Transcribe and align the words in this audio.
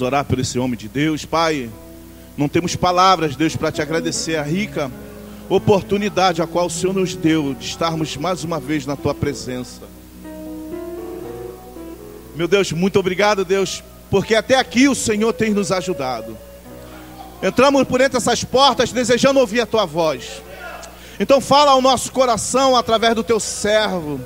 orar 0.00 0.24
por 0.24 0.38
esse 0.38 0.58
homem 0.58 0.74
de 0.74 0.88
Deus, 0.88 1.26
Pai. 1.26 1.68
Não 2.34 2.48
temos 2.48 2.74
palavras, 2.74 3.36
Deus, 3.36 3.54
para 3.54 3.70
te 3.70 3.82
agradecer 3.82 4.36
a 4.36 4.42
rica 4.42 4.90
oportunidade 5.50 6.40
a 6.40 6.46
qual 6.46 6.64
o 6.64 6.70
Senhor 6.70 6.94
nos 6.94 7.14
deu 7.14 7.52
de 7.52 7.66
estarmos 7.66 8.16
mais 8.16 8.42
uma 8.42 8.58
vez 8.58 8.86
na 8.86 8.96
tua 8.96 9.14
presença. 9.14 9.82
Meu 12.34 12.48
Deus, 12.48 12.72
muito 12.72 12.98
obrigado, 12.98 13.44
Deus, 13.44 13.84
porque 14.10 14.34
até 14.34 14.54
aqui 14.54 14.88
o 14.88 14.94
Senhor 14.94 15.34
tem 15.34 15.50
nos 15.50 15.70
ajudado. 15.70 16.38
Entramos 17.42 17.84
por 17.84 18.00
entre 18.00 18.16
essas 18.16 18.42
portas 18.42 18.92
desejando 18.92 19.40
ouvir 19.40 19.60
a 19.60 19.66
tua 19.66 19.84
voz. 19.84 20.42
Então 21.20 21.38
fala 21.38 21.72
ao 21.72 21.82
nosso 21.82 22.10
coração 22.12 22.74
através 22.74 23.14
do 23.14 23.22
teu 23.22 23.38
servo. 23.38 24.18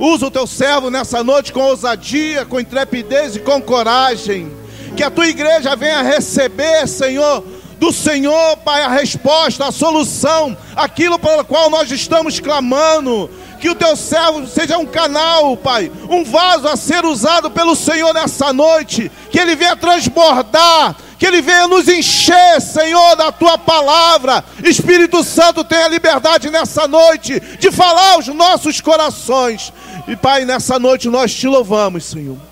Usa 0.00 0.26
o 0.26 0.30
teu 0.32 0.48
servo 0.48 0.90
nessa 0.90 1.22
noite 1.22 1.52
com 1.52 1.60
ousadia, 1.60 2.44
com 2.44 2.58
intrepidez 2.58 3.36
e 3.36 3.38
com 3.38 3.62
coragem 3.62 4.61
que 4.92 5.02
a 5.02 5.10
tua 5.10 5.26
igreja 5.26 5.74
venha 5.74 6.02
receber, 6.02 6.86
Senhor, 6.86 7.44
do 7.82 7.92
Senhor, 7.92 8.56
Pai, 8.58 8.82
a 8.82 8.88
resposta, 8.88 9.66
a 9.66 9.72
solução, 9.72 10.56
aquilo 10.76 11.18
pelo 11.18 11.44
qual 11.44 11.68
nós 11.68 11.90
estamos 11.90 12.38
clamando. 12.38 13.28
Que 13.60 13.68
o 13.70 13.74
teu 13.74 13.96
servo 13.96 14.46
seja 14.46 14.78
um 14.78 14.86
canal, 14.86 15.56
Pai, 15.56 15.90
um 16.08 16.24
vaso 16.24 16.68
a 16.68 16.76
ser 16.76 17.04
usado 17.04 17.50
pelo 17.50 17.74
Senhor 17.74 18.12
nessa 18.12 18.52
noite. 18.52 19.10
Que 19.30 19.38
ele 19.40 19.56
venha 19.56 19.74
transbordar, 19.74 20.94
que 21.18 21.26
ele 21.26 21.42
venha 21.42 21.66
nos 21.66 21.88
encher, 21.88 22.60
Senhor, 22.60 23.16
da 23.16 23.32
tua 23.32 23.58
palavra. 23.58 24.44
Espírito 24.62 25.24
Santo, 25.24 25.64
tenha 25.64 25.88
liberdade 25.88 26.50
nessa 26.50 26.86
noite 26.86 27.40
de 27.58 27.72
falar 27.72 28.12
aos 28.12 28.28
nossos 28.28 28.80
corações. 28.80 29.72
E, 30.06 30.14
Pai, 30.14 30.44
nessa 30.44 30.78
noite 30.78 31.08
nós 31.08 31.32
te 31.34 31.48
louvamos, 31.48 32.04
Senhor. 32.04 32.51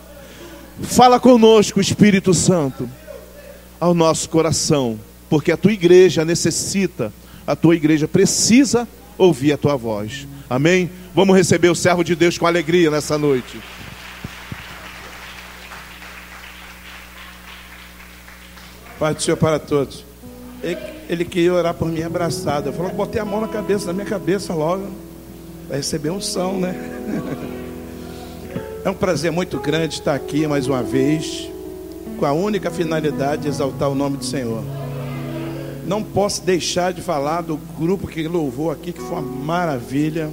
Fala 0.83 1.20
conosco, 1.20 1.80
Espírito 1.80 2.33
Santo, 2.33 2.88
ao 3.79 3.95
nosso 3.95 4.29
coração, 4.29 4.98
porque 5.29 5.52
a 5.52 5.57
tua 5.57 5.73
igreja 5.73 6.25
necessita, 6.25 7.13
a 7.46 7.54
tua 7.54 7.77
igreja 7.77 8.09
precisa 8.09 8.88
ouvir 9.16 9.52
a 9.52 9.59
tua 9.59 9.77
voz. 9.77 10.27
Amém? 10.49 10.91
Vamos 11.15 11.37
receber 11.37 11.69
o 11.69 11.74
servo 11.74 12.02
de 12.02 12.16
Deus 12.16 12.38
com 12.38 12.46
alegria 12.46 12.91
nessa 12.91 13.19
noite. 13.19 13.60
Pai 18.99 19.15
do 19.15 19.23
Senhor 19.23 19.37
para 19.37 19.59
todos. 19.59 20.04
Ele, 20.63 20.79
ele 21.09 21.24
queria 21.24 21.54
orar 21.54 21.74
por 21.74 21.88
mim 21.88 22.02
abraçado. 22.02 22.69
Eu 22.69 22.73
falei, 22.73 22.93
botei 22.93 23.21
a 23.21 23.24
mão 23.24 23.41
na 23.41 23.49
cabeça, 23.49 23.87
na 23.87 23.93
minha 23.93 24.07
cabeça 24.07 24.52
logo. 24.52 24.91
Vai 25.69 25.79
receber 25.79 26.10
um 26.10 26.21
som, 26.21 26.59
né? 26.59 26.74
É 28.82 28.88
um 28.88 28.95
prazer 28.95 29.30
muito 29.30 29.59
grande 29.59 29.96
estar 29.96 30.14
aqui 30.14 30.46
mais 30.46 30.66
uma 30.66 30.82
vez, 30.82 31.50
com 32.18 32.24
a 32.24 32.32
única 32.32 32.70
finalidade 32.70 33.42
de 33.42 33.48
exaltar 33.48 33.90
o 33.90 33.95
nome 33.95 34.16
do 34.16 34.24
Senhor. 34.24 34.64
Não 35.86 36.02
posso 36.02 36.42
deixar 36.42 36.90
de 36.90 37.02
falar 37.02 37.42
do 37.42 37.58
grupo 37.78 38.06
que 38.06 38.26
louvou 38.26 38.70
aqui, 38.70 38.90
que 38.90 39.01
foi 39.01 39.18
uma 39.18 39.20
maravilha, 39.20 40.30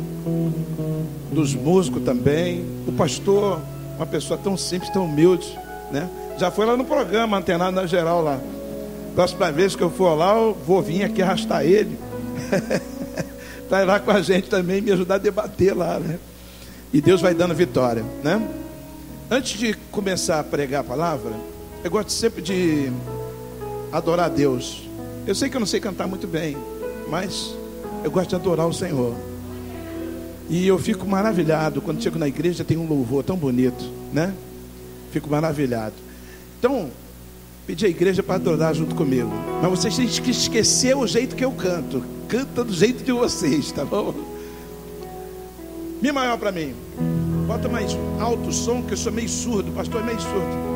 dos 1.29 1.53
músicos 1.53 2.03
também, 2.03 2.63
o 2.87 2.93
pastor, 2.93 3.59
uma 3.97 4.05
pessoa 4.05 4.39
tão 4.41 4.55
simples, 4.55 4.89
tão 4.91 5.03
humilde, 5.03 5.59
né? 5.91 6.09
Já 6.37 6.49
foi 6.49 6.65
lá 6.65 6.77
no 6.77 6.85
programa, 6.85 7.37
antenado 7.37 7.75
na 7.75 7.85
geral 7.85 8.23
lá. 8.23 8.39
Próxima 9.13 9.51
vez 9.51 9.75
que 9.75 9.83
eu 9.83 9.89
for 9.89 10.15
lá, 10.15 10.37
eu 10.37 10.57
vou 10.65 10.81
vir 10.81 11.03
aqui 11.03 11.21
arrastar 11.21 11.65
ele. 11.65 11.99
Para 13.67 13.81
ir 13.83 13.85
lá 13.85 13.99
com 13.99 14.11
a 14.11 14.21
gente 14.21 14.47
também, 14.49 14.79
me 14.79 14.91
ajudar 14.93 15.15
a 15.15 15.17
debater 15.17 15.75
lá, 15.75 15.99
né? 15.99 16.17
E 16.93 17.01
Deus 17.01 17.21
vai 17.21 17.33
dando 17.33 17.53
vitória, 17.53 18.03
né? 18.23 18.41
Antes 19.29 19.59
de 19.59 19.73
começar 19.91 20.39
a 20.39 20.43
pregar 20.43 20.81
a 20.81 20.83
palavra, 20.83 21.33
eu 21.83 21.91
gosto 21.91 22.11
sempre 22.11 22.41
de 22.41 22.89
adorar 23.91 24.27
a 24.27 24.29
Deus. 24.29 24.87
Eu 25.25 25.35
sei 25.35 25.49
que 25.49 25.57
eu 25.57 25.59
não 25.59 25.67
sei 25.67 25.81
cantar 25.81 26.07
muito 26.07 26.25
bem, 26.27 26.55
mas 27.09 27.53
eu 28.03 28.09
gosto 28.09 28.29
de 28.29 28.35
adorar 28.35 28.65
o 28.67 28.73
Senhor. 28.73 29.13
E 30.49 30.65
eu 30.65 30.79
fico 30.79 31.05
maravilhado 31.05 31.81
quando 31.81 32.01
chego 32.01 32.17
na 32.17 32.27
igreja 32.27 32.63
tem 32.63 32.77
um 32.77 32.87
louvor 32.87 33.21
tão 33.21 33.35
bonito, 33.35 33.83
né? 34.13 34.33
Fico 35.11 35.29
maravilhado. 35.29 35.95
Então, 36.57 36.89
pedi 37.65 37.85
à 37.85 37.89
igreja 37.89 38.23
para 38.23 38.35
adorar 38.35 38.73
junto 38.73 38.95
comigo. 38.95 39.29
Mas 39.61 39.69
vocês 39.69 39.97
têm 39.97 40.07
que 40.07 40.31
esquecer 40.31 40.95
o 40.95 41.05
jeito 41.05 41.35
que 41.35 41.43
eu 41.43 41.51
canto. 41.51 42.01
Canta 42.29 42.63
do 42.63 42.73
jeito 42.73 43.03
de 43.03 43.11
vocês, 43.11 43.73
tá 43.73 43.83
bom? 43.83 44.36
Mi 46.01 46.11
maior 46.11 46.37
para 46.37 46.51
mim. 46.51 46.73
Bota 47.47 47.67
mais 47.67 47.97
alto 48.19 48.49
o 48.49 48.53
som, 48.53 48.83
que 48.83 48.93
eu 48.93 48.97
sou 48.97 49.11
meio 49.11 49.29
surdo. 49.29 49.71
Pastor 49.71 50.01
é 50.01 50.03
meio 50.03 50.19
surdo. 50.19 50.67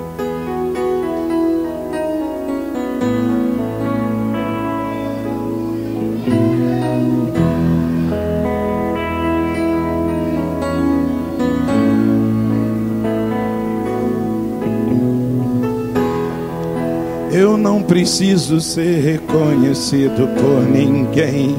Eu 17.32 17.58
não 17.58 17.84
preciso 17.84 18.60
ser 18.60 19.02
reconhecido 19.02 20.28
por 20.36 20.64
ninguém. 20.70 21.56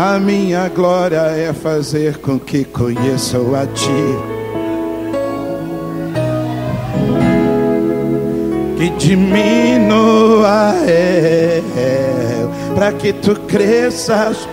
A 0.00 0.16
minha 0.20 0.68
glória 0.68 1.22
é 1.22 1.52
fazer 1.52 2.18
com 2.18 2.38
que 2.38 2.62
conheçam 2.62 3.52
a 3.52 3.66
ti. 3.66 3.90
Que 8.76 8.90
diminua 8.90 10.76
eu, 10.86 12.48
para 12.76 12.92
que 12.92 13.12
tu 13.12 13.34
cresças, 13.40 14.48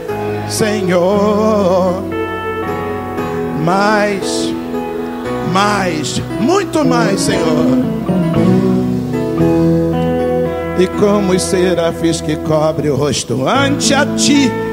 Senhor. 0.50 2.04
Mais, 3.64 4.52
mais, 5.54 6.20
muito 6.40 6.84
mais, 6.84 7.22
Senhor. 7.22 7.86
E 10.80 10.88
como 11.00 11.34
os 11.34 11.44
serafins 11.44 12.20
que 12.20 12.36
cobre 12.38 12.90
o 12.90 12.96
rosto 12.96 13.48
ante 13.48 13.94
a 13.94 14.08
ti. 14.08 14.65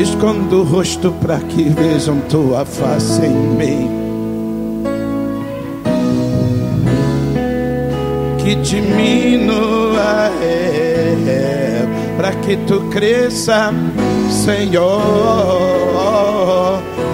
Escondo 0.00 0.60
o 0.60 0.64
rosto 0.64 1.12
para 1.20 1.38
que 1.40 1.62
vejam 1.64 2.20
tua 2.30 2.64
face 2.64 3.20
em 3.22 3.34
mim. 3.34 3.90
Que 8.38 8.54
diminua 8.54 10.30
é, 10.40 11.86
para 12.16 12.32
que 12.32 12.56
tu 12.66 12.80
cresça, 12.90 13.74
Senhor. 14.30 14.90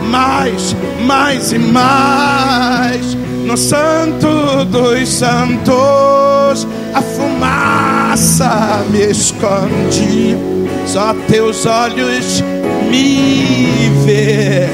Mais, 0.08 0.76
mais 1.04 1.50
e 1.50 1.58
mais 1.58 3.16
no 3.44 3.56
Santo 3.56 4.64
dos 4.64 5.08
Santos, 5.08 6.66
a 6.94 7.02
fumaça 7.02 8.84
me 8.90 9.10
esconde. 9.10 10.36
Só 10.86 11.12
teus 11.28 11.66
olhos 11.66 12.44
me 12.90 13.90
vê 14.04 14.68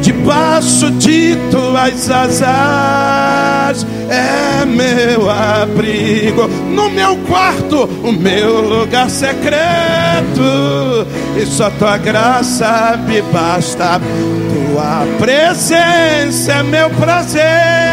debaixo 0.00 0.90
de 0.92 1.36
tuas 1.50 2.10
asas. 2.10 3.86
É 4.08 4.64
meu 4.66 5.30
abrigo 5.30 6.46
no 6.70 6.90
meu 6.90 7.16
quarto 7.28 7.88
o 8.02 8.12
meu 8.12 8.60
lugar 8.60 9.08
secreto. 9.08 9.62
E 11.36 11.46
só 11.46 11.70
tua 11.70 11.96
graça 11.96 12.98
me 13.06 13.22
basta. 13.22 14.00
Tua 14.72 15.06
presença 15.18 16.52
é 16.52 16.62
meu 16.62 16.90
prazer 16.90 17.91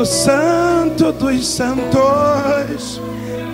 dos 0.00 0.08
santos, 0.08 1.60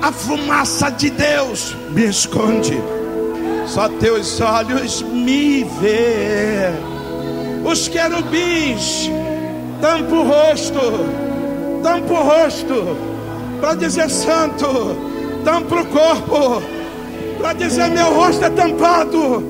a 0.01 0.13
fumaça 0.13 0.91
de 0.91 1.11
Deus 1.11 1.77
me 1.91 2.05
esconde. 2.05 2.81
Só 3.67 3.89
teus 3.89 4.41
olhos 4.41 5.03
me 5.03 5.65
vê. 5.81 6.71
Os 7.65 7.89
querubins 7.89 9.11
tampam 9.81 10.21
o 10.21 10.29
rosto, 10.29 10.81
tampam 11.83 12.15
o 12.15 12.23
rosto, 12.23 12.97
para 13.61 13.75
dizer 13.75 14.09
santo, 14.09 14.97
tampa 15.45 15.81
o 15.81 15.87
corpo, 15.87 16.63
para 17.41 17.55
dizer 17.55 17.91
meu 17.91 18.15
rosto 18.15 18.45
é 18.45 18.51
tampado. 18.51 19.43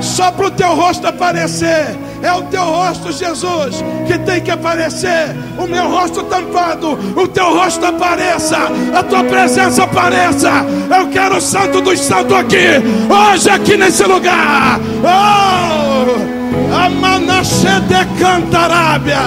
Só 0.00 0.30
para 0.30 0.46
o 0.46 0.50
teu 0.52 0.72
rosto 0.72 1.04
aparecer. 1.04 1.98
É 2.22 2.32
o 2.32 2.42
teu 2.44 2.62
rosto, 2.62 3.10
Jesus, 3.10 3.82
que 4.06 4.16
tem 4.20 4.40
que 4.40 4.50
aparecer. 4.52 5.34
O 5.58 5.66
meu 5.66 5.88
rosto 5.88 6.22
tampado, 6.22 6.92
o 7.16 7.26
teu 7.26 7.52
rosto 7.52 7.84
apareça, 7.84 8.58
a 8.94 9.02
tua 9.02 9.24
presença 9.24 9.82
apareça. 9.82 10.64
Eu 10.96 11.08
quero 11.08 11.38
o 11.38 11.40
Santo 11.40 11.80
dos 11.80 12.00
Santos 12.00 12.36
aqui, 12.36 12.80
hoje, 13.10 13.50
aqui 13.50 13.76
nesse 13.76 14.04
lugar. 14.04 14.78
Oh, 15.02 16.74
a 16.74 16.88
Manassé 16.88 17.80
de 17.80 18.20
Cantarábia. 18.20 19.18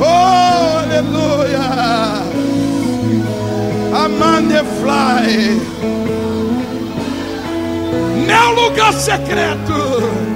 Oh, 0.00 0.78
aleluia. 0.78 1.34
A 3.92 4.08
fly. 4.80 5.60
Meu 8.26 8.50
lugar 8.50 8.92
secreto. 8.94 10.33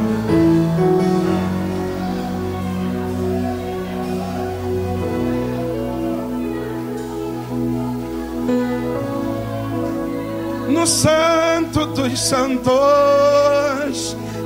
No 10.78 10.86
Santo 10.86 11.86
dos 11.86 12.20
Santos, 12.20 12.72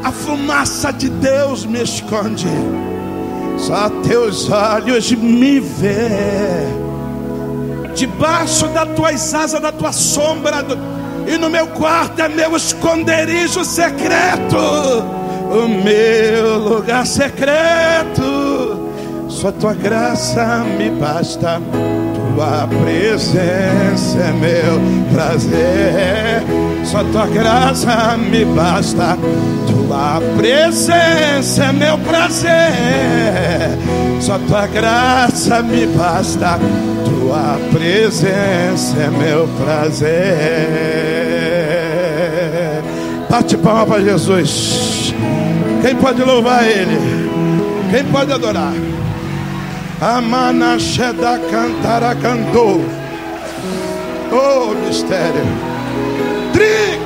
a 0.02 0.10
fumaça 0.10 0.90
de 0.90 1.10
Deus 1.10 1.66
me 1.66 1.82
esconde, 1.82 2.48
só 3.58 3.90
teus 4.02 4.50
olhos 4.50 5.12
me 5.12 5.60
vê. 5.60 6.08
Debaixo 7.94 8.66
das 8.68 8.88
tuas 8.96 9.34
asas, 9.34 9.60
da 9.60 9.70
tua 9.70 9.92
sombra, 9.92 10.64
e 11.26 11.36
no 11.36 11.50
meu 11.50 11.66
quarto 11.66 12.22
é 12.22 12.28
meu 12.30 12.56
esconderijo 12.56 13.62
secreto, 13.62 14.56
o 15.50 15.68
meu 15.68 16.58
lugar 16.58 17.06
secreto. 17.06 18.80
Só 19.28 19.52
tua 19.52 19.74
graça 19.74 20.64
me 20.78 20.88
basta 20.92 21.60
tua 22.34 22.66
presença 22.66 24.18
é 24.18 24.32
meu 24.32 24.80
prazer. 25.12 26.42
Só 26.84 27.04
tua 27.04 27.26
graça 27.26 28.16
me 28.16 28.44
basta. 28.44 29.18
Tua 29.66 30.20
presença 30.36 31.64
é 31.64 31.72
meu 31.72 31.98
prazer. 31.98 32.50
Só 34.20 34.38
tua 34.38 34.66
graça 34.66 35.62
me 35.62 35.86
basta. 35.86 36.58
Tua 37.04 37.58
presença 37.70 38.96
é 38.98 39.10
meu 39.10 39.48
prazer. 39.62 40.12
Bate 43.28 43.56
palma 43.58 43.86
para 43.86 44.02
Jesus. 44.02 45.14
Quem 45.82 45.94
pode 45.96 46.22
louvar 46.22 46.64
Ele? 46.66 47.30
Quem 47.90 48.04
pode 48.04 48.32
adorar? 48.32 48.72
Amana 50.02 50.80
Sheda 50.80 51.38
Cantara 51.48 52.12
cantou. 52.16 52.84
Oh, 54.32 54.74
mistério. 54.84 55.46
Tri 56.52 56.98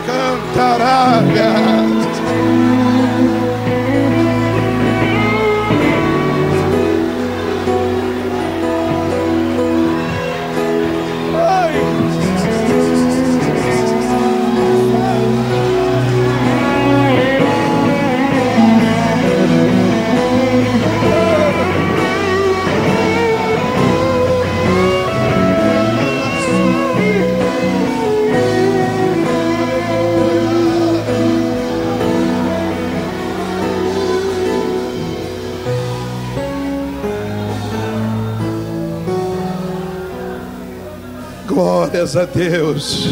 Glórias 41.57 42.15
a 42.19 42.27
Deus. 42.27 43.09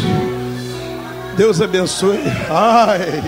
Deus 1.35 1.59
abençoe. 1.59 2.19
Ai. 2.47 3.23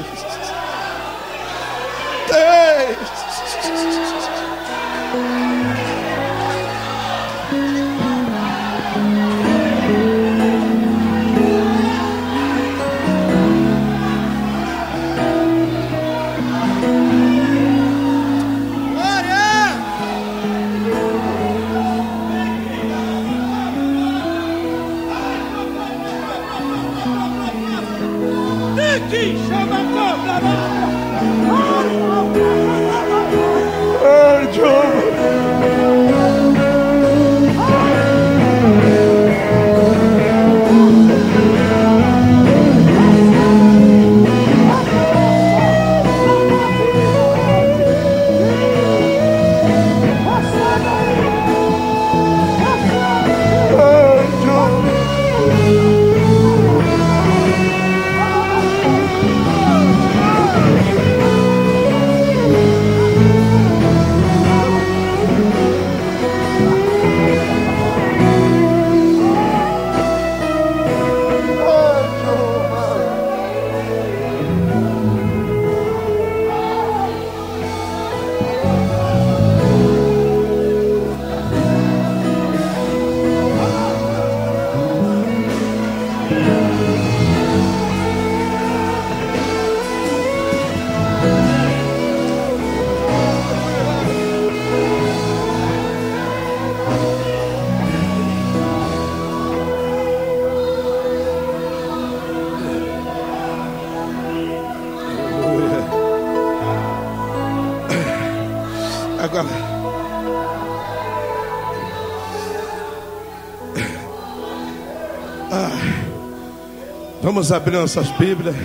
Vamos 117.47 117.61
abrir 117.63 117.77
nossas 117.77 118.11
Bíblias. 118.17 118.57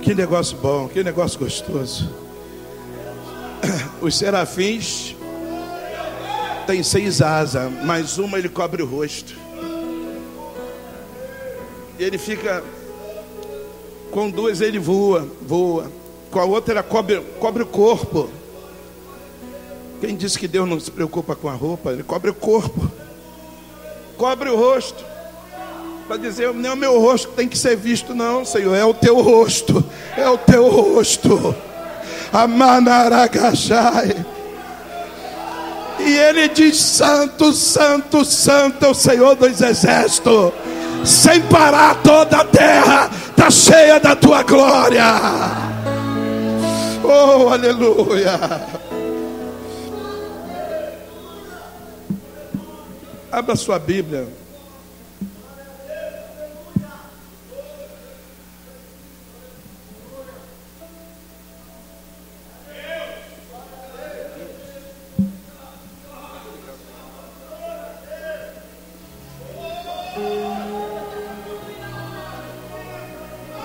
Que 0.00 0.14
negócio 0.14 0.56
bom, 0.56 0.88
que 0.88 1.04
negócio 1.04 1.38
gostoso. 1.38 2.08
Os 4.00 4.16
serafins 4.16 5.14
têm 6.66 6.82
seis 6.82 7.20
asas, 7.20 7.70
mas 7.84 8.16
uma 8.16 8.38
ele 8.38 8.48
cobre 8.48 8.82
o 8.82 8.86
rosto. 8.86 9.36
E 11.98 12.02
ele 12.02 12.16
fica. 12.16 12.64
Com 14.10 14.30
duas 14.30 14.62
ele 14.62 14.78
voa, 14.78 15.28
voa. 15.42 15.92
Com 16.30 16.40
a 16.40 16.46
outra 16.46 16.72
ele 16.72 16.82
cobre, 16.84 17.20
cobre 17.38 17.62
o 17.62 17.66
corpo. 17.66 18.30
Quem 20.00 20.16
disse 20.16 20.38
que 20.38 20.48
Deus 20.48 20.66
não 20.66 20.80
se 20.80 20.90
preocupa 20.90 21.36
com 21.36 21.46
a 21.46 21.54
roupa? 21.54 21.92
Ele 21.92 22.02
cobre 22.02 22.30
o 22.30 22.34
corpo, 22.34 22.90
cobre 24.16 24.48
o 24.48 24.56
rosto. 24.56 25.01
Para 26.12 26.20
dizer, 26.20 26.52
não 26.52 26.68
é 26.68 26.72
o 26.74 26.76
meu 26.76 27.00
rosto 27.00 27.28
que 27.28 27.36
tem 27.36 27.48
que 27.48 27.56
ser 27.56 27.74
visto, 27.74 28.14
não, 28.14 28.44
Senhor, 28.44 28.74
é 28.74 28.84
o 28.84 28.92
teu 28.92 29.18
rosto, 29.22 29.82
é 30.14 30.28
o 30.28 30.36
teu 30.36 30.68
rosto. 30.68 31.56
Amanaragachai. 32.30 34.14
E 35.98 36.12
ele 36.12 36.48
diz: 36.48 36.78
Santo, 36.78 37.54
Santo, 37.54 38.26
Santo 38.26 38.84
é 38.84 38.88
o 38.90 38.94
Senhor 38.94 39.34
dos 39.36 39.58
Exércitos. 39.62 40.52
Sem 41.02 41.40
parar, 41.44 41.94
toda 42.02 42.42
a 42.42 42.44
terra 42.44 43.10
está 43.30 43.50
cheia 43.50 43.98
da 43.98 44.14
tua 44.14 44.42
glória. 44.42 45.06
Oh, 47.02 47.48
aleluia. 47.48 48.38
Abra 53.32 53.56
sua 53.56 53.78
Bíblia. 53.78 54.41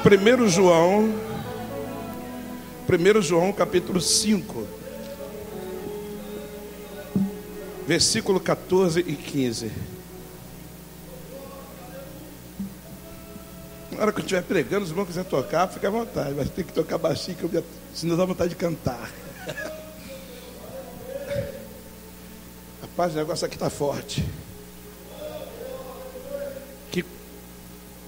Primeiro 0.07 0.47
João, 0.47 1.13
primeiro 2.87 3.21
João 3.21 3.51
capítulo 3.51 3.99
5, 3.99 4.65
versículo 7.85 8.39
14 8.39 9.01
e 9.01 9.13
15. 9.17 9.69
Na 13.91 14.01
hora 14.01 14.13
que 14.13 14.19
eu 14.19 14.23
estiver 14.23 14.43
pregando, 14.43 14.85
os 14.85 14.91
irmãos 14.91 15.07
quiserem 15.07 15.29
tocar, 15.29 15.67
fica 15.67 15.89
à 15.89 15.91
vontade, 15.91 16.33
mas 16.37 16.49
tem 16.51 16.63
que 16.63 16.71
tocar 16.71 16.97
baixinho, 16.97 17.35
que 17.35 17.43
eu, 17.43 17.63
senão 17.93 18.15
dá 18.15 18.23
vontade 18.23 18.51
de 18.51 18.55
cantar. 18.55 19.11
Rapaz, 22.81 23.13
o 23.13 23.17
negócio 23.17 23.45
aqui 23.45 23.57
está 23.57 23.69
forte. 23.69 24.25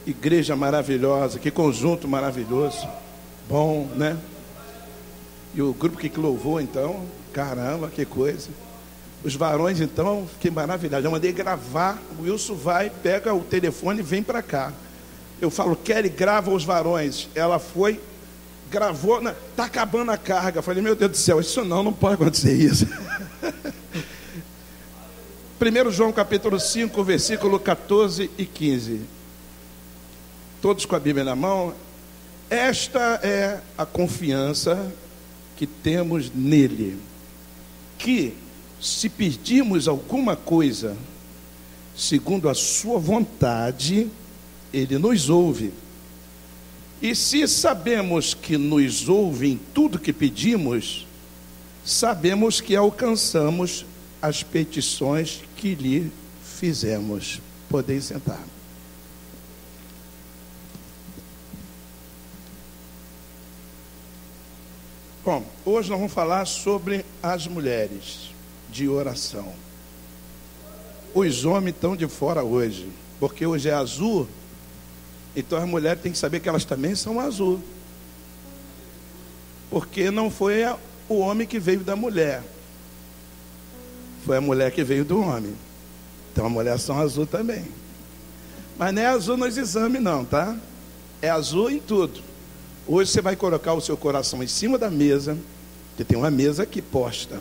Igreja 0.09 0.55
maravilhosa, 0.55 1.39
que 1.39 1.51
conjunto 1.51 2.07
maravilhoso. 2.07 2.87
Bom, 3.47 3.87
né? 3.95 4.17
E 5.53 5.61
o 5.61 5.73
grupo 5.73 5.97
que 5.97 6.09
louvou, 6.19 6.59
então, 6.59 7.05
caramba, 7.33 7.89
que 7.89 8.05
coisa. 8.05 8.49
Os 9.23 9.35
varões, 9.35 9.81
então, 9.81 10.27
fiquei 10.33 10.51
maravilhado. 10.51 11.05
Eu 11.05 11.11
mandei 11.11 11.31
gravar. 11.31 12.01
O 12.17 12.23
Wilson 12.23 12.55
vai, 12.55 12.89
pega 12.89 13.33
o 13.33 13.41
telefone 13.43 13.99
e 13.99 14.03
vem 14.03 14.23
para 14.23 14.41
cá. 14.41 14.71
Eu 15.41 15.49
falo, 15.49 15.75
Kelly, 15.75 16.09
grava 16.09 16.51
os 16.51 16.63
varões. 16.63 17.27
Ela 17.35 17.59
foi, 17.59 17.99
gravou, 18.69 19.17
está 19.19 19.35
tá 19.55 19.65
acabando 19.65 20.11
a 20.11 20.17
carga. 20.17 20.59
Eu 20.59 20.63
falei, 20.63 20.81
meu 20.81 20.95
Deus 20.95 21.11
do 21.11 21.17
céu, 21.17 21.39
isso 21.39 21.63
não, 21.63 21.83
não 21.83 21.93
pode 21.93 22.15
acontecer 22.15 22.53
isso. 22.53 22.87
1 25.59 25.91
João 25.91 26.13
capítulo 26.13 26.57
5, 26.57 27.03
versículo 27.03 27.59
14 27.59 28.31
e 28.37 28.45
15. 28.45 29.18
Todos 30.61 30.85
com 30.85 30.95
a 30.95 30.99
Bíblia 30.99 31.23
na 31.23 31.35
mão. 31.35 31.73
Esta 32.49 33.19
é 33.23 33.61
a 33.77 33.85
confiança 33.85 34.91
que 35.55 35.65
temos 35.65 36.31
nele. 36.33 36.97
Que 37.97 38.33
se 38.81 39.09
pedirmos 39.09 39.87
alguma 39.87 40.35
coisa 40.35 40.95
segundo 41.95 42.49
a 42.49 42.53
sua 42.53 42.97
vontade, 42.97 44.09
ele 44.73 44.97
nos 44.97 45.29
ouve. 45.29 45.73
E 47.01 47.15
se 47.15 47.47
sabemos 47.47 48.33
que 48.33 48.57
nos 48.57 49.07
ouve 49.07 49.49
em 49.49 49.59
tudo 49.73 49.99
que 49.99 50.11
pedimos, 50.11 51.05
sabemos 51.85 52.59
que 52.59 52.75
alcançamos 52.75 53.85
as 54.21 54.43
petições 54.43 55.41
que 55.55 55.75
lhe 55.75 56.11
fizemos. 56.43 57.39
Podem 57.69 58.01
sentar. 58.01 58.58
Bom, 65.23 65.43
hoje 65.65 65.89
nós 65.89 65.99
vamos 65.99 66.13
falar 66.13 66.45
sobre 66.45 67.05
as 67.21 67.45
mulheres 67.45 68.31
de 68.69 68.87
oração. 68.87 69.51
Os 71.13 71.43
homens 71.43 71.75
estão 71.75 71.93
de 71.93 72.07
fora 72.07 72.41
hoje, 72.41 72.89
porque 73.19 73.45
hoje 73.45 73.67
é 73.67 73.73
azul, 73.73 74.27
então 75.35 75.59
as 75.59 75.67
mulheres 75.67 76.01
têm 76.01 76.13
que 76.13 76.17
saber 76.17 76.39
que 76.39 76.47
elas 76.47 76.63
também 76.63 76.95
são 76.95 77.19
azul. 77.19 77.61
Porque 79.69 80.09
não 80.09 80.31
foi 80.31 80.63
o 81.09 81.19
homem 81.19 81.45
que 81.45 81.59
veio 81.59 81.81
da 81.81 81.97
mulher, 81.97 82.41
foi 84.25 84.37
a 84.37 84.41
mulher 84.41 84.71
que 84.71 84.85
veio 84.85 85.03
do 85.03 85.19
homem. 85.19 85.53
Então 86.31 86.45
a 86.45 86.49
mulher 86.49 86.79
são 86.79 86.97
azul 86.97 87.27
também. 87.27 87.65
Mas 88.77 88.93
não 88.93 89.01
é 89.01 89.07
azul 89.07 89.35
nos 89.35 89.57
exames, 89.57 90.01
não, 90.01 90.23
tá? 90.23 90.55
É 91.21 91.29
azul 91.29 91.69
em 91.69 91.79
tudo. 91.79 92.28
Hoje 92.87 93.11
você 93.11 93.21
vai 93.21 93.35
colocar 93.35 93.73
o 93.73 93.81
seu 93.81 93.95
coração 93.95 94.41
em 94.41 94.47
cima 94.47 94.77
da 94.77 94.89
mesa, 94.89 95.37
que 95.95 96.03
tem 96.03 96.17
uma 96.17 96.31
mesa 96.31 96.63
aqui 96.63 96.81
posta. 96.81 97.39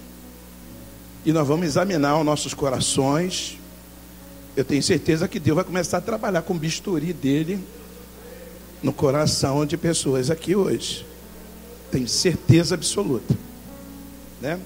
E 1.24 1.32
nós 1.32 1.46
vamos 1.46 1.66
examinar 1.66 2.18
os 2.18 2.24
nossos 2.24 2.54
corações. 2.54 3.58
Eu 4.56 4.64
tenho 4.64 4.82
certeza 4.82 5.28
que 5.28 5.38
Deus 5.38 5.56
vai 5.56 5.64
começar 5.64 5.98
a 5.98 6.00
trabalhar 6.00 6.42
com 6.42 6.54
o 6.54 6.58
bisturi 6.58 7.12
dele 7.12 7.64
no 8.82 8.92
coração 8.92 9.64
de 9.66 9.76
pessoas 9.76 10.30
aqui 10.30 10.54
hoje. 10.54 11.06
Tenho 11.90 12.08
certeza 12.08 12.74
absoluta. 12.74 13.34
Né? 14.40 14.58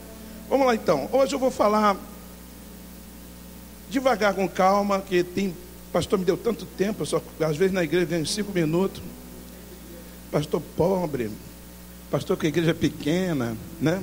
Vamos 0.48 0.66
lá 0.66 0.74
então. 0.74 1.08
Hoje 1.12 1.34
eu 1.34 1.38
vou 1.38 1.50
falar 1.50 1.96
devagar, 3.88 4.34
com 4.34 4.48
calma, 4.48 5.00
que 5.00 5.22
tem. 5.22 5.54
Pastor 5.92 6.18
me 6.18 6.24
deu 6.24 6.38
tanto 6.38 6.64
tempo, 6.64 7.04
só 7.04 7.22
às 7.40 7.56
vezes 7.56 7.72
na 7.72 7.84
igreja 7.84 8.06
vem 8.06 8.24
cinco 8.24 8.50
minutos. 8.52 9.02
Pastor 10.32 10.60
pobre, 10.76 11.30
pastor 12.10 12.36
com 12.36 12.46
igreja 12.46 12.74
pequena, 12.74 13.56
né? 13.80 14.02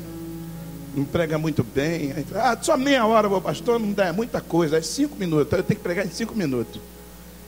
Não 0.95 1.03
prega 1.03 1.37
muito 1.37 1.63
bem. 1.63 2.13
Ah, 2.33 2.57
só 2.61 2.77
meia 2.77 3.05
hora, 3.05 3.27
meu 3.27 3.41
pastor, 3.41 3.79
não 3.79 3.91
dá, 3.91 4.13
muita 4.13 4.39
coisa, 4.39 4.77
é 4.77 4.81
cinco 4.81 5.17
minutos, 5.17 5.51
eu 5.51 5.63
tenho 5.63 5.77
que 5.77 5.83
pregar 5.83 6.05
em 6.05 6.11
cinco 6.11 6.33
minutos. 6.35 6.79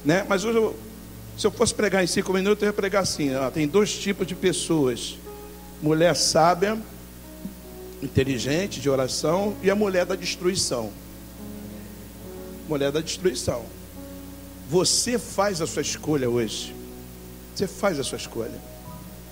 Né? 0.04 0.26
Mas 0.28 0.44
hoje, 0.44 0.58
eu, 0.58 0.76
se 1.38 1.48
eu 1.48 1.52
fosse 1.52 1.74
pregar 1.74 2.04
em 2.04 2.08
cinco 2.08 2.34
minutos, 2.34 2.64
eu 2.64 2.68
ia 2.68 2.74
pregar 2.74 3.04
assim: 3.04 3.34
ó, 3.36 3.50
tem 3.50 3.68
dois 3.68 3.94
tipos 3.94 4.28
de 4.28 4.36
pessoas: 4.36 5.18
mulher 5.82 6.16
sábia, 6.16 6.78
inteligente, 8.04 8.82
de 8.82 8.90
oração, 8.90 9.56
e 9.64 9.70
a 9.70 9.76
mulher 9.76 10.06
da 10.06 10.16
destruição 10.16 10.92
mulher 12.72 12.92
da 12.92 13.02
destruição. 13.02 13.66
Você 14.70 15.20
faz 15.20 15.62
a 15.62 15.68
sua 15.68 15.82
escolha 15.82 16.30
hoje. 16.30 16.74
Você 17.54 17.68
faz 17.68 18.00
a 18.00 18.04
sua 18.04 18.18
escolha. 18.18 18.71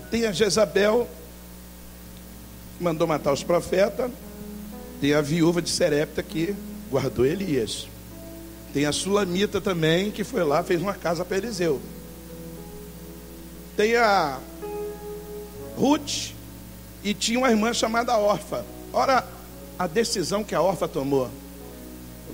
Tem 0.10 0.26
a 0.26 0.32
Jezabel, 0.32 1.08
mandou 2.80 3.08
matar 3.08 3.34
os 3.34 3.44
profetas. 3.44 4.12
Tem 5.00 5.14
a 5.14 5.22
viúva 5.22 5.62
de 5.62 5.70
Serepta 5.70 6.22
que 6.22 6.56
guardou 6.92 7.26
Elias. 7.26 7.88
Tem 8.74 8.86
a 8.86 8.92
Sulamita 8.92 9.62
também, 9.62 10.12
que 10.12 10.24
foi 10.24 10.44
lá, 10.44 10.64
fez 10.64 10.82
uma 10.82 10.94
casa 10.94 11.24
para 11.24 11.38
Eliseu. 11.38 11.82
Tem 13.76 13.96
a 13.96 14.40
Ruth, 15.78 16.32
e 17.04 17.14
tinha 17.14 17.40
uma 17.40 17.50
irmã 17.50 17.74
chamada 17.74 18.18
Orfa. 18.18 18.66
Ora, 18.92 19.26
a 19.78 19.88
decisão 19.88 20.44
que 20.44 20.54
a 20.54 20.62
Orfa 20.62 20.88
tomou 20.88 21.30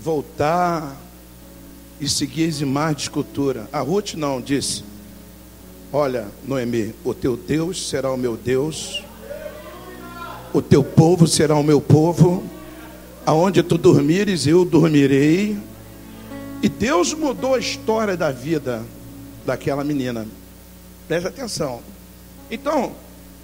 voltar 0.02 0.96
e 2.00 2.10
seguir 2.10 2.50
as 2.50 2.60
imagens 2.60 2.98
de 2.98 3.04
escultura. 3.04 3.70
A 3.72 3.80
Ruth 3.80 4.16
não 4.16 4.42
disse: 4.42 4.84
Olha, 5.98 6.28
Noemi, 6.46 6.94
o 7.06 7.14
teu 7.14 7.38
Deus 7.38 7.88
será 7.88 8.12
o 8.12 8.18
meu 8.18 8.36
Deus, 8.36 9.02
o 10.54 10.62
teu 10.62 10.84
povo 10.84 11.26
será 11.26 11.56
o 11.56 11.64
meu 11.64 11.80
povo, 11.80 12.44
aonde 13.26 13.64
tu 13.64 13.78
dormires, 13.78 14.46
eu 14.46 14.66
dormirei. 14.66 15.58
E 16.62 16.68
Deus 16.68 17.14
mudou 17.14 17.56
a 17.56 17.60
história 17.60 18.18
da 18.18 18.30
vida 18.30 18.84
daquela 19.46 19.86
menina. 19.86 20.28
Preste 21.08 21.28
atenção. 21.28 21.80
Então, 22.52 22.92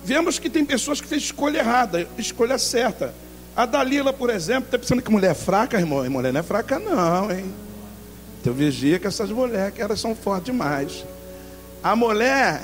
vemos 0.04 0.38
que 0.38 0.50
tem 0.50 0.66
pessoas 0.66 1.00
que 1.00 1.08
fez 1.08 1.24
escolha 1.24 1.60
errada, 1.60 2.06
escolha 2.18 2.58
certa. 2.58 3.14
A 3.56 3.66
Dalila, 3.66 4.12
por 4.12 4.30
exemplo, 4.30 4.66
está 4.66 4.78
pensando 4.78 5.02
que 5.02 5.10
mulher 5.10 5.32
é 5.32 5.36
fraca, 5.36 5.80
irmão. 5.80 6.06
E 6.06 6.10
mulher 6.10 6.34
não 6.34 6.42
é 6.42 6.44
fraca, 6.44 6.78
não, 6.78 7.32
hein? 7.32 7.46
Então 8.42 8.52
vigia 8.52 9.00
que 9.00 9.08
essas 9.08 9.32
mulheres 9.32 9.74
que 9.74 9.82
elas 9.82 10.02
são 10.02 10.14
fortes 10.14 10.52
demais. 10.52 11.06
A 11.84 11.96
mulher, 11.96 12.62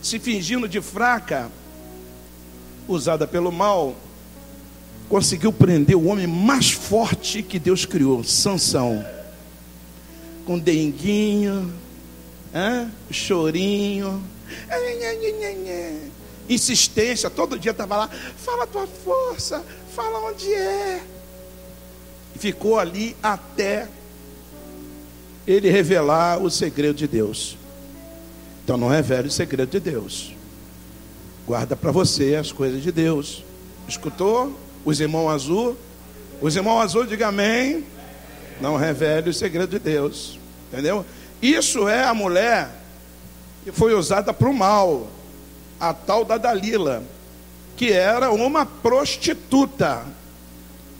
se 0.00 0.18
fingindo 0.18 0.66
de 0.66 0.80
fraca, 0.80 1.50
usada 2.88 3.26
pelo 3.26 3.52
mal, 3.52 3.94
conseguiu 5.08 5.52
prender 5.52 5.96
o 5.96 6.06
homem 6.06 6.26
mais 6.26 6.70
forte 6.70 7.42
que 7.42 7.58
Deus 7.58 7.84
criou, 7.84 8.24
Sansão. 8.24 9.04
Com 10.46 10.58
denguinho, 10.58 11.72
hein? 12.54 12.90
chorinho, 13.10 14.22
insistência, 16.48 17.28
todo 17.28 17.58
dia 17.58 17.72
estava 17.72 17.96
lá, 17.96 18.10
fala 18.36 18.64
a 18.64 18.66
tua 18.66 18.86
força, 18.86 19.64
fala 19.94 20.30
onde 20.30 20.52
é. 20.52 21.02
Ficou 22.36 22.78
ali 22.78 23.16
até 23.22 23.88
ele 25.46 25.70
revelar 25.70 26.42
o 26.42 26.50
segredo 26.50 26.94
de 26.94 27.06
Deus. 27.06 27.56
Então 28.64 28.78
não 28.78 28.88
revele 28.88 29.28
o 29.28 29.30
segredo 29.30 29.70
de 29.70 29.78
Deus. 29.78 30.34
Guarda 31.46 31.76
para 31.76 31.92
você 31.92 32.34
as 32.34 32.50
coisas 32.50 32.82
de 32.82 32.90
Deus. 32.90 33.44
Escutou? 33.86 34.58
Os 34.84 34.98
irmãos 35.00 35.28
azul? 35.28 35.76
Os 36.40 36.56
irmãos 36.56 36.80
azul, 36.80 37.04
diga 37.04 37.28
amém. 37.28 37.84
Não 38.62 38.76
revele 38.76 39.28
o 39.28 39.34
segredo 39.34 39.68
de 39.68 39.78
Deus. 39.78 40.38
Entendeu? 40.72 41.04
Isso 41.42 41.86
é 41.86 42.04
a 42.04 42.14
mulher 42.14 42.70
que 43.64 43.70
foi 43.70 43.92
usada 43.92 44.32
para 44.32 44.48
o 44.48 44.54
mal. 44.54 45.08
A 45.78 45.92
tal 45.92 46.24
da 46.24 46.38
Dalila, 46.38 47.02
que 47.76 47.92
era 47.92 48.30
uma 48.30 48.64
prostituta. 48.64 50.06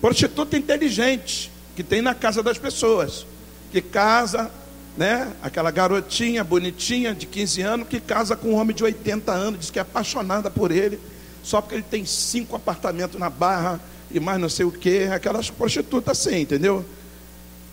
Prostituta 0.03 0.59
inteligente, 0.59 1.51
que 1.75 1.83
tem 1.83 2.03
na 2.03 2.15
casa 2.15 2.43
das 2.43 2.59
pessoas. 2.59 3.25
Que 3.73 3.81
casa, 3.81 4.51
né? 4.97 5.33
Aquela 5.43 5.71
garotinha 5.71 6.45
bonitinha 6.45 7.15
de 7.15 7.27
15 7.27 7.63
anos 7.63 7.89
que 7.89 8.01
casa 8.01 8.37
com 8.37 8.49
um 8.51 8.55
homem 8.55 8.75
de 8.75 8.85
80 8.85 9.33
anos, 9.33 9.61
diz 9.61 9.71
que 9.71 9.79
é 9.79 9.83
apaixonada 9.83 10.51
por 10.51 10.71
ele, 10.71 11.01
só 11.43 11.61
porque 11.61 11.75
ele 11.75 11.85
tem 11.89 12.05
cinco 12.05 12.57
apartamentos 12.57 13.19
na 13.19 13.29
barra 13.29 13.81
e 14.11 14.21
mais 14.21 14.41
não 14.41 14.49
sei 14.49 14.65
o 14.65 14.73
que, 14.73 15.05
aquelas 15.05 15.51
prostitutas 15.51 16.19
assim, 16.19 16.41
entendeu? 16.41 16.85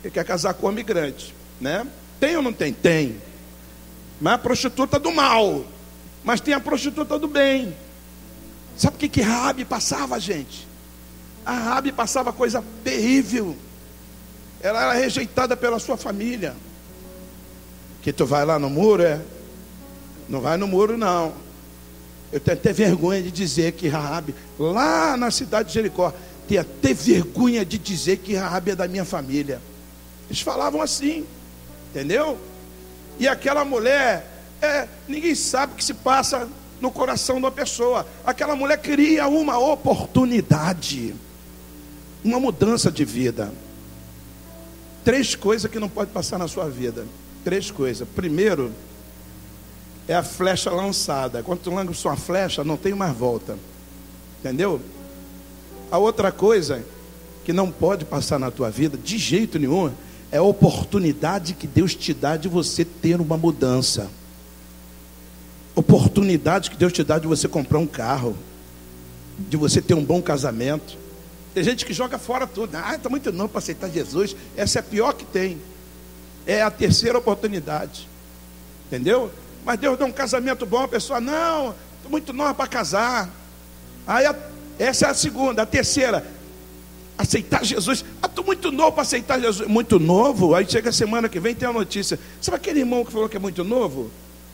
Ele 0.03 0.11
quer 0.11 0.25
casar 0.25 0.53
com 0.53 0.65
um 0.65 0.69
homem 0.69 0.83
grande, 0.83 1.33
né? 1.59 1.85
Tem 2.19 2.35
ou 2.35 2.41
não 2.41 2.53
tem? 2.53 2.73
Tem. 2.73 3.17
Mas 4.19 4.33
a 4.33 4.37
prostituta 4.37 4.99
do 4.99 5.11
mal. 5.11 5.65
Mas 6.23 6.41
tem 6.41 6.53
a 6.53 6.59
prostituta 6.59 7.17
do 7.17 7.27
bem. 7.27 7.75
Sabe 8.77 8.95
o 8.95 8.99
que, 8.99 9.09
que 9.09 9.21
Rabi 9.21 9.65
passava, 9.65 10.19
gente? 10.19 10.67
A 11.45 11.53
Rabi 11.53 11.91
passava 11.91 12.31
coisa 12.31 12.63
terrível. 12.83 13.55
Ela 14.59 14.83
era 14.83 14.93
rejeitada 14.93 15.57
pela 15.57 15.79
sua 15.79 15.97
família. 15.97 16.55
Que 18.01 18.11
tu 18.11 18.25
vai 18.25 18.45
lá 18.45 18.57
no 18.57 18.69
muro, 18.69 19.03
é? 19.03 19.21
Não 20.27 20.41
vai 20.41 20.57
no 20.57 20.67
muro, 20.67 20.97
não. 20.97 21.33
Eu 22.31 22.39
tenho 22.39 22.57
até 22.57 22.71
vergonha 22.71 23.21
de 23.21 23.29
dizer 23.29 23.73
que 23.73 23.87
Rabi, 23.87 24.33
lá 24.57 25.17
na 25.17 25.29
cidade 25.29 25.67
de 25.67 25.73
Jericó, 25.73 26.13
tenho 26.47 26.61
até 26.61 26.93
vergonha 26.93 27.65
de 27.65 27.77
dizer 27.77 28.17
que 28.17 28.33
Rabi 28.35 28.71
é 28.71 28.75
da 28.75 28.87
minha 28.87 29.03
família. 29.03 29.61
Eles 30.29 30.41
falavam 30.41 30.81
assim, 30.81 31.25
entendeu? 31.89 32.37
E 33.19 33.27
aquela 33.27 33.65
mulher, 33.65 34.25
é, 34.61 34.87
ninguém 35.07 35.35
sabe 35.35 35.73
o 35.73 35.75
que 35.75 35.83
se 35.83 35.93
passa 35.93 36.47
no 36.79 36.89
coração 36.89 37.35
de 37.35 37.41
uma 37.41 37.51
pessoa. 37.51 38.07
Aquela 38.25 38.55
mulher 38.55 38.77
cria 38.77 39.27
uma 39.27 39.59
oportunidade, 39.59 41.13
uma 42.23 42.39
mudança 42.39 42.89
de 42.89 43.03
vida. 43.03 43.51
Três 45.03 45.35
coisas 45.35 45.69
que 45.69 45.79
não 45.79 45.89
pode 45.89 46.11
passar 46.11 46.39
na 46.39 46.47
sua 46.47 46.69
vida. 46.69 47.05
Três 47.43 47.71
coisas. 47.71 48.07
Primeiro, 48.15 48.71
é 50.07 50.15
a 50.15 50.23
flecha 50.23 50.69
lançada. 50.71 51.41
Quando 51.41 51.59
tu 51.59 51.73
lança 51.73 52.07
uma 52.07 52.17
flecha, 52.17 52.63
não 52.63 52.77
tem 52.77 52.93
mais 52.93 53.15
volta. 53.15 53.57
Entendeu? 54.39 54.81
A 55.91 55.97
outra 55.97 56.31
coisa 56.31 56.83
que 57.43 57.53
não 57.53 57.71
pode 57.71 58.05
passar 58.05 58.39
na 58.39 58.51
tua 58.51 58.69
vida, 58.69 58.97
de 58.97 59.17
jeito 59.17 59.57
nenhum, 59.57 59.91
é 60.31 60.37
a 60.37 60.43
oportunidade 60.43 61.53
que 61.53 61.67
Deus 61.67 61.93
te 61.93 62.13
dá 62.13 62.37
de 62.37 62.47
você 62.47 62.85
ter 62.85 63.19
uma 63.19 63.37
mudança. 63.37 64.09
Oportunidade 65.75 66.69
que 66.69 66.77
Deus 66.77 66.93
te 66.93 67.03
dá 67.03 67.19
de 67.19 67.27
você 67.27 67.47
comprar 67.47 67.79
um 67.79 67.87
carro, 67.87 68.37
de 69.37 69.57
você 69.57 69.81
ter 69.81 69.93
um 69.93 70.03
bom 70.03 70.21
casamento. 70.21 70.97
Tem 71.53 71.63
gente 71.63 71.85
que 71.85 71.93
joga 71.93 72.17
fora 72.17 72.47
tudo. 72.47 72.75
Ah, 72.75 72.95
está 72.95 73.09
muito 73.09 73.31
novo 73.31 73.49
para 73.49 73.59
aceitar 73.59 73.89
Jesus. 73.89 74.35
Essa 74.55 74.79
é 74.79 74.81
a 74.81 74.83
pior 74.83 75.13
que 75.13 75.25
tem. 75.25 75.57
É 76.45 76.61
a 76.61 76.71
terceira 76.71 77.17
oportunidade. 77.17 78.07
Entendeu? 78.87 79.31
Mas 79.63 79.79
Deus 79.79 79.97
dá 79.97 80.05
um 80.05 80.11
casamento 80.11 80.65
bom, 80.65 80.83
a 80.83 80.87
pessoa, 80.87 81.21
não, 81.21 81.75
estou 81.97 82.09
muito 82.09 82.33
nova 82.33 82.53
para 82.53 82.67
casar. 82.67 83.29
Aí 84.05 84.25
a, 84.25 84.35
essa 84.79 85.07
é 85.07 85.09
a 85.09 85.13
segunda, 85.13 85.61
a 85.61 85.65
terceira, 85.65 86.25
aceitar 87.17 87.63
Jesus. 87.63 88.03
Ah, 88.21 88.25
estou 88.25 88.43
muito 88.43 88.71
novo 88.71 88.93
para 88.93 89.03
aceitar 89.03 89.39
Jesus. 89.39 89.67
Muito 89.67 89.99
novo? 89.99 90.55
Aí 90.55 90.67
chega 90.67 90.91
semana 90.91 91.29
que 91.29 91.39
vem 91.39 91.53
tem 91.53 91.69
a 91.69 91.73
notícia. 91.73 92.19
Sabe 92.41 92.57
aquele 92.57 92.79
irmão 92.79 93.05
que 93.05 93.11
falou 93.11 93.29
que 93.29 93.37
é 93.37 93.39
muito 93.39 93.63
novo? 93.63 94.09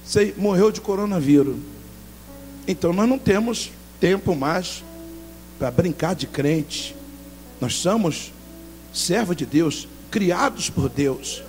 Sei, 0.05 0.33
morreu 0.37 0.71
de 0.71 0.81
coronavírus. 0.81 1.55
Então 2.67 2.91
nós 2.91 3.07
não 3.07 3.17
temos 3.17 3.71
tempo 3.99 4.35
mais 4.35 4.83
para 5.57 5.71
brincar 5.71 6.13
de 6.13 6.27
crente. 6.27 6.95
Nós 7.61 7.75
somos 7.75 8.33
servos 8.93 9.35
de 9.35 9.45
Deus, 9.45 9.87
criados 10.11 10.69
por 10.69 10.89
Deus 10.89 11.41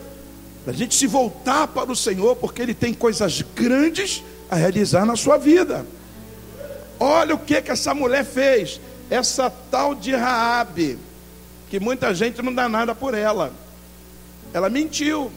a 0.70 0.74
gente 0.74 0.94
se 0.94 1.06
voltar 1.06 1.66
para 1.68 1.90
o 1.90 1.96
Senhor, 1.96 2.36
porque 2.36 2.60
Ele 2.60 2.74
tem 2.74 2.92
coisas 2.92 3.42
grandes 3.54 4.22
a 4.50 4.56
realizar 4.56 5.06
na 5.06 5.16
sua 5.16 5.38
vida. 5.38 5.86
Olha 7.00 7.34
o 7.34 7.38
que 7.38 7.62
que 7.62 7.70
essa 7.70 7.94
mulher 7.94 8.24
fez, 8.24 8.80
essa 9.08 9.48
tal 9.48 9.94
de 9.94 10.14
Raabe, 10.14 10.98
que 11.70 11.80
muita 11.80 12.14
gente 12.14 12.42
não 12.42 12.52
dá 12.52 12.68
nada 12.68 12.94
por 12.94 13.14
ela. 13.14 13.52
Ela 14.52 14.68
mentiu. 14.68 15.30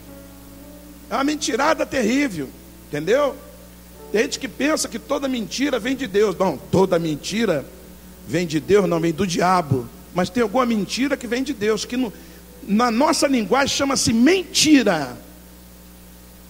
É 1.10 1.16
uma 1.16 1.24
mentirada 1.24 1.86
terrível, 1.86 2.50
entendeu? 2.88 3.36
Tem 4.12 4.24
gente 4.24 4.40
que 4.40 4.48
pensa 4.48 4.88
que 4.88 5.00
toda 5.00 5.28
mentira 5.28 5.80
vem 5.80 5.96
de 5.96 6.08
Deus. 6.08 6.36
Não, 6.38 6.58
toda 6.58 7.00
mentira 7.00 7.66
vem 8.28 8.46
de 8.46 8.60
Deus, 8.60 8.88
não 8.88 9.00
vem 9.00 9.14
do 9.14 9.26
diabo. 9.26 9.88
Mas 10.14 10.30
tem 10.30 10.44
alguma 10.44 10.66
mentira 10.66 11.16
que 11.16 11.28
vem 11.28 11.44
de 11.44 11.54
Deus, 11.54 11.86
que 11.86 11.96
não, 11.96 12.12
na 12.64 12.92
nossa 12.92 13.28
linguagem 13.28 13.76
chama-se 13.76 14.14
mentira. 14.14 15.18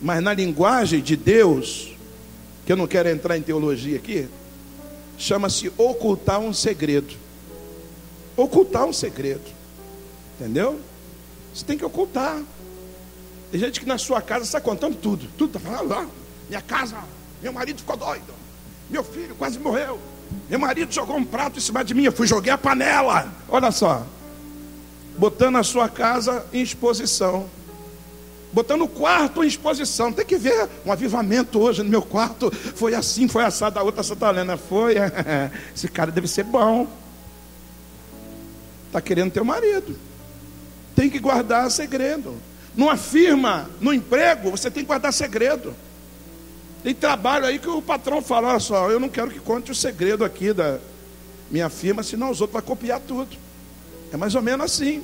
Mas 0.02 0.21
na 0.21 0.34
linguagem 0.34 1.02
de 1.02 1.15
Deus, 1.15 1.93
que 2.65 2.71
eu 2.71 2.78
não 2.78 2.88
quero 2.88 3.10
entrar 3.10 3.38
em 3.38 3.41
teologia 3.41 3.97
aqui, 3.97 4.28
chama-se 5.17 5.71
ocultar 5.78 6.39
um 6.39 6.54
segredo. 6.54 7.15
Ocultar 8.36 8.86
um 8.86 8.93
segredo. 8.93 9.43
Entendeu? 10.36 10.80
Você 11.54 11.63
tem 11.63 11.78
que 11.78 11.86
ocultar. 11.86 12.41
Tem 13.52 13.60
gente 13.60 13.80
que 13.80 13.86
na 13.86 13.97
sua 13.97 14.21
casa 14.21 14.45
está 14.45 14.60
contando 14.60 14.95
tudo. 14.95 15.28
Tudo 15.38 15.58
está 15.58 15.60
falando, 15.60 15.91
ó, 15.91 16.06
minha 16.50 16.62
casa, 16.62 16.97
meu 17.41 17.54
marido 17.54 17.80
ficou 17.80 17.97
doido. 17.97 18.34
Meu 18.89 19.04
filho 19.04 19.36
quase 19.36 19.60
morreu. 19.60 20.00
Meu 20.50 20.58
marido 20.58 20.91
jogou 20.91 21.17
um 21.17 21.26
prato 21.26 21.60
em 21.60 21.62
cima 21.62 21.84
de 21.84 21.93
mim. 21.93 22.06
Eu 22.06 22.12
fui 22.12 22.26
joguei 22.26 22.52
a 22.52 22.58
panela. 22.58 23.32
Olha 23.50 23.71
só 23.71 24.06
botando 25.17 25.58
a 25.58 25.63
sua 25.63 25.89
casa 25.89 26.45
em 26.54 26.62
exposição, 26.62 27.50
botando 28.52 28.84
o 28.84 28.88
quarto 28.88 29.43
em 29.43 29.47
exposição. 29.47 30.12
Tem 30.12 30.26
que 30.26 30.38
ver 30.38 30.69
um 30.86 30.91
avivamento 30.91 31.60
hoje 31.60 31.84
no 31.84 31.89
meu 31.89 32.02
quarto. 32.02 32.52
Foi 32.52 32.93
assim, 32.93 33.28
foi 33.28 33.43
assado. 33.43 33.80
A 33.80 33.84
outra 33.84 34.04
Santa 34.04 34.30
Helena 34.30 34.58
foi. 34.58 34.95
Esse 35.76 35.88
cara 35.88 36.12
deve 36.12 36.28
ser 36.28 36.43
bom. 36.43 36.88
Está 38.88 39.02
querendo 39.02 39.32
ter 39.32 39.41
um 39.41 39.45
marido. 39.45 39.97
Tem 40.95 41.10
que 41.10 41.19
guardar 41.19 41.69
segredo. 41.71 42.36
Numa 42.76 42.95
firma, 42.95 43.69
no 43.80 43.93
emprego, 43.93 44.52
você 44.52 44.71
tem 44.71 44.84
que 44.84 44.88
guardar 44.88 45.13
segredo. 45.13 45.74
Tem 46.84 46.93
trabalho 46.93 47.45
aí 47.45 47.60
que 47.60 47.69
o 47.69 47.82
patrão 47.82 48.21
fala: 48.21 48.50
olha 48.50 48.60
só, 48.60 48.89
eu 48.89 49.00
não 49.00 49.10
quero 49.10 49.30
que 49.30 49.39
conte 49.39 49.71
o 49.71 49.76
segredo 49.76 50.26
aqui 50.26 50.52
da 50.52 50.80
minha 51.50 51.69
firma, 51.69 52.02
senão 52.02 52.30
os 52.30 52.41
outros 52.41 52.54
vão 52.54 52.76
copiar 52.76 53.00
tudo. 53.00 53.38
É 54.12 54.17
mais 54.17 54.36
ou 54.36 54.41
menos 54.41 54.65
assim. 54.65 55.04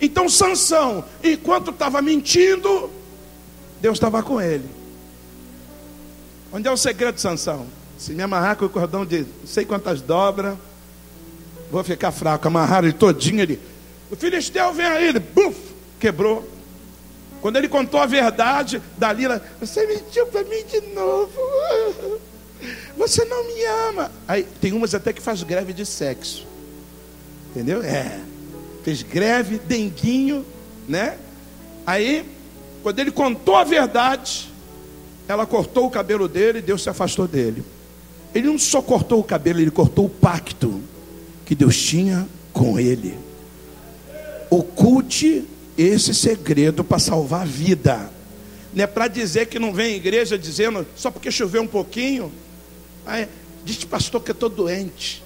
Então 0.00 0.28
Sansão, 0.28 1.04
enquanto 1.22 1.70
estava 1.70 2.02
mentindo, 2.02 2.90
Deus 3.80 3.96
estava 3.96 4.22
com 4.22 4.40
ele. 4.40 4.68
Onde 6.52 6.68
é 6.68 6.70
o 6.70 6.76
segredo 6.76 7.20
Sansão? 7.20 7.66
Se 7.98 8.12
me 8.12 8.22
amarrar 8.22 8.56
com 8.56 8.66
o 8.66 8.70
cordão 8.70 9.04
de 9.04 9.20
não 9.20 9.46
sei 9.46 9.64
quantas 9.64 10.00
dobras, 10.00 10.56
vou 11.70 11.82
ficar 11.82 12.12
fraco. 12.12 12.46
Amarraram 12.46 12.88
ele 12.88 12.96
todinho, 12.96 13.40
ele. 13.40 13.60
O 14.10 14.16
filisteu 14.16 14.72
vem 14.72 14.86
aí, 14.86 15.08
ele 15.08 15.18
buf, 15.18 15.56
quebrou. 15.98 16.48
Quando 17.40 17.56
ele 17.56 17.68
contou 17.68 18.00
a 18.00 18.06
verdade, 18.06 18.82
Dalila, 18.96 19.42
você 19.60 19.86
mentiu 19.86 20.26
para 20.26 20.44
mim 20.44 20.64
de 20.70 20.80
novo. 20.94 21.40
Você 22.96 23.22
não 23.26 23.44
me 23.44 23.64
ama. 23.88 24.10
Aí 24.26 24.42
tem 24.42 24.72
umas 24.72 24.94
até 24.94 25.12
que 25.12 25.20
faz 25.20 25.42
greve 25.42 25.74
de 25.74 25.84
sexo. 25.84 26.46
Entendeu? 27.50 27.82
É 27.82 28.18
fez 28.86 29.02
greve, 29.02 29.58
denguinho, 29.58 30.46
né? 30.88 31.18
Aí, 31.84 32.24
quando 32.84 33.00
ele 33.00 33.10
contou 33.10 33.56
a 33.56 33.64
verdade, 33.64 34.48
ela 35.26 35.44
cortou 35.44 35.86
o 35.86 35.90
cabelo 35.90 36.28
dele 36.28 36.60
e 36.60 36.62
Deus 36.62 36.84
se 36.84 36.88
afastou 36.88 37.26
dele. 37.26 37.64
Ele 38.32 38.46
não 38.46 38.56
só 38.56 38.80
cortou 38.80 39.18
o 39.18 39.24
cabelo, 39.24 39.58
ele 39.58 39.72
cortou 39.72 40.04
o 40.04 40.08
pacto 40.08 40.80
que 41.44 41.52
Deus 41.52 41.76
tinha 41.76 42.28
com 42.52 42.78
ele. 42.78 43.18
Oculte 44.48 45.42
esse 45.76 46.14
segredo 46.14 46.84
para 46.84 47.00
salvar 47.00 47.42
a 47.42 47.44
vida. 47.44 48.08
Não 48.72 48.84
é 48.84 48.86
para 48.86 49.08
dizer 49.08 49.46
que 49.46 49.58
não 49.58 49.72
vem 49.72 49.94
à 49.94 49.96
igreja 49.96 50.38
dizendo, 50.38 50.86
só 50.94 51.10
porque 51.10 51.32
choveu 51.32 51.62
um 51.62 51.66
pouquinho. 51.66 52.30
Aí, 53.04 53.26
diz 53.64 53.82
pastor 53.82 54.22
que 54.22 54.30
eu 54.30 54.34
estou 54.34 54.48
doente. 54.48 55.25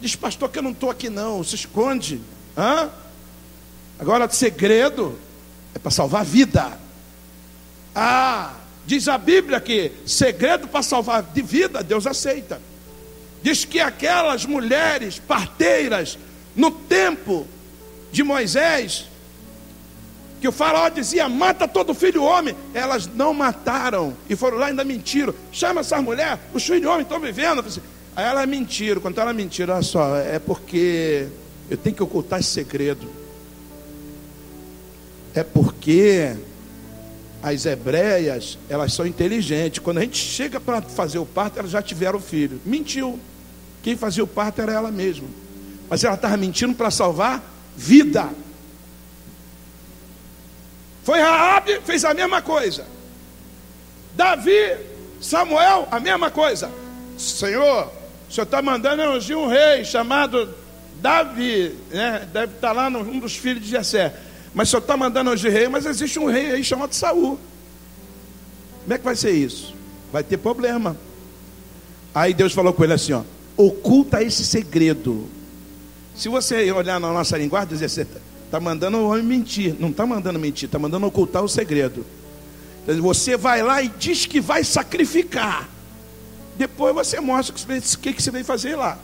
Diz 0.00 0.14
pastor 0.14 0.48
que 0.48 0.58
eu 0.58 0.62
não 0.62 0.70
estou 0.70 0.90
aqui 0.90 1.08
não, 1.08 1.42
se 1.42 1.54
esconde. 1.54 2.20
Hã? 2.56 2.90
Agora, 3.98 4.28
segredo 4.30 5.18
é 5.74 5.78
para 5.78 5.90
salvar 5.90 6.20
a 6.20 6.24
vida. 6.24 6.78
Ah, 7.94 8.54
diz 8.86 9.08
a 9.08 9.18
Bíblia 9.18 9.60
que 9.60 9.92
segredo 10.06 10.68
para 10.68 10.82
salvar 10.82 11.22
de 11.22 11.42
vida, 11.42 11.82
Deus 11.82 12.06
aceita. 12.06 12.60
Diz 13.42 13.64
que 13.64 13.80
aquelas 13.80 14.44
mulheres 14.44 15.18
parteiras 15.18 16.18
no 16.54 16.70
tempo 16.70 17.46
de 18.10 18.22
Moisés, 18.22 19.06
que 20.40 20.48
o 20.48 20.52
faraó 20.52 20.88
dizia: 20.88 21.28
mata 21.28 21.66
todo 21.66 21.94
filho 21.94 22.22
homem, 22.22 22.54
elas 22.72 23.06
não 23.06 23.34
mataram 23.34 24.16
e 24.28 24.36
foram 24.36 24.58
lá 24.58 24.66
ainda 24.66 24.84
mentiram. 24.84 25.34
Chama 25.52 25.80
essa 25.80 26.00
mulher, 26.00 26.38
os 26.54 26.64
filhos 26.64 26.86
homens 26.86 27.02
estão 27.02 27.20
vivendo. 27.20 27.64
Aí 28.18 28.24
elas 28.24 28.48
mentiram, 28.48 29.00
quando 29.00 29.16
ela 29.20 29.32
mentiram, 29.32 29.74
olha 29.74 29.82
só, 29.84 30.16
é 30.16 30.40
porque 30.40 31.28
eu 31.70 31.76
tenho 31.76 31.94
que 31.94 32.02
ocultar 32.02 32.40
esse 32.40 32.48
segredo. 32.48 33.08
É 35.32 35.44
porque 35.44 36.36
as 37.40 37.64
hebreias, 37.64 38.58
elas 38.68 38.92
são 38.92 39.06
inteligentes. 39.06 39.78
Quando 39.78 39.98
a 39.98 40.00
gente 40.00 40.18
chega 40.18 40.58
para 40.58 40.82
fazer 40.82 41.20
o 41.20 41.24
parto, 41.24 41.60
elas 41.60 41.70
já 41.70 41.80
tiveram 41.80 42.18
filho. 42.18 42.60
Mentiu. 42.66 43.20
Quem 43.84 43.96
fazia 43.96 44.24
o 44.24 44.26
parto 44.26 44.60
era 44.60 44.72
ela 44.72 44.90
mesma. 44.90 45.28
Mas 45.88 46.02
ela 46.02 46.16
estava 46.16 46.36
mentindo 46.36 46.74
para 46.74 46.90
salvar 46.90 47.40
vida. 47.76 48.30
Foi 51.04 51.20
Raabe, 51.20 51.82
fez 51.84 52.04
a 52.04 52.12
mesma 52.12 52.42
coisa. 52.42 52.84
Davi, 54.16 54.76
Samuel, 55.20 55.86
a 55.88 56.00
mesma 56.00 56.32
coisa. 56.32 56.68
Senhor, 57.16 57.96
o 58.28 58.32
senhor 58.32 58.44
está 58.44 58.60
mandando 58.60 59.02
ungir 59.04 59.36
um 59.36 59.46
rei 59.46 59.84
chamado 59.84 60.48
Davi, 61.00 61.74
né? 61.90 62.28
deve 62.32 62.54
estar 62.54 62.68
tá 62.68 62.72
lá 62.72 62.88
um 62.88 63.18
dos 63.18 63.36
filhos 63.36 63.62
de 63.62 63.70
Jessé. 63.70 64.14
Mas 64.54 64.68
o 64.68 64.70
senhor 64.70 64.80
está 64.80 64.96
mandando 64.96 65.30
ungir 65.30 65.52
rei, 65.52 65.68
mas 65.68 65.86
existe 65.86 66.18
um 66.18 66.26
rei 66.26 66.52
aí 66.52 66.64
chamado 66.64 66.94
Saul. 66.94 67.38
Como 68.82 68.94
é 68.94 68.98
que 68.98 69.04
vai 69.04 69.16
ser 69.16 69.30
isso? 69.30 69.74
Vai 70.12 70.22
ter 70.22 70.36
problema. 70.36 70.96
Aí 72.14 72.34
Deus 72.34 72.52
falou 72.52 72.72
com 72.72 72.84
ele 72.84 72.94
assim: 72.94 73.12
ó, 73.12 73.22
oculta 73.56 74.22
esse 74.22 74.44
segredo. 74.44 75.26
Se 76.14 76.28
você 76.28 76.70
olhar 76.72 76.98
na 76.98 77.12
nossa 77.12 77.38
linguagem, 77.38 77.68
dizer, 77.68 78.06
está 78.44 78.58
mandando 78.58 78.98
o 78.98 79.10
homem 79.10 79.22
mentir. 79.22 79.76
Não 79.78 79.90
está 79.90 80.04
mandando 80.04 80.38
mentir, 80.38 80.66
está 80.66 80.78
mandando 80.78 81.06
ocultar 81.06 81.44
o 81.44 81.48
segredo. 81.48 82.04
Você 82.86 83.36
vai 83.36 83.62
lá 83.62 83.82
e 83.82 83.88
diz 83.88 84.26
que 84.26 84.40
vai 84.40 84.64
sacrificar. 84.64 85.68
Depois 86.58 86.92
você 86.92 87.20
mostra 87.20 87.54
o 87.54 87.98
que, 88.00 88.20
você 88.20 88.32
veio 88.32 88.44
fazer 88.44 88.74
lá. 88.74 88.98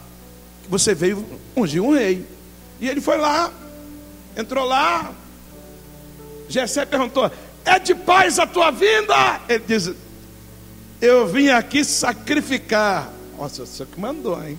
Você 0.68 0.92
veio 0.92 1.24
ungir 1.54 1.80
um 1.80 1.94
rei. 1.94 2.26
E 2.80 2.88
ele 2.88 3.00
foi 3.00 3.16
lá, 3.16 3.52
entrou 4.36 4.64
lá. 4.66 5.14
Jessé 6.48 6.84
perguntou: 6.84 7.30
É 7.64 7.78
de 7.78 7.94
paz 7.94 8.40
a 8.40 8.46
tua 8.46 8.72
vinda? 8.72 9.40
Ele 9.48 9.62
diz: 9.68 9.92
Eu 11.00 11.28
vim 11.28 11.48
aqui 11.48 11.84
sacrificar. 11.84 13.12
Nossa, 13.38 13.64
você 13.64 13.86
que 13.86 14.00
mandou, 14.00 14.42
hein? 14.44 14.58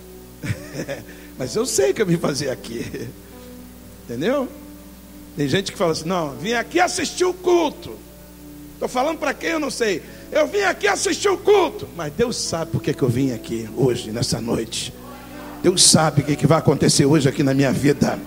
Mas 1.36 1.54
eu 1.54 1.66
sei 1.66 1.92
que 1.92 2.00
eu 2.00 2.06
vim 2.06 2.16
fazer 2.16 2.48
aqui. 2.48 3.10
Entendeu? 4.08 4.48
Tem 5.36 5.46
gente 5.46 5.70
que 5.70 5.76
fala 5.76 5.92
assim: 5.92 6.08
Não, 6.08 6.30
vim 6.30 6.54
aqui 6.54 6.80
assistir 6.80 7.26
o 7.26 7.34
culto. 7.34 7.98
Estou 8.72 8.88
falando 8.88 9.18
para 9.18 9.34
quem 9.34 9.50
eu 9.50 9.60
não 9.60 9.70
sei. 9.70 10.02
Eu 10.30 10.46
vim 10.46 10.62
aqui 10.62 10.86
assistir 10.86 11.28
o 11.28 11.38
culto. 11.38 11.88
Mas 11.96 12.12
Deus 12.12 12.36
sabe 12.36 12.72
por 12.72 12.82
que, 12.82 12.92
que 12.92 13.02
eu 13.02 13.08
vim 13.08 13.32
aqui 13.32 13.68
hoje, 13.76 14.10
nessa 14.10 14.40
noite. 14.40 14.92
Deus 15.62 15.82
sabe 15.82 16.22
o 16.22 16.24
que, 16.24 16.36
que 16.36 16.46
vai 16.46 16.58
acontecer 16.58 17.06
hoje 17.06 17.28
aqui 17.28 17.42
na 17.42 17.54
minha 17.54 17.72
vida. 17.72 18.18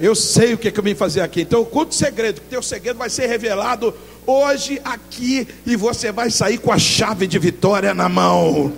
Eu 0.00 0.14
sei 0.14 0.54
o 0.54 0.58
que, 0.58 0.70
que 0.70 0.78
eu 0.78 0.84
vim 0.84 0.94
fazer 0.94 1.20
aqui. 1.20 1.42
Então, 1.42 1.60
o 1.60 1.66
culto 1.66 1.94
segredo, 1.94 2.38
o 2.38 2.42
teu 2.42 2.62
segredo 2.62 2.98
vai 2.98 3.10
ser 3.10 3.26
revelado 3.26 3.94
hoje 4.26 4.80
aqui 4.84 5.46
e 5.66 5.76
você 5.76 6.12
vai 6.12 6.30
sair 6.30 6.58
com 6.58 6.72
a 6.72 6.78
chave 6.78 7.26
de 7.26 7.38
vitória 7.38 7.92
na 7.92 8.08
mão. 8.08 8.72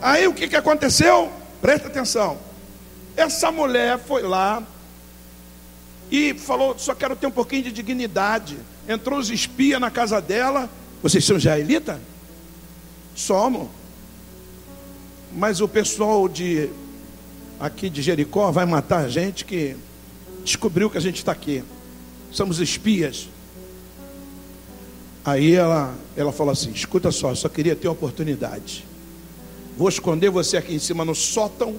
Aí 0.00 0.28
o 0.28 0.32
que, 0.32 0.46
que 0.46 0.56
aconteceu? 0.56 1.30
Presta 1.60 1.88
atenção. 1.88 2.38
Essa 3.16 3.50
mulher 3.50 3.98
foi 3.98 4.22
lá, 4.22 4.62
e 6.10 6.34
falou: 6.34 6.78
só 6.78 6.94
quero 6.94 7.16
ter 7.16 7.26
um 7.26 7.30
pouquinho 7.30 7.64
de 7.64 7.72
dignidade. 7.72 8.56
Entrou 8.88 9.18
os 9.18 9.30
espias 9.30 9.80
na 9.80 9.90
casa 9.90 10.20
dela. 10.20 10.68
Vocês 11.02 11.24
são 11.24 11.36
israelita? 11.36 12.00
Somos. 13.14 13.68
Mas 15.32 15.60
o 15.60 15.68
pessoal 15.68 16.28
de 16.28 16.70
aqui 17.60 17.90
de 17.90 18.00
Jericó 18.00 18.50
vai 18.50 18.64
matar 18.64 19.04
a 19.04 19.08
gente 19.08 19.44
que 19.44 19.76
descobriu 20.44 20.88
que 20.88 20.96
a 20.96 21.00
gente 21.00 21.16
está 21.16 21.32
aqui. 21.32 21.62
Somos 22.30 22.60
espias. 22.60 23.28
Aí 25.24 25.54
ela, 25.54 25.94
ela 26.16 26.32
falou 26.32 26.52
assim: 26.52 26.70
escuta 26.70 27.10
só, 27.10 27.34
só 27.34 27.48
queria 27.48 27.76
ter 27.76 27.88
uma 27.88 27.92
oportunidade. 27.92 28.86
Vou 29.76 29.88
esconder 29.88 30.30
você 30.30 30.56
aqui 30.56 30.74
em 30.74 30.78
cima 30.78 31.04
no 31.04 31.14
sótão 31.14 31.76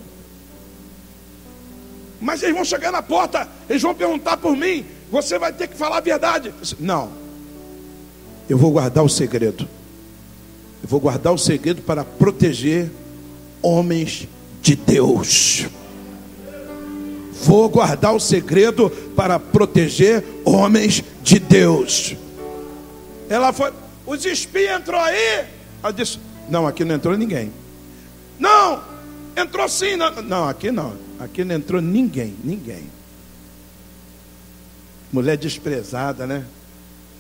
mas 2.22 2.44
eles 2.44 2.56
vão 2.56 2.66
chegar 2.66 2.92
na 2.92 3.02
porta, 3.02 3.48
eles 3.70 3.82
vão 3.82 3.96
perguntar 3.96 4.38
por 4.38 4.56
mim. 4.56 4.86
Você 5.12 5.40
vai 5.40 5.52
ter 5.54 5.68
que 5.68 5.76
falar 5.76 5.98
a 5.98 6.02
verdade. 6.02 6.54
Não. 6.80 7.12
Eu 8.48 8.58
vou 8.58 8.72
guardar 8.72 9.04
o 9.04 9.10
segredo. 9.10 9.68
Eu 10.82 10.90
vou 10.90 11.00
guardar 11.00 11.34
o 11.34 11.38
segredo 11.38 11.82
para 11.82 12.04
proteger 12.04 12.92
homens 13.62 14.28
de 14.62 14.76
Deus. 14.76 15.68
Vou 17.44 17.70
guardar 17.70 18.14
o 18.14 18.20
segredo 18.20 18.90
para 19.16 19.40
proteger 19.40 20.24
homens 20.44 21.04
de 21.24 21.40
Deus. 21.40 22.16
Ela 23.30 23.54
foi, 23.54 23.72
os 24.06 24.26
espias 24.26 24.80
entrou 24.80 25.00
aí. 25.00 25.46
Ela 25.82 25.94
disse: 25.94 26.20
Não, 26.50 26.68
aqui 26.68 26.84
não 26.84 26.96
entrou 26.96 27.18
ninguém. 27.18 27.52
Não, 28.38 28.82
entrou 29.38 29.70
sim. 29.70 29.96
Não, 29.96 30.22
não 30.22 30.50
aqui 30.50 30.72
não. 30.72 31.09
Aqui 31.20 31.44
não 31.44 31.56
entrou 31.56 31.82
ninguém, 31.82 32.34
ninguém. 32.44 32.84
Mulher 35.12 35.38
desprezada, 35.38 36.26
né? 36.26 36.46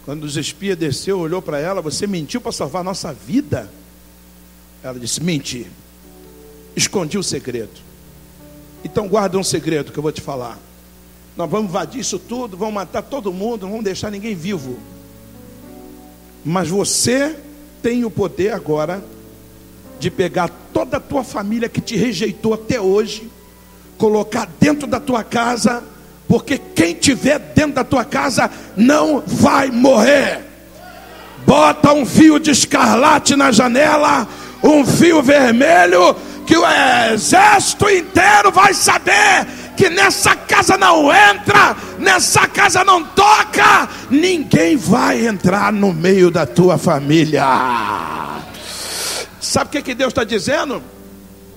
Quando 0.05 0.23
os 0.23 0.37
espias 0.37 0.77
desceu, 0.77 1.19
olhou 1.19 1.41
para 1.41 1.59
ela, 1.59 1.81
você 1.81 2.07
mentiu 2.07 2.39
para 2.39 2.51
salvar 2.51 2.81
a 2.81 2.83
nossa 2.83 3.13
vida? 3.13 3.69
Ela 4.81 4.97
disse: 4.97 5.21
menti. 5.21 5.67
Escondi 6.75 7.17
o 7.17 7.23
segredo. 7.23 7.89
Então 8.83 9.07
guarda 9.07 9.37
um 9.37 9.43
segredo 9.43 9.91
que 9.91 9.99
eu 9.99 10.03
vou 10.03 10.11
te 10.11 10.21
falar. 10.21 10.57
Nós 11.35 11.49
vamos 11.49 11.69
invadir 11.69 11.99
isso 11.99 12.17
tudo, 12.17 12.55
vamos 12.55 12.75
matar 12.75 13.01
todo 13.01 13.33
mundo, 13.33 13.63
não 13.63 13.69
vamos 13.69 13.83
deixar 13.83 14.09
ninguém 14.09 14.35
vivo. 14.35 14.79
Mas 16.45 16.69
você 16.69 17.37
tem 17.81 18.05
o 18.05 18.11
poder 18.11 18.53
agora 18.53 19.03
de 19.99 20.09
pegar 20.09 20.49
toda 20.73 20.97
a 20.97 20.99
tua 21.01 21.23
família 21.23 21.67
que 21.67 21.81
te 21.81 21.97
rejeitou 21.97 22.53
até 22.53 22.79
hoje 22.79 23.29
colocar 23.99 24.47
dentro 24.59 24.87
da 24.87 24.99
tua 24.99 25.23
casa, 25.23 25.83
porque 26.27 26.57
quem 26.57 26.95
tiver 26.95 27.37
dentro 27.37 27.73
da 27.73 27.83
tua 27.83 28.05
casa 28.05 28.49
não 28.75 29.21
vai 29.27 29.69
morrer. 29.69 30.39
Bota 31.45 31.93
um 31.93 32.05
fio 32.05 32.39
de 32.39 32.49
escarlate 32.49 33.35
na 33.35 33.51
janela, 33.51 34.27
um 34.63 34.85
fio 34.85 35.21
vermelho, 35.21 36.15
que 36.47 36.57
o 36.57 36.63
exército 37.11 37.89
inteiro 37.89 38.51
vai 38.51 38.73
saber 38.73 39.45
que 39.75 39.89
nessa 39.89 40.35
casa 40.35 40.77
não 40.77 41.11
entra, 41.13 41.75
nessa 41.99 42.47
casa 42.47 42.83
não 42.83 43.03
toca, 43.03 43.89
ninguém 44.09 44.77
vai 44.77 45.27
entrar 45.27 45.73
no 45.73 45.93
meio 45.93 46.31
da 46.31 46.45
tua 46.45 46.77
família. 46.77 47.43
Sabe 49.39 49.67
o 49.67 49.71
que, 49.71 49.81
que 49.81 49.95
Deus 49.95 50.11
está 50.11 50.23
dizendo? 50.23 50.81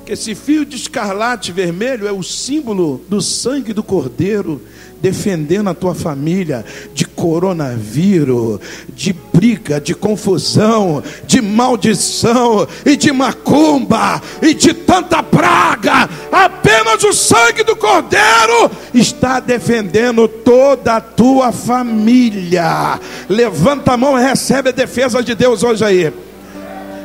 Que 0.04 0.12
esse 0.12 0.34
fio 0.34 0.64
de 0.64 0.76
escarlate 0.76 1.52
vermelho 1.52 2.06
é 2.06 2.12
o 2.12 2.22
símbolo 2.22 3.00
do 3.08 3.20
sangue 3.20 3.72
do 3.72 3.82
Cordeiro 3.82 4.60
defendendo 5.02 5.68
a 5.68 5.74
tua 5.74 5.96
família 5.96 6.64
de 6.94 7.04
coronavírus, 7.04 8.60
de 8.94 9.12
briga, 9.12 9.80
de 9.80 9.94
confusão, 9.94 11.02
de 11.26 11.42
maldição 11.42 12.68
e 12.86 12.96
de 12.96 13.10
macumba 13.10 14.22
e 14.40 14.54
de 14.54 14.72
tanta 14.72 15.20
praga. 15.20 16.08
Apenas 16.30 17.02
o 17.02 17.12
sangue 17.12 17.64
do 17.64 17.74
Cordeiro 17.74 18.70
está 18.94 19.40
defendendo 19.40 20.28
toda 20.28 20.96
a 20.96 21.00
tua 21.00 21.50
família. 21.50 23.00
Levanta 23.28 23.94
a 23.94 23.96
mão 23.96 24.16
e 24.16 24.22
recebe 24.22 24.68
a 24.68 24.72
defesa 24.72 25.20
de 25.20 25.34
Deus 25.34 25.64
hoje 25.64 25.84
aí. 25.84 26.12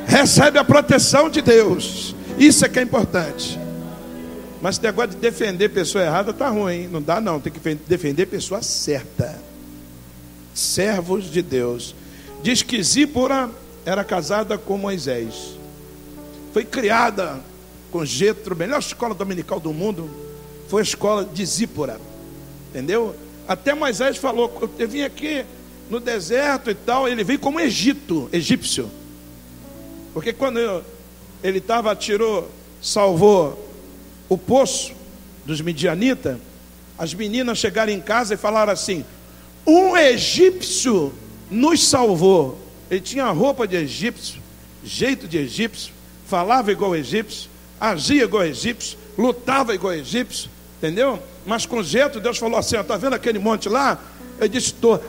Recebe 0.05 0.59
a 0.59 0.63
proteção 0.63 1.29
de 1.29 1.41
Deus. 1.41 2.16
Isso 2.37 2.65
é 2.65 2.69
que 2.69 2.79
é 2.79 2.81
importante. 2.81 3.59
Mas 4.61 4.75
esse 4.75 4.83
negócio 4.83 5.11
de 5.11 5.17
defender 5.17 5.69
pessoa 5.69 6.03
errada 6.03 6.33
tá 6.33 6.49
ruim. 6.49 6.87
Não 6.87 7.01
dá 7.01 7.21
não, 7.21 7.39
tem 7.39 7.51
que 7.51 7.75
defender 7.87 8.25
pessoa 8.25 8.61
certa. 8.61 9.39
Servos 10.53 11.31
de 11.31 11.41
Deus. 11.41 11.95
Diz 12.41 12.61
que 12.61 12.81
Zípora 12.81 13.49
era 13.85 14.03
casada 14.03 14.57
com 14.57 14.77
Moisés. 14.77 15.57
Foi 16.53 16.63
criada 16.63 17.39
com 17.91 18.03
Getro, 18.05 18.55
melhor 18.55 18.79
escola 18.79 19.13
dominical 19.13 19.59
do 19.59 19.71
mundo, 19.71 20.09
foi 20.67 20.81
a 20.81 20.83
escola 20.83 21.23
de 21.25 21.45
Zípora. 21.45 21.99
Entendeu? 22.69 23.15
Até 23.47 23.73
Moisés 23.73 24.17
falou, 24.17 24.69
eu 24.77 24.87
vim 24.87 25.03
aqui 25.03 25.45
no 25.89 25.99
deserto 25.99 26.69
e 26.69 26.75
tal, 26.75 27.07
ele 27.07 27.23
veio 27.23 27.39
como 27.39 27.59
Egito, 27.59 28.29
egípcio. 28.33 28.89
Porque 30.13 30.33
quando 30.33 30.83
ele 31.43 31.59
estava, 31.59 31.95
tirou, 31.95 32.49
salvou 32.81 33.67
o 34.29 34.37
poço 34.37 34.93
dos 35.45 35.61
midianitas, 35.61 36.37
as 36.97 37.13
meninas 37.13 37.57
chegaram 37.57 37.91
em 37.91 38.01
casa 38.01 38.33
e 38.33 38.37
falaram 38.37 38.73
assim: 38.73 39.05
um 39.65 39.95
egípcio 39.95 41.13
nos 41.49 41.87
salvou. 41.87 42.59
Ele 42.89 43.01
tinha 43.01 43.29
roupa 43.31 43.67
de 43.67 43.75
egípcio, 43.75 44.41
jeito 44.83 45.27
de 45.27 45.37
egípcio, 45.37 45.93
falava 46.25 46.71
igual 46.71 46.95
egípcio, 46.95 47.49
agia 47.79 48.23
igual 48.23 48.45
egípcio, 48.45 48.97
lutava 49.17 49.75
igual 49.75 49.93
egípcio, 49.93 50.49
entendeu? 50.77 51.21
Mas 51.45 51.65
com 51.65 51.83
jeito, 51.83 52.19
Deus 52.19 52.37
falou 52.37 52.57
assim: 52.57 52.77
está 52.77 52.97
vendo 52.97 53.13
aquele 53.13 53.39
monte 53.39 53.69
lá? 53.69 53.99
Ele 54.39 54.49
disse: 54.49 54.67
estou. 54.67 55.03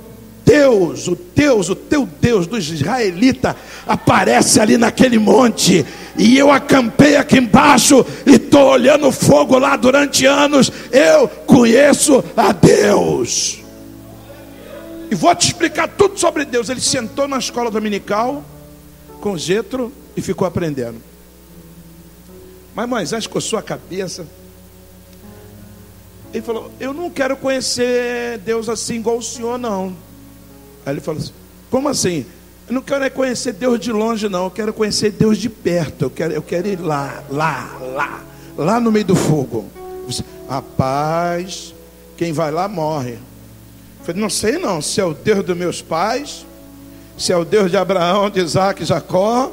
Deus, 0.49 1.07
o 1.07 1.15
Deus, 1.15 1.69
o 1.69 1.75
teu 1.75 2.07
Deus 2.07 2.47
dos 2.47 2.71
israelitas, 2.71 3.55
aparece 3.87 4.59
ali 4.59 4.79
naquele 4.79 5.19
monte. 5.19 5.85
E 6.17 6.39
eu 6.39 6.51
acampei 6.51 7.17
aqui 7.17 7.37
embaixo 7.37 8.05
e 8.25 8.37
estou 8.37 8.71
olhando 8.71 9.13
fogo 9.13 9.59
lá 9.59 9.77
durante 9.77 10.25
anos. 10.25 10.73
Eu 10.91 11.29
conheço 11.29 12.25
a 12.35 12.51
Deus. 12.53 13.59
E 15.11 15.15
vou 15.15 15.35
te 15.35 15.49
explicar 15.49 15.87
tudo 15.87 16.19
sobre 16.19 16.47
Deus. 16.47 16.71
Ele 16.71 16.81
sentou 16.81 17.29
na 17.29 17.37
escola 17.37 17.71
dominical 17.71 18.43
com 19.21 19.37
Jetro 19.37 19.93
e 20.17 20.23
ficou 20.23 20.49
aprendendo. 20.49 20.97
Mas 22.75 22.89
Moisés 22.89 23.27
coçou 23.27 23.59
a 23.59 23.63
cabeça. 23.63 24.27
Ele 26.33 26.43
falou: 26.43 26.71
Eu 26.81 26.95
não 26.95 27.11
quero 27.11 27.37
conhecer 27.37 28.39
Deus 28.39 28.67
assim 28.67 28.95
igual 28.97 29.19
o 29.19 29.23
senhor, 29.23 29.59
não. 29.59 30.08
Aí 30.89 30.95
ele 30.95 31.01
falou 31.03 31.21
assim: 31.21 31.33
Como 31.71 31.89
assim? 31.89 32.25
Eu 32.67 32.75
não 32.75 32.83
quero 32.83 33.05
é 33.05 33.11
conhecer 33.11 33.53
Deus 33.53 33.79
de 33.79 33.93
longe, 33.93 34.29
não. 34.29 34.45
Eu 34.45 34.51
quero 34.51 34.73
conhecer 34.73 35.11
Deus 35.11 35.39
de 35.39 35.49
perto. 35.49 36.07
Eu 36.07 36.11
quero, 36.11 36.33
eu 36.33 36.43
quero 36.43 36.67
ir 36.67 36.81
lá, 36.81 37.23
lá, 37.31 37.79
lá, 37.95 38.25
lá 38.57 38.81
no 38.81 38.91
meio 38.91 39.05
do 39.05 39.17
fogo. 39.17 39.67
Disse, 40.07 40.25
Rapaz, 40.49 41.75
quem 42.17 42.33
vai 42.33 42.51
lá 42.51 42.69
morre. 42.69 43.13
Eu 44.01 44.05
falei, 44.05 44.21
não 44.21 44.31
sei 44.31 44.59
não, 44.59 44.81
se 44.81 45.01
é 45.01 45.05
o 45.05 45.13
Deus 45.15 45.45
dos 45.45 45.57
meus 45.57 45.83
pais, 45.83 46.47
se 47.17 47.33
é 47.33 47.37
o 47.37 47.45
Deus 47.45 47.71
de 47.71 47.77
Abraão, 47.77 48.31
de 48.31 48.41
Isaac, 48.41 48.85
Jacó, 48.85 49.53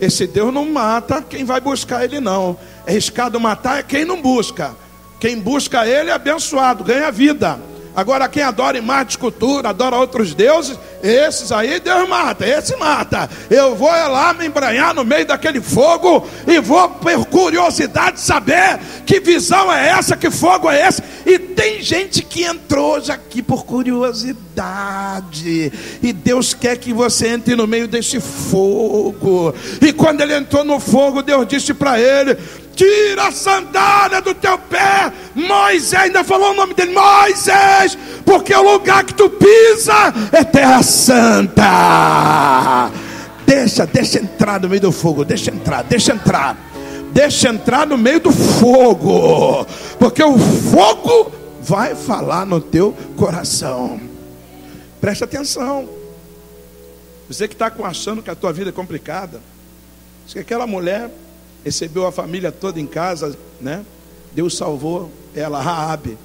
esse 0.00 0.26
Deus 0.26 0.52
não 0.52 0.68
mata 0.68 1.22
quem 1.22 1.44
vai 1.44 1.60
buscar 1.60 2.04
ele 2.04 2.18
não. 2.18 2.56
É 2.86 2.90
arriscado 2.90 3.38
matar 3.38 3.78
é 3.78 3.82
quem 3.84 4.04
não 4.04 4.20
busca. 4.20 4.74
Quem 5.20 5.38
busca 5.38 5.86
ele 5.86 6.10
é 6.10 6.12
abençoado, 6.12 6.82
ganha 6.82 7.10
vida. 7.12 7.58
Agora, 7.94 8.28
quem 8.28 8.42
adora 8.42 8.78
imagem 8.78 9.06
de 9.06 9.12
escultura, 9.12 9.68
adora 9.68 9.96
outros 9.96 10.34
deuses, 10.34 10.78
esses 11.02 11.52
aí 11.52 11.78
Deus 11.80 12.08
mata, 12.08 12.46
esse 12.46 12.74
mata. 12.76 13.28
Eu 13.50 13.74
vou 13.74 13.90
lá 13.90 14.32
me 14.32 14.46
embranhar 14.46 14.94
no 14.94 15.04
meio 15.04 15.26
daquele 15.26 15.60
fogo 15.60 16.26
e 16.46 16.58
vou, 16.60 16.88
por 16.88 17.26
curiosidade, 17.26 18.20
saber 18.20 18.78
que 19.04 19.20
visão 19.20 19.72
é 19.72 19.88
essa, 19.88 20.16
que 20.16 20.30
fogo 20.30 20.70
é 20.70 20.86
esse. 20.86 21.02
E 21.26 21.38
tem 21.38 21.82
gente 21.82 22.22
que 22.22 22.42
entrou 22.42 23.00
já 23.00 23.14
aqui 23.14 23.42
por 23.42 23.64
curiosidade. 23.64 24.40
E 26.02 26.12
Deus 26.12 26.52
quer 26.54 26.76
que 26.76 26.92
você 26.92 27.28
entre 27.28 27.54
no 27.56 27.66
meio 27.66 27.88
desse 27.88 28.20
fogo. 28.20 29.54
E 29.80 29.92
quando 29.92 30.20
ele 30.20 30.34
entrou 30.34 30.64
no 30.64 30.80
fogo, 30.80 31.22
Deus 31.22 31.46
disse 31.46 31.72
para 31.72 32.00
ele: 32.00 32.36
tira 32.74 33.28
a 33.28 33.32
sandália 33.32 34.20
do 34.20 34.34
teu 34.34 34.58
pé. 34.58 35.12
Moisés 35.34 35.94
ainda 35.94 36.24
falou 36.24 36.52
o 36.52 36.54
nome 36.54 36.74
dele, 36.74 36.92
Moisés, 36.92 37.96
porque 38.24 38.54
o 38.54 38.72
lugar 38.72 39.04
que 39.04 39.14
tu 39.14 39.30
pisa 39.30 40.12
é 40.32 40.44
terra 40.44 40.82
santa. 40.82 41.62
Deixa, 43.46 43.86
deixa 43.86 44.18
entrar 44.18 44.60
no 44.60 44.68
meio 44.68 44.80
do 44.80 44.92
fogo, 44.92 45.24
deixa 45.24 45.50
entrar, 45.50 45.82
deixa 45.82 46.12
entrar. 46.12 46.56
Deixa 47.12 47.50
entrar 47.50 47.86
no 47.86 47.98
meio 47.98 48.20
do 48.20 48.32
fogo, 48.32 49.66
porque 49.98 50.22
o 50.22 50.38
fogo 50.38 51.30
vai 51.60 51.94
falar 51.94 52.46
no 52.46 52.58
teu 52.58 52.96
coração. 53.18 54.00
Preste 54.98 55.22
atenção. 55.22 55.86
Você 57.28 57.46
que 57.46 57.54
está 57.54 57.70
achando 57.84 58.22
que 58.22 58.30
a 58.30 58.34
tua 58.34 58.50
vida 58.52 58.70
é 58.70 58.72
complicada, 58.72 59.40
que 60.26 60.38
aquela 60.38 60.66
mulher 60.66 61.10
recebeu 61.64 62.06
a 62.06 62.12
família 62.12 62.50
toda 62.50 62.80
em 62.80 62.86
casa, 62.86 63.36
né? 63.60 63.84
Deus 64.32 64.56
salvou 64.56 65.10
ela, 65.34 65.60
Raabe. 65.60 66.18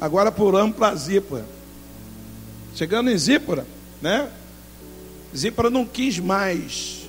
Agora 0.00 0.30
pulamos 0.30 0.76
para 0.76 0.94
Zípora. 0.94 1.44
Chegando 2.74 3.10
em 3.10 3.18
Zípora, 3.18 3.66
né? 4.00 4.28
Zípora 5.36 5.70
não 5.70 5.84
quis 5.84 6.18
mais, 6.18 7.08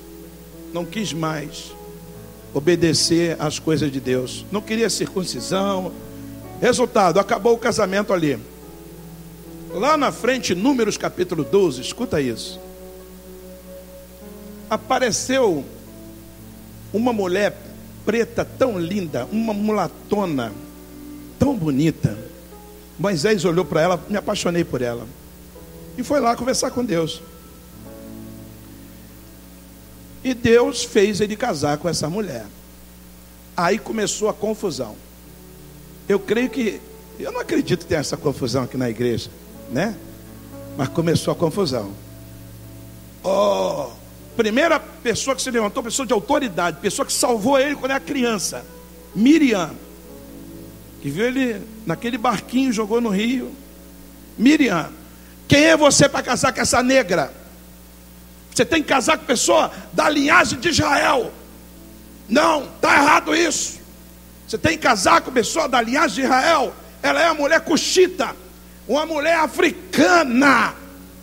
não 0.72 0.84
quis 0.84 1.12
mais 1.12 1.72
obedecer 2.52 3.36
às 3.38 3.58
coisas 3.58 3.90
de 3.90 4.00
Deus. 4.00 4.44
Não 4.50 4.60
queria 4.60 4.90
circuncisão. 4.90 5.92
Resultado, 6.60 7.18
acabou 7.18 7.54
o 7.54 7.58
casamento 7.58 8.12
ali. 8.12 8.38
Lá 9.72 9.96
na 9.96 10.10
frente, 10.10 10.54
Números 10.54 10.96
capítulo 10.96 11.44
12, 11.44 11.80
escuta 11.80 12.20
isso. 12.20 12.58
Apareceu 14.68 15.64
uma 16.92 17.12
mulher 17.12 17.56
preta 18.04 18.44
tão 18.44 18.78
linda, 18.78 19.26
uma 19.30 19.52
mulatona 19.52 20.52
tão 21.38 21.56
bonita. 21.56 22.16
Moisés 22.98 23.44
olhou 23.44 23.64
para 23.64 23.80
ela, 23.80 24.04
me 24.08 24.16
apaixonei 24.16 24.62
por 24.62 24.82
ela. 24.82 25.06
E 25.96 26.02
foi 26.02 26.20
lá 26.20 26.36
conversar 26.36 26.70
com 26.70 26.84
Deus. 26.84 27.22
E 30.22 30.34
Deus 30.34 30.84
fez 30.84 31.20
ele 31.20 31.34
casar 31.34 31.78
com 31.78 31.88
essa 31.88 32.08
mulher. 32.10 32.46
Aí 33.56 33.78
começou 33.78 34.28
a 34.28 34.34
confusão. 34.34 34.96
Eu 36.08 36.20
creio 36.20 36.50
que, 36.50 36.80
eu 37.18 37.32
não 37.32 37.40
acredito 37.40 37.80
que 37.80 37.86
tenha 37.86 38.00
essa 38.00 38.16
confusão 38.16 38.64
aqui 38.64 38.76
na 38.76 38.90
igreja, 38.90 39.30
né? 39.70 39.96
Mas 40.76 40.88
começou 40.88 41.32
a 41.32 41.36
confusão. 41.36 41.92
Oh, 43.22 43.90
Primeira 44.40 44.80
pessoa 44.80 45.36
que 45.36 45.42
se 45.42 45.50
levantou, 45.50 45.82
pessoa 45.82 46.06
de 46.06 46.14
autoridade, 46.14 46.78
pessoa 46.80 47.04
que 47.04 47.12
salvou 47.12 47.58
ele 47.58 47.76
quando 47.76 47.90
era 47.90 48.00
criança, 48.00 48.64
Miriam, 49.14 49.70
que 51.02 51.10
viu 51.10 51.26
ele 51.26 51.60
naquele 51.84 52.16
barquinho, 52.16 52.72
jogou 52.72 53.02
no 53.02 53.10
rio. 53.10 53.54
Miriam, 54.38 54.88
quem 55.46 55.64
é 55.64 55.76
você 55.76 56.08
para 56.08 56.22
casar 56.22 56.54
com 56.54 56.60
essa 56.62 56.82
negra? 56.82 57.34
Você 58.54 58.64
tem 58.64 58.80
que 58.80 58.88
casar 58.88 59.18
com 59.18 59.26
pessoa 59.26 59.70
da 59.92 60.08
linhagem 60.08 60.58
de 60.58 60.70
Israel. 60.70 61.30
Não, 62.26 62.64
está 62.64 62.94
errado 62.94 63.36
isso. 63.36 63.78
Você 64.48 64.56
tem 64.56 64.78
que 64.78 64.82
casar 64.82 65.20
com 65.20 65.30
pessoa 65.30 65.68
da 65.68 65.82
linhagem 65.82 66.14
de 66.14 66.22
Israel. 66.22 66.74
Ela 67.02 67.20
é 67.20 67.26
uma 67.26 67.42
mulher 67.42 67.60
cuxita, 67.60 68.34
uma 68.88 69.04
mulher 69.04 69.36
africana. 69.36 70.74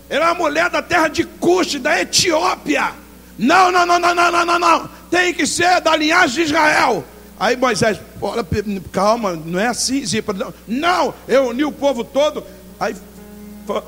Ela 0.07 0.25
é 0.25 0.27
uma 0.27 0.35
mulher 0.35 0.69
da 0.69 0.83
terra 0.83 1.07
de 1.07 1.23
Cuxi, 1.23 1.79
da 1.79 1.99
Etiópia. 1.99 3.06
Não, 3.37 3.71
não, 3.71 3.85
não, 3.85 3.99
não, 3.99 4.15
não, 4.15 4.31
não, 4.31 4.45
não, 4.45 4.59
não. 4.59 4.89
Tem 5.09 5.33
que 5.33 5.45
ser 5.45 5.79
da 5.81 5.95
linhagem 5.95 6.35
de 6.35 6.41
Israel. 6.51 7.03
Aí 7.39 7.55
Moisés, 7.55 7.99
olha, 8.19 8.45
calma, 8.91 9.35
não 9.35 9.59
é 9.59 9.67
assim, 9.67 10.03
Zipa. 10.03 10.35
Não, 10.67 11.13
eu 11.27 11.49
uni 11.49 11.63
o 11.63 11.71
povo 11.71 12.03
todo. 12.03 12.43
Aí 12.79 12.95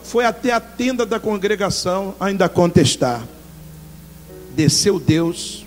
foi 0.03 0.25
até 0.25 0.51
a 0.51 0.59
tenda 0.59 1.05
da 1.05 1.19
congregação 1.19 2.13
ainda 2.19 2.47
contestar. 2.47 3.25
Desceu 4.55 4.99
Deus, 4.99 5.65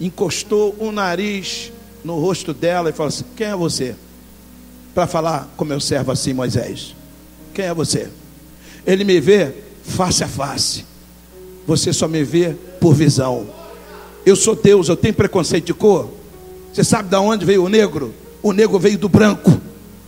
encostou 0.00 0.76
o 0.78 0.92
nariz 0.92 1.72
no 2.04 2.18
rosto 2.18 2.54
dela 2.54 2.90
e 2.90 2.92
falou 2.92 3.08
assim: 3.08 3.24
Quem 3.36 3.48
é 3.48 3.56
você? 3.56 3.96
Para 4.94 5.06
falar 5.06 5.48
com 5.56 5.64
meu 5.64 5.80
servo 5.80 6.12
assim, 6.12 6.32
Moisés. 6.32 6.94
quem 7.54 7.64
é 7.64 7.74
você. 7.74 8.10
Ele 8.86 9.04
me 9.04 9.20
vê 9.20 9.52
face 9.82 10.22
a 10.22 10.28
face. 10.28 10.84
Você 11.70 11.92
só 11.92 12.08
me 12.08 12.24
vê 12.24 12.56
por 12.80 12.92
visão. 12.92 13.46
Eu 14.26 14.34
sou 14.34 14.56
Deus, 14.56 14.88
eu 14.88 14.96
tenho 14.96 15.14
preconceito 15.14 15.66
de 15.66 15.72
cor. 15.72 16.08
Você 16.72 16.82
sabe 16.82 17.08
de 17.08 17.14
onde 17.14 17.44
veio 17.44 17.62
o 17.62 17.68
negro? 17.68 18.12
O 18.42 18.52
negro 18.52 18.76
veio 18.76 18.98
do 18.98 19.08
branco. 19.08 19.56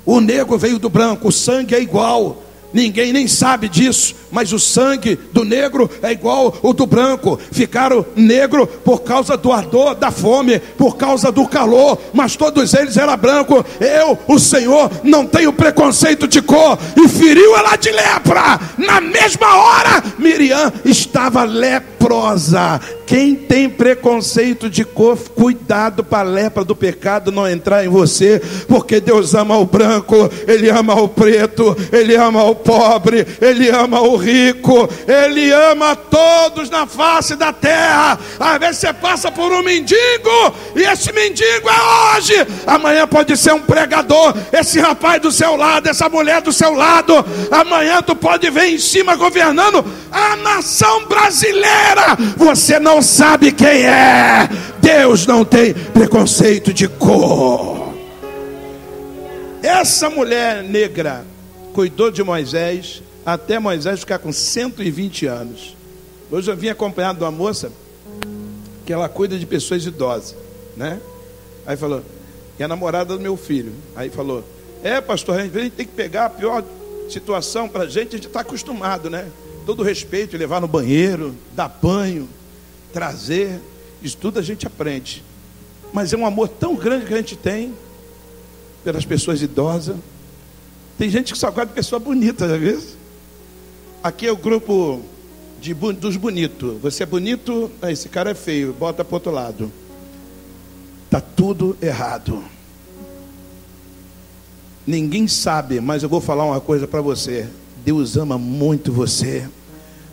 O 0.05 0.20
negro 0.20 0.59
veio 0.59 0.77
do 0.81 0.90
branco, 0.90 1.29
o 1.29 1.31
sangue 1.31 1.77
é 1.77 1.81
igual. 1.81 2.42
Ninguém 2.72 3.12
nem 3.12 3.28
sabe 3.28 3.68
disso, 3.68 4.14
mas 4.30 4.52
o 4.52 4.58
sangue 4.58 5.16
do 5.32 5.44
negro 5.44 5.90
é 6.02 6.12
igual 6.12 6.56
o 6.62 6.72
do 6.72 6.87
branco. 6.87 7.38
Ficaram 7.50 8.04
negro 8.16 8.66
por 8.66 9.02
causa 9.02 9.37
do 9.37 9.52
ardor, 9.52 9.94
da 9.94 10.11
fome, 10.11 10.58
por 10.58 10.96
causa 10.96 11.30
do 11.30 11.46
calor, 11.46 11.98
mas 12.12 12.37
todos 12.37 12.72
eles 12.74 12.96
eram 12.96 13.16
branco. 13.16 13.64
Eu, 13.80 14.18
o 14.26 14.38
Senhor, 14.38 14.90
não 15.02 15.26
tenho 15.26 15.52
preconceito 15.52 16.26
de 16.26 16.40
cor 16.40 16.78
e 16.96 17.08
feriu 17.08 17.56
ela 17.56 17.76
de 17.76 17.90
lepra. 17.90 18.61
Na 18.78 19.00
mesma 19.00 19.56
hora, 19.56 20.02
Miriam 20.18 20.72
estava 20.85 21.44
leprosa. 21.44 22.80
Quem 23.07 23.35
tem 23.35 23.69
preconceito 23.69 24.71
de 24.71 24.85
cor, 24.85 25.19
cuidado 25.19 26.03
para 26.03 26.29
a 26.29 26.31
lepra 26.31 26.65
do 26.65 26.75
pecado 26.75 27.33
não 27.33 27.49
entrar 27.49 27.85
em 27.85 27.88
você, 27.88 28.41
porque 28.69 29.01
Deus 29.01 29.35
ama 29.35 29.59
o 29.59 29.67
branco, 29.67 30.31
Ele 30.47 30.71
ama 30.71 30.95
o 30.95 31.09
preto, 31.09 31.77
Ele 31.93 32.17
ama 32.17 32.43
o 32.45 32.55
pobre, 32.55 33.27
Ele 33.41 33.69
ama 33.71 34.01
o 34.01 34.17
rico, 34.17 34.88
Ele 35.07 35.53
ama 35.53 35.95
todos 35.97 36.71
na 36.71 36.87
face 36.87 37.37
da 37.37 37.53
terra. 37.53 38.19
Às 38.38 38.59
vezes 38.59 38.79
você 38.79 38.93
passa 38.93 39.31
por 39.31 39.53
um 39.53 39.62
mendigo, 39.62 40.55
e 40.77 40.83
esse 40.83 41.12
mendigo 41.12 41.69
é 41.69 42.17
hoje, 42.17 42.47
amanhã 42.67 43.07
pode 43.07 43.37
ser 43.37 43.53
um 43.53 43.61
pregador, 43.61 44.35
esse 44.53 44.81
rapaz 44.81 45.21
do 45.21 45.33
seu 45.33 45.57
lado, 45.57 45.88
essa 45.88 46.09
mulher 46.09 46.41
do 46.41 46.53
seu 46.53 46.73
lado, 46.73 47.25
amanhã 47.51 48.03
tu 48.03 48.15
pode 48.15 48.49
ver 48.51 48.67
em 48.67 48.79
cima 48.79 49.17
governando 49.17 49.85
a 50.11 50.37
nação 50.37 51.07
brasileira. 51.07 52.17
Você 52.37 52.79
não 52.79 52.91
sabe 53.00 53.52
quem 53.52 53.87
é. 53.87 54.48
Deus 54.81 55.26
não 55.26 55.44
tem 55.44 55.72
preconceito 55.72 56.72
de 56.72 56.88
cor. 56.88 57.94
Essa 59.62 60.11
mulher 60.11 60.62
negra 60.64 61.24
cuidou 61.72 62.11
de 62.11 62.22
Moisés 62.22 63.02
até 63.24 63.59
Moisés 63.59 64.00
ficar 64.00 64.18
com 64.18 64.33
120 64.33 65.26
anos. 65.26 65.76
Hoje 66.31 66.50
eu 66.50 66.57
vim 66.57 66.68
acompanhado 66.68 67.18
de 67.18 67.24
uma 67.24 67.31
moça 67.31 67.70
que 68.85 68.92
ela 68.92 69.09
cuida 69.09 69.38
de 69.38 69.46
pessoas 69.46 69.87
idosas, 69.87 70.35
né? 70.76 70.98
Aí 71.64 71.76
falou, 71.76 72.02
é 72.59 72.64
a 72.64 72.68
namorada 72.68 73.16
do 73.16 73.20
meu 73.20 73.37
filho. 73.37 73.72
Aí 73.94 74.11
falou, 74.11 74.44
é 74.83 75.00
pastor, 75.00 75.38
a 75.38 75.42
gente 75.42 75.70
tem 75.70 75.87
que 75.87 75.92
pegar 75.92 76.26
a 76.26 76.31
pior 76.31 76.64
situação 77.09 77.68
para 77.68 77.85
a 77.85 77.87
gente, 77.87 78.09
a 78.09 78.16
gente 78.16 78.26
está 78.26 78.40
acostumado, 78.40 79.09
né? 79.09 79.28
Todo 79.64 79.83
respeito, 79.83 80.37
levar 80.37 80.61
no 80.61 80.66
banheiro, 80.66 81.35
dar 81.55 81.68
banho, 81.68 82.28
trazer, 82.92 83.61
isso 84.02 84.16
tudo 84.16 84.38
a 84.38 84.42
gente 84.42 84.66
aprende. 84.66 85.24
Mas 85.92 86.12
é 86.12 86.16
um 86.16 86.26
amor 86.26 86.48
tão 86.48 86.74
grande 86.74 87.07
que 87.07 87.14
a 87.14 87.16
gente 87.16 87.37
tem 87.37 87.74
pelas 88.85 89.05
pessoas 89.05 89.42
idosas. 89.42 89.96
Tem 90.98 91.09
gente 91.09 91.33
que 91.33 91.38
só 91.38 91.50
gosta 91.50 91.66
de 91.66 91.72
pessoa 91.72 91.98
bonita, 91.98 92.46
às 92.46 92.61
vezes. 92.61 92.96
Aqui 94.02 94.26
é 94.26 94.33
o 94.33 94.37
grupo 94.37 95.00
de, 95.61 95.74
dos 95.74 96.16
bonitos. 96.16 96.81
Você 96.81 97.05
é 97.05 97.07
bonito, 97.07 97.70
esse 97.85 98.09
cara 98.09 98.31
é 98.31 98.35
feio, 98.35 98.72
bota 98.72 99.05
para 99.05 99.16
outro 99.16 99.31
lado. 99.31 99.72
Está 101.05 101.20
tudo 101.20 101.76
errado. 101.81 102.42
Ninguém 104.87 105.28
sabe, 105.28 105.81
mas 105.81 106.02
eu 106.02 106.09
vou 106.09 106.20
falar 106.20 106.44
uma 106.44 106.61
coisa 106.61 106.88
para 106.88 107.00
você. 107.00 107.48
Deus 107.85 108.16
ama 108.16 108.37
muito 108.37 108.92
você. 108.92 109.48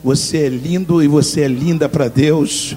Você 0.04 0.38
é 0.38 0.50
lindo 0.50 1.04
e 1.04 1.08
você 1.08 1.42
é 1.42 1.48
linda 1.48 1.90
para 1.90 2.08
Deus. 2.08 2.76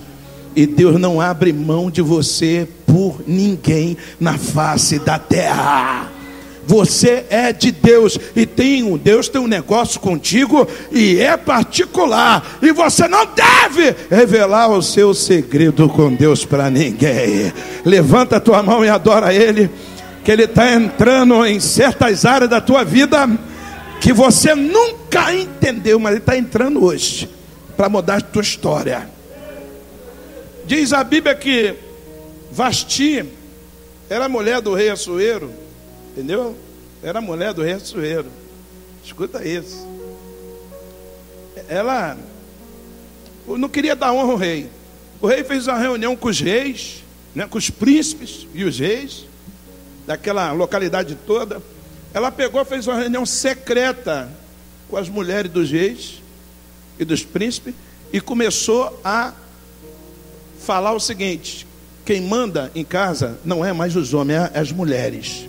E 0.54 0.66
Deus 0.66 1.00
não 1.00 1.20
abre 1.20 1.52
mão 1.52 1.90
de 1.90 2.02
você 2.02 2.68
por 2.86 3.22
ninguém 3.26 3.96
na 4.20 4.36
face 4.36 4.98
da 4.98 5.18
terra. 5.18 6.10
Você 6.66 7.24
é 7.30 7.52
de 7.52 7.72
Deus 7.72 8.18
e 8.36 8.46
tem 8.46 8.82
um 8.82 8.96
Deus 8.96 9.28
tem 9.28 9.40
um 9.40 9.48
negócio 9.48 9.98
contigo 9.98 10.66
e 10.92 11.18
é 11.18 11.36
particular 11.36 12.58
e 12.62 12.72
você 12.72 13.08
não 13.08 13.26
deve 13.26 13.96
revelar 14.08 14.68
o 14.68 14.80
seu 14.80 15.12
segredo 15.12 15.88
com 15.88 16.14
Deus 16.14 16.44
para 16.44 16.70
ninguém. 16.70 17.52
Levanta 17.84 18.36
a 18.36 18.40
tua 18.40 18.62
mão 18.62 18.84
e 18.84 18.88
adora 18.88 19.34
Ele, 19.34 19.68
que 20.24 20.30
Ele 20.30 20.44
está 20.44 20.72
entrando 20.72 21.44
em 21.44 21.58
certas 21.58 22.24
áreas 22.24 22.50
da 22.50 22.60
tua 22.60 22.84
vida 22.84 23.28
que 24.02 24.12
você 24.12 24.52
nunca 24.52 25.32
entendeu, 25.32 25.96
mas 26.00 26.10
Ele 26.14 26.20
está 26.20 26.36
entrando 26.36 26.84
hoje 26.84 27.30
para 27.76 27.88
mudar 27.88 28.16
a 28.16 28.20
tua 28.20 28.42
história. 28.42 29.08
Diz 30.66 30.92
a 30.92 31.04
Bíblia 31.04 31.36
que 31.36 31.76
Vasti 32.50 33.24
era 34.10 34.28
mulher 34.28 34.60
do 34.60 34.74
rei 34.74 34.90
Assuero, 34.90 35.52
entendeu? 36.10 36.56
Era 37.00 37.20
mulher 37.20 37.54
do 37.54 37.62
rei 37.62 37.74
Assuero. 37.74 38.26
Escuta 39.04 39.46
isso. 39.46 39.86
Ela 41.68 42.18
não 43.46 43.68
queria 43.68 43.94
dar 43.94 44.12
honra 44.12 44.32
ao 44.32 44.36
rei. 44.36 44.68
O 45.20 45.28
rei 45.28 45.44
fez 45.44 45.68
uma 45.68 45.78
reunião 45.78 46.16
com 46.16 46.26
os 46.26 46.40
reis, 46.40 47.04
né, 47.36 47.46
com 47.48 47.56
os 47.56 47.70
príncipes 47.70 48.48
e 48.52 48.64
os 48.64 48.80
reis 48.80 49.26
daquela 50.08 50.50
localidade 50.50 51.16
toda. 51.24 51.62
Ela 52.14 52.30
pegou, 52.30 52.64
fez 52.64 52.86
uma 52.86 52.96
reunião 52.96 53.24
secreta 53.24 54.30
com 54.88 54.96
as 54.96 55.08
mulheres 55.08 55.50
dos 55.50 55.70
reis 55.70 56.20
e 56.98 57.04
dos 57.04 57.24
príncipes 57.24 57.74
e 58.12 58.20
começou 58.20 59.00
a 59.02 59.32
falar 60.60 60.92
o 60.92 61.00
seguinte: 61.00 61.66
quem 62.04 62.20
manda 62.20 62.70
em 62.74 62.84
casa 62.84 63.38
não 63.44 63.64
é 63.64 63.72
mais 63.72 63.96
os 63.96 64.12
homens, 64.12 64.50
é 64.52 64.58
as 64.58 64.70
mulheres. 64.70 65.48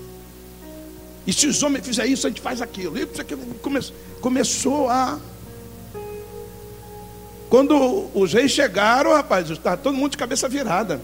E 1.26 1.34
se 1.34 1.47
os 1.47 1.62
homens 1.63 1.86
fizerem 1.86 2.13
isso, 2.13 2.28
a 2.28 2.30
gente 2.30 2.41
faz 2.41 2.62
aquilo. 2.62 2.97
E 2.97 3.06
começou, 3.62 3.95
começou 4.21 4.89
a. 4.89 5.19
Quando 7.49 8.10
os 8.13 8.34
reis 8.34 8.52
chegaram, 8.52 9.13
rapaz, 9.13 9.49
está 9.49 9.78
todo 9.78 9.95
mundo 9.95 10.12
de 10.12 10.17
cabeça 10.17 10.49
virada. 10.49 10.99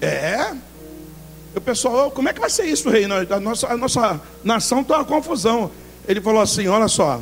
É. 0.00 0.54
O 1.54 1.60
pessoal, 1.60 2.10
como 2.10 2.28
é 2.28 2.32
que 2.32 2.40
vai 2.40 2.50
ser 2.50 2.66
isso, 2.66 2.88
rei? 2.88 3.04
A 3.04 3.40
nossa, 3.40 3.66
a 3.66 3.76
nossa 3.76 4.20
nação 4.44 4.82
está 4.82 4.96
uma 4.96 5.04
confusão. 5.04 5.70
Ele 6.06 6.20
falou 6.20 6.40
assim: 6.40 6.66
olha 6.68 6.88
só. 6.88 7.20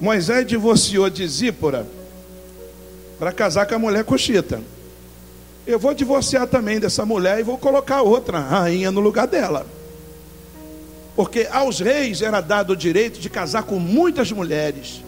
Moisés 0.00 0.46
divorciou 0.46 1.08
de 1.08 1.26
Zípora 1.26 1.86
para 3.18 3.32
casar 3.32 3.66
com 3.66 3.74
a 3.74 3.78
mulher 3.78 4.04
coxita. 4.04 4.60
Eu 5.66 5.78
vou 5.78 5.94
divorciar 5.94 6.46
também 6.46 6.78
dessa 6.78 7.04
mulher 7.04 7.40
e 7.40 7.42
vou 7.42 7.58
colocar 7.58 8.02
outra 8.02 8.38
rainha 8.38 8.90
no 8.90 9.00
lugar 9.00 9.26
dela. 9.26 9.66
Porque 11.16 11.48
aos 11.50 11.80
reis 11.80 12.20
era 12.20 12.40
dado 12.40 12.74
o 12.74 12.76
direito 12.76 13.18
de 13.18 13.30
casar 13.30 13.62
com 13.62 13.78
muitas 13.78 14.30
mulheres. 14.30 15.02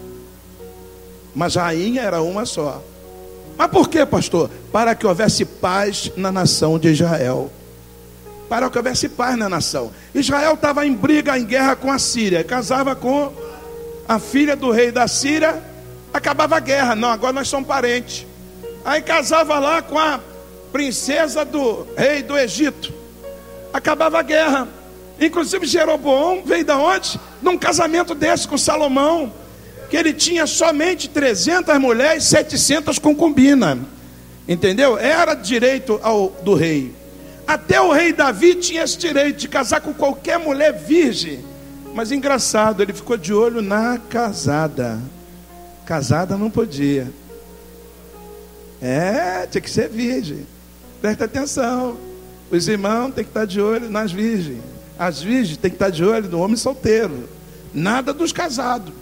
Mas 1.35 1.55
a 1.55 1.63
rainha 1.63 2.01
era 2.01 2.21
uma 2.21 2.45
só. 2.45 2.83
Mas 3.55 3.69
por 3.69 3.87
que, 3.87 4.03
pastor? 4.05 4.49
Para 4.71 4.95
que 4.95 5.05
houvesse 5.05 5.45
paz 5.45 6.11
na 6.17 6.31
nação 6.31 6.79
de 6.79 6.89
Israel. 6.89 7.51
Para 8.49 8.69
que 8.69 8.77
houvesse 8.77 9.07
paz 9.07 9.37
na 9.37 9.47
nação. 9.47 9.91
Israel 10.13 10.55
estava 10.55 10.85
em 10.85 10.93
briga, 10.93 11.37
em 11.37 11.45
guerra 11.45 11.75
com 11.75 11.91
a 11.91 11.99
Síria. 11.99 12.43
Casava 12.43 12.95
com 12.95 13.31
a 14.07 14.17
filha 14.17 14.55
do 14.55 14.71
rei 14.71 14.91
da 14.91 15.07
Síria. 15.07 15.61
Acabava 16.11 16.57
a 16.57 16.59
guerra. 16.59 16.95
Não, 16.95 17.09
agora 17.09 17.31
nós 17.31 17.47
somos 17.47 17.67
parentes. 17.67 18.25
Aí 18.83 19.01
casava 19.01 19.59
lá 19.59 19.83
com 19.83 19.99
a 19.99 20.19
princesa 20.71 21.45
do 21.45 21.85
rei 21.95 22.23
do 22.23 22.37
Egito. 22.37 22.91
Acabava 23.71 24.19
a 24.19 24.23
guerra. 24.23 24.67
Inclusive 25.21 25.65
Jeroboão 25.65 26.41
veio 26.43 26.65
da 26.65 26.77
onde? 26.77 27.19
Num 27.41 27.57
casamento 27.57 28.15
desse 28.15 28.47
com 28.47 28.57
Salomão, 28.57 29.31
que 29.89 29.97
ele 29.97 30.13
tinha 30.13 30.47
somente 30.47 31.09
300 31.09 31.77
mulheres, 31.77 32.23
700 32.23 32.97
concubinas. 32.97 33.77
Entendeu? 34.47 34.97
Era 34.97 35.35
direito 35.35 35.99
ao, 36.01 36.29
do 36.41 36.55
rei. 36.55 36.95
Até 37.49 37.81
o 37.81 37.91
rei 37.91 38.13
Davi 38.13 38.53
tinha 38.53 38.83
esse 38.83 38.95
direito 38.95 39.37
de 39.37 39.47
casar 39.47 39.81
com 39.81 39.91
qualquer 39.91 40.37
mulher 40.37 40.71
virgem. 40.71 41.43
Mas 41.95 42.11
engraçado, 42.11 42.83
ele 42.83 42.93
ficou 42.93 43.17
de 43.17 43.33
olho 43.33 43.59
na 43.59 43.97
casada. 43.97 44.99
Casada 45.83 46.37
não 46.37 46.51
podia. 46.51 47.11
É, 48.79 49.47
tinha 49.47 49.61
que 49.61 49.69
ser 49.71 49.89
virgem. 49.89 50.45
Presta 51.01 51.25
atenção. 51.25 51.97
Os 52.51 52.67
irmãos 52.67 53.15
têm 53.15 53.23
que 53.23 53.31
estar 53.31 53.45
de 53.45 53.59
olho 53.59 53.89
nas 53.89 54.11
virgens. 54.11 54.61
As 54.99 55.19
virgens 55.19 55.57
têm 55.57 55.71
que 55.71 55.75
estar 55.75 55.89
de 55.89 56.05
olho 56.05 56.29
no 56.29 56.41
homem 56.41 56.55
solteiro. 56.55 57.27
Nada 57.73 58.13
dos 58.13 58.31
casados. 58.31 58.93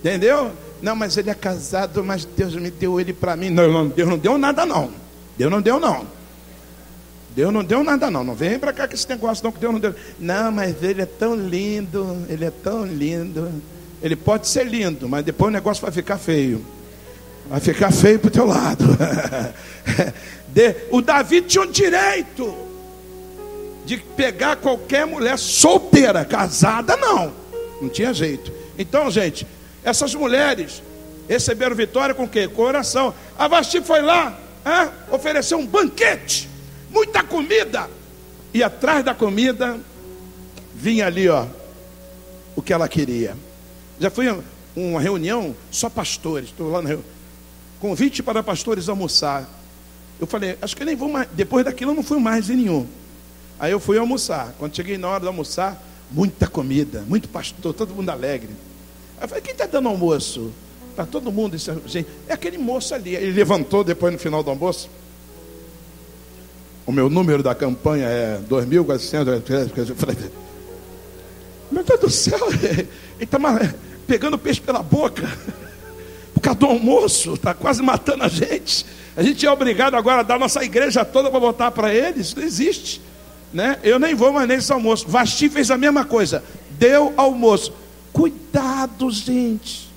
Entendeu? 0.00 0.50
Não, 0.82 0.96
mas 0.96 1.16
ele 1.16 1.30
é 1.30 1.34
casado, 1.34 2.02
mas 2.02 2.24
Deus 2.24 2.56
me 2.56 2.72
deu 2.72 2.98
ele 2.98 3.12
para 3.12 3.36
mim. 3.36 3.50
Não, 3.50 3.86
Deus 3.86 4.08
não 4.08 4.18
deu 4.18 4.36
nada 4.36 4.66
não. 4.66 4.90
Deus 5.38 5.48
não 5.48 5.62
deu 5.62 5.78
não. 5.78 6.21
Deus 7.34 7.52
não 7.52 7.64
deu 7.64 7.82
nada 7.82 8.10
não, 8.10 8.22
não 8.22 8.34
vem 8.34 8.58
para 8.58 8.72
cá 8.72 8.86
com 8.86 8.94
esse 8.94 9.08
negócio 9.08 9.42
não 9.42 9.52
que 9.52 9.58
Deus 9.58 9.72
não 9.72 9.80
deu. 9.80 9.94
Não, 10.18 10.52
mas 10.52 10.82
ele 10.82 11.02
é 11.02 11.06
tão 11.06 11.34
lindo, 11.34 12.24
ele 12.28 12.44
é 12.44 12.50
tão 12.50 12.84
lindo. 12.84 13.50
Ele 14.02 14.16
pode 14.16 14.48
ser 14.48 14.66
lindo, 14.66 15.08
mas 15.08 15.24
depois 15.24 15.48
o 15.48 15.52
negócio 15.52 15.80
vai 15.80 15.90
ficar 15.90 16.18
feio. 16.18 16.64
Vai 17.48 17.60
ficar 17.60 17.90
feio 17.90 18.18
para 18.18 18.28
o 18.28 18.30
teu 18.30 18.46
lado. 18.46 18.84
o 20.90 21.00
Davi 21.00 21.40
tinha 21.40 21.64
o 21.64 21.70
direito 21.70 22.54
de 23.86 23.96
pegar 23.96 24.56
qualquer 24.56 25.06
mulher 25.06 25.38
solteira, 25.38 26.24
casada 26.24 26.96
não. 26.96 27.32
Não 27.80 27.88
tinha 27.88 28.12
jeito. 28.12 28.52
Então, 28.78 29.10
gente, 29.10 29.46
essas 29.82 30.14
mulheres 30.14 30.82
receberam 31.28 31.74
vitória 31.74 32.14
com 32.14 32.24
o 32.24 32.28
quê? 32.28 32.46
Com. 32.46 32.66
A 33.38 33.48
Vasti 33.48 33.80
foi 33.80 34.02
lá, 34.02 34.38
hein? 34.66 34.90
ofereceu 35.10 35.58
um 35.58 35.66
banquete 35.66 36.51
muita 36.92 37.24
comida. 37.24 37.88
E 38.54 38.62
atrás 38.62 39.04
da 39.04 39.14
comida 39.14 39.80
vinha 40.74 41.06
ali, 41.06 41.28
ó, 41.28 41.46
o 42.54 42.62
que 42.62 42.72
ela 42.72 42.88
queria. 42.88 43.36
Já 43.98 44.10
foi 44.10 44.26
uma 44.76 45.00
reunião 45.00 45.56
só 45.70 45.88
pastores, 45.88 46.50
estou 46.50 46.70
lá 46.70 46.82
no 46.82 47.04
convite 47.80 48.22
para 48.22 48.42
pastores 48.42 48.88
almoçar. 48.88 49.48
Eu 50.20 50.26
falei, 50.26 50.56
acho 50.60 50.76
que 50.76 50.84
nem 50.84 50.94
vou 50.94 51.08
mais. 51.08 51.28
Depois 51.32 51.64
daquilo 51.64 51.92
eu 51.92 51.94
não 51.94 52.02
fui 52.02 52.20
mais 52.20 52.48
em 52.50 52.56
nenhum. 52.56 52.86
Aí 53.58 53.72
eu 53.72 53.80
fui 53.80 53.98
almoçar. 53.98 54.54
Quando 54.58 54.76
cheguei 54.76 54.98
na 54.98 55.08
hora 55.08 55.20
de 55.20 55.26
almoçar, 55.26 55.82
muita 56.10 56.46
comida, 56.46 57.02
muito 57.08 57.28
pastor, 57.28 57.72
todo 57.72 57.94
mundo 57.94 58.10
alegre. 58.10 58.50
Aí 59.18 59.24
eu 59.24 59.28
falei, 59.28 59.42
quem 59.42 59.52
está 59.52 59.66
dando 59.66 59.88
almoço? 59.88 60.52
Para 60.94 61.06
todo 61.06 61.32
mundo, 61.32 61.56
gente, 61.86 62.06
é 62.28 62.34
aquele 62.34 62.58
moço 62.58 62.94
ali. 62.94 63.16
Ele 63.16 63.32
levantou 63.32 63.82
depois 63.82 64.12
no 64.12 64.18
final 64.18 64.42
do 64.42 64.50
almoço. 64.50 64.90
O 66.84 66.92
meu 66.92 67.08
número 67.08 67.42
da 67.42 67.54
campanha 67.54 68.06
é 68.06 68.40
2.400. 68.48 70.30
Meu 71.70 71.84
Deus 71.84 72.00
do 72.00 72.10
céu, 72.10 72.38
ele 72.52 72.88
está 73.20 73.38
pegando 74.06 74.36
peixe 74.36 74.60
pela 74.60 74.82
boca. 74.82 75.30
Por 76.34 76.40
causa 76.40 76.58
do 76.58 76.66
almoço, 76.66 77.34
está 77.34 77.54
quase 77.54 77.82
matando 77.82 78.24
a 78.24 78.28
gente. 78.28 78.84
A 79.16 79.22
gente 79.22 79.46
é 79.46 79.50
obrigado 79.50 79.94
agora 79.94 80.20
a 80.20 80.22
dar 80.22 80.38
nossa 80.38 80.64
igreja 80.64 81.04
toda 81.04 81.30
para 81.30 81.38
botar 81.38 81.70
para 81.70 81.94
eles. 81.94 82.34
Não 82.34 82.42
existe. 82.42 83.00
Né? 83.52 83.78
Eu 83.82 83.98
nem 83.98 84.14
vou 84.14 84.32
mais 84.32 84.48
nesse 84.48 84.72
almoço. 84.72 85.06
Vasti 85.08 85.48
fez 85.48 85.70
a 85.70 85.78
mesma 85.78 86.04
coisa. 86.04 86.42
Deu 86.70 87.12
almoço. 87.16 87.72
Cuidado, 88.12 89.10
gente. 89.10 89.92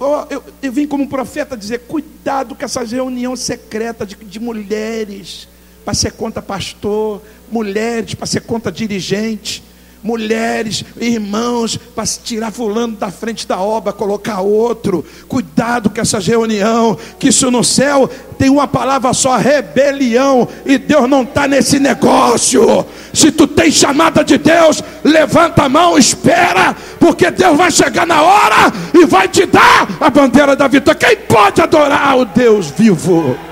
Eu, 0.00 0.26
eu, 0.30 0.44
eu 0.62 0.72
vim 0.72 0.86
como 0.86 1.08
profeta 1.08 1.56
dizer: 1.56 1.80
cuidado 1.80 2.54
com 2.54 2.64
essa 2.64 2.82
reunião 2.82 3.36
secreta 3.36 4.04
de, 4.04 4.16
de 4.16 4.40
mulheres 4.40 5.46
para 5.84 5.94
ser 5.94 6.12
conta 6.12 6.40
pastor, 6.42 7.22
mulheres 7.50 8.14
para 8.14 8.26
ser 8.26 8.40
conta 8.42 8.70
dirigente, 8.70 9.62
mulheres, 10.02 10.84
irmãos, 10.98 11.76
para 11.76 12.06
tirar 12.06 12.50
fulano 12.50 12.96
da 12.96 13.10
frente 13.10 13.46
da 13.46 13.58
obra, 13.58 13.92
colocar 13.92 14.40
outro. 14.40 15.04
Cuidado 15.28 15.90
com 15.90 16.00
essa 16.00 16.18
reunião, 16.18 16.96
que 17.18 17.28
isso 17.28 17.50
no 17.50 17.62
céu 17.62 18.08
tem 18.38 18.48
uma 18.48 18.66
palavra 18.66 19.12
só: 19.12 19.36
rebelião, 19.36 20.48
e 20.64 20.78
Deus 20.78 21.08
não 21.08 21.22
está 21.22 21.46
nesse 21.46 21.78
negócio. 21.78 22.86
Se 23.12 23.30
tu 23.30 23.46
tem 23.46 23.70
chamada 23.70 24.24
de 24.24 24.38
Deus, 24.38 24.82
levanta 25.04 25.64
a 25.64 25.68
mão, 25.68 25.98
espera, 25.98 26.74
porque 26.98 27.30
Deus 27.30 27.56
vai 27.56 27.70
chegar 27.70 28.06
na 28.06 28.22
hora 28.22 28.72
e 28.94 29.04
vai 29.04 29.28
te 29.28 29.44
dar 29.46 29.88
a 30.00 30.08
bandeira 30.08 30.56
da 30.56 30.68
vitória. 30.68 30.98
Quem 30.98 31.16
pode 31.16 31.60
adorar 31.60 32.16
o 32.18 32.24
Deus 32.24 32.70
vivo? 32.70 33.49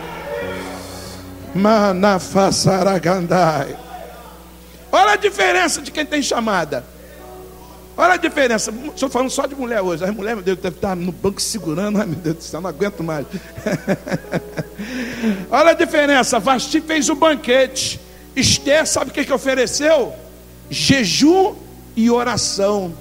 Manafassaragandai. 1.54 3.76
Olha 4.90 5.12
a 5.12 5.16
diferença 5.16 5.82
de 5.82 5.90
quem 5.90 6.06
tem 6.06 6.22
chamada. 6.22 6.82
Olha 7.96 8.14
a 8.14 8.16
diferença. 8.16 8.72
Estou 8.94 9.08
falando 9.08 9.30
só 9.30 9.44
de 9.44 9.56
mulher 9.56 9.82
hoje. 9.82 10.04
As 10.04 10.14
mulheres, 10.14 10.36
meu 10.36 10.44
Deus, 10.44 10.58
deve 10.58 10.76
estar 10.76 10.94
no 10.94 11.10
banco 11.10 11.42
segurando. 11.42 11.98
Ai, 11.98 12.06
meu 12.06 12.14
Deus 12.14 12.36
do 12.36 12.42
céu, 12.44 12.60
não 12.60 12.70
aguento 12.70 13.02
mais. 13.02 13.26
Olha 15.50 15.70
a 15.70 15.74
diferença. 15.74 16.38
Vasti 16.38 16.80
fez 16.80 17.08
o 17.08 17.16
banquete. 17.16 18.00
Esther, 18.36 18.86
sabe 18.86 19.10
o 19.10 19.14
que, 19.14 19.24
que 19.24 19.32
ofereceu? 19.32 20.14
Jejum 20.70 21.56
e 21.96 22.08
oração. 22.08 22.94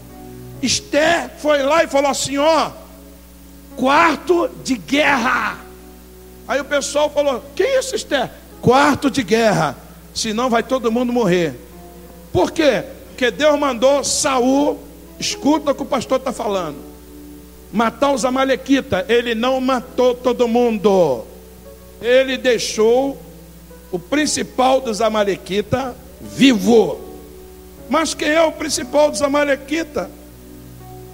Esther 0.64 1.30
foi 1.38 1.62
lá 1.62 1.84
e 1.84 1.88
falou 1.88 2.10
assim: 2.10 2.40
ó, 2.40 2.72
quarto 3.76 4.50
de 4.64 4.78
guerra. 4.78 5.67
Aí 6.48 6.62
o 6.62 6.66
pessoal 6.66 7.10
falou: 7.10 7.44
Que 7.56 7.64
isso, 7.64 7.96
Esther? 7.96 8.32
Quarto 8.62 9.12
de 9.12 9.22
guerra, 9.22 9.76
senão 10.14 10.50
vai 10.50 10.64
todo 10.64 10.92
mundo 10.92 11.12
morrer. 11.12 11.56
Por 12.32 12.52
quê? 12.52 12.84
Porque 13.10 13.30
Deus 13.30 13.60
mandou 13.60 14.04
Saul, 14.04 14.80
escuta 15.20 15.72
o 15.72 15.76
que 15.76 15.82
o 15.82 15.86
pastor 15.86 16.20
está 16.20 16.32
falando, 16.32 16.78
matar 17.72 18.14
os 18.14 18.24
amalequitas. 18.24 19.06
Ele 19.10 19.36
não 19.36 19.60
matou 19.60 20.16
todo 20.16 20.48
mundo. 20.48 21.26
Ele 22.02 22.38
deixou 22.38 23.20
o 23.92 23.98
principal 23.98 24.80
dos 24.80 25.02
amalequitas 25.02 25.94
vivo. 26.22 27.02
Mas 27.90 28.14
quem 28.14 28.30
é 28.30 28.42
o 28.42 28.52
principal 28.52 29.10
dos 29.10 29.22
amalequitas? 29.22 30.08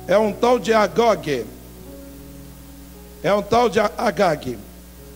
É 0.07 0.17
um 0.17 0.33
tal 0.33 0.59
de 0.59 0.73
Agog. 0.73 1.45
É 3.21 3.33
um 3.33 3.41
tal 3.41 3.69
de 3.69 3.79
Agag 3.79 4.57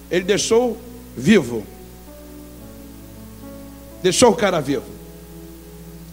ele 0.09 0.23
deixou 0.23 0.77
vivo. 1.15 1.65
Deixou 4.01 4.31
o 4.31 4.35
cara 4.35 4.59
vivo. 4.59 4.85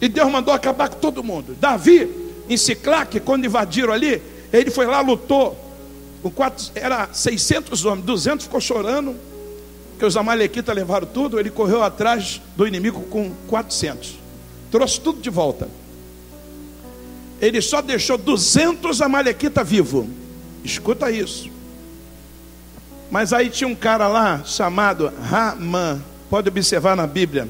E 0.01 0.07
Deus 0.07 0.29
mandou 0.31 0.53
acabar 0.53 0.89
com 0.89 0.99
todo 0.99 1.23
mundo. 1.23 1.55
Davi, 1.59 2.09
em 2.49 2.57
Ciclac, 2.57 3.19
quando 3.21 3.45
invadiram 3.45 3.93
ali, 3.93 4.21
ele 4.51 4.69
foi 4.69 4.85
lá, 4.85 5.01
lutou. 5.01 5.57
Com 6.21 6.29
quatro, 6.31 6.71
era 6.75 7.09
600 7.13 7.85
homens, 7.85 8.05
200 8.05 8.45
ficou 8.45 8.59
chorando, 8.59 9.15
que 9.99 10.05
os 10.05 10.17
amalequitas 10.17 10.75
levaram 10.75 11.07
tudo. 11.07 11.39
Ele 11.39 11.49
correu 11.49 11.83
atrás 11.83 12.41
do 12.55 12.67
inimigo 12.67 13.01
com 13.03 13.31
400. 13.47 14.15
Trouxe 14.71 14.99
tudo 14.99 15.21
de 15.21 15.29
volta. 15.29 15.69
Ele 17.39 17.61
só 17.61 17.81
deixou 17.81 18.17
200 18.17 19.01
amalequitas 19.01 19.67
vivos. 19.67 20.05
Escuta 20.63 21.11
isso. 21.11 21.54
Mas 23.09 23.33
aí 23.33 23.49
tinha 23.49 23.67
um 23.67 23.75
cara 23.75 24.07
lá 24.07 24.43
chamado 24.43 25.11
Ramã. 25.21 26.01
Pode 26.29 26.49
observar 26.49 26.95
na 26.95 27.07
Bíblia. 27.07 27.47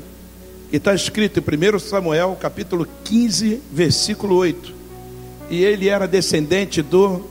Que 0.69 0.77
está 0.77 0.93
escrito 0.93 1.39
em 1.39 1.75
1 1.75 1.79
Samuel, 1.79 2.37
capítulo 2.39 2.87
15, 3.03 3.61
versículo 3.71 4.35
8. 4.35 4.73
E 5.49 5.63
ele 5.63 5.87
era 5.87 6.07
descendente 6.07 6.81
do 6.81 7.29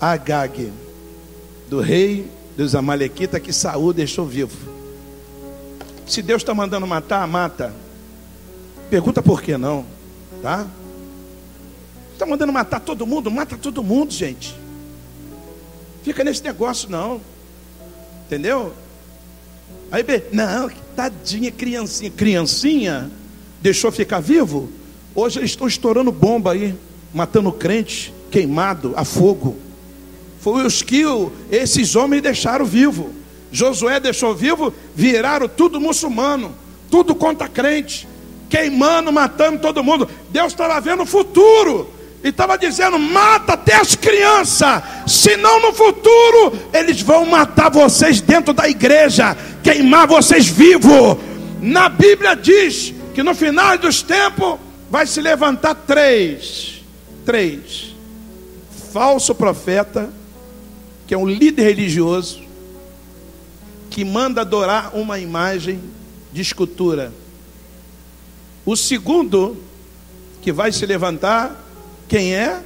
Agag, 0.00 0.72
do 1.68 1.80
rei 1.80 2.30
dos 2.56 2.74
Amalequitas 2.74 3.40
que 3.40 3.52
Saul 3.52 3.92
deixou 3.92 4.26
vivo. 4.26 4.56
Se 6.06 6.22
Deus 6.22 6.42
está 6.42 6.54
mandando 6.54 6.86
matar, 6.86 7.26
mata. 7.28 7.72
Pergunta 8.90 9.22
por 9.22 9.42
que 9.42 9.56
não, 9.56 9.84
tá? 10.42 10.66
Está 12.12 12.24
mandando 12.26 12.52
matar 12.52 12.80
todo 12.80 13.06
mundo, 13.06 13.30
mata 13.30 13.56
todo 13.56 13.82
mundo, 13.84 14.12
gente. 14.12 14.56
Fica 16.02 16.24
nesse 16.24 16.42
negócio, 16.42 16.90
não. 16.90 17.20
Entendeu? 18.26 18.72
Aí, 19.90 20.04
não, 20.32 20.70
tadinha, 20.94 21.50
criancinha. 21.50 22.10
Criancinha 22.10 23.10
deixou 23.60 23.90
ficar 23.90 24.20
vivo. 24.20 24.68
Hoje 25.14 25.38
eles 25.38 25.50
estão 25.50 25.66
estourando 25.66 26.12
bomba 26.12 26.52
aí, 26.52 26.74
matando 27.12 27.50
crente, 27.50 28.12
queimado 28.30 28.92
a 28.96 29.04
fogo. 29.04 29.56
Foi 30.40 30.64
os 30.64 30.82
que 30.82 31.02
esses 31.50 31.96
homens 31.96 32.22
deixaram 32.22 32.64
vivo. 32.64 33.10
Josué 33.50 33.98
deixou 33.98 34.34
vivo, 34.34 34.72
viraram 34.94 35.48
tudo 35.48 35.80
muçulmano, 35.80 36.54
tudo 36.90 37.14
contra 37.14 37.48
crente, 37.48 38.06
queimando, 38.48 39.10
matando 39.10 39.58
todo 39.58 39.82
mundo. 39.82 40.08
Deus 40.30 40.52
estava 40.52 40.78
vendo 40.80 41.02
o 41.02 41.06
futuro 41.06 41.88
e 42.22 42.28
estava 42.28 42.56
dizendo: 42.58 42.98
mata 42.98 43.54
até 43.54 43.74
as 43.74 43.94
crianças, 43.94 44.82
senão 45.06 45.60
no 45.60 45.72
futuro 45.72 46.52
eles 46.72 47.00
vão 47.00 47.26
matar 47.26 47.70
vocês 47.70 48.20
dentro 48.20 48.52
da 48.52 48.68
igreja, 48.68 49.36
queimar 49.62 50.06
vocês 50.06 50.46
vivos. 50.46 51.16
Na 51.60 51.88
Bíblia 51.88 52.34
diz 52.34 52.94
que 53.14 53.22
no 53.22 53.34
final 53.34 53.76
dos 53.78 54.02
tempos 54.02 54.58
vai 54.90 55.06
se 55.06 55.20
levantar 55.20 55.74
três, 55.74 56.82
três, 57.24 57.94
falso 58.92 59.34
profeta, 59.34 60.08
que 61.06 61.14
é 61.14 61.18
um 61.18 61.26
líder 61.26 61.62
religioso, 61.62 62.42
que 63.90 64.04
manda 64.04 64.40
adorar 64.40 64.96
uma 64.96 65.18
imagem 65.18 65.80
de 66.32 66.40
escultura. 66.40 67.12
O 68.64 68.76
segundo 68.76 69.56
que 70.42 70.52
vai 70.52 70.70
se 70.70 70.84
levantar 70.86 71.67
quem 72.08 72.34
é? 72.34 72.60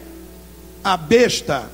A 0.84 0.96
besta 0.96 1.68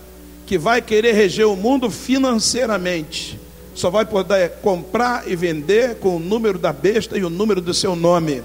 que 0.47 0.57
vai 0.57 0.81
querer 0.81 1.13
reger 1.13 1.47
o 1.47 1.55
mundo 1.55 1.91
financeiramente. 1.91 3.39
só 3.75 3.91
vai 3.91 4.05
poder 4.05 4.55
comprar 4.63 5.31
e 5.31 5.37
vender 5.37 5.97
com 5.97 6.17
o 6.17 6.19
número 6.19 6.59
da 6.59 6.73
besta 6.73 7.17
e 7.17 7.23
o 7.23 7.31
número 7.31 7.61
do 7.61 7.73
seu 7.73 7.95
nome. 7.95 8.43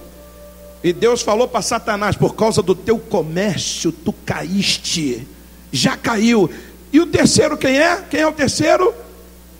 E 0.84 0.92
Deus 0.92 1.22
falou 1.22 1.48
para 1.48 1.62
Satanás: 1.62 2.16
por 2.16 2.36
causa 2.36 2.62
do 2.62 2.76
teu 2.76 3.00
comércio, 3.00 3.92
tu 3.92 4.14
caíste, 4.26 5.26
já 5.72 5.96
caiu. 5.96 6.50
E 6.92 7.00
o 7.00 7.06
terceiro, 7.08 7.58
quem 7.58 7.80
é? 7.80 8.04
Quem 8.10 8.20
é 8.20 8.28
o 8.28 8.34
terceiro? 8.34 8.94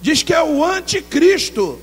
Diz 0.02 0.22
que 0.22 0.34
é 0.34 0.44
o 0.44 0.64
anticristo. 0.64 1.80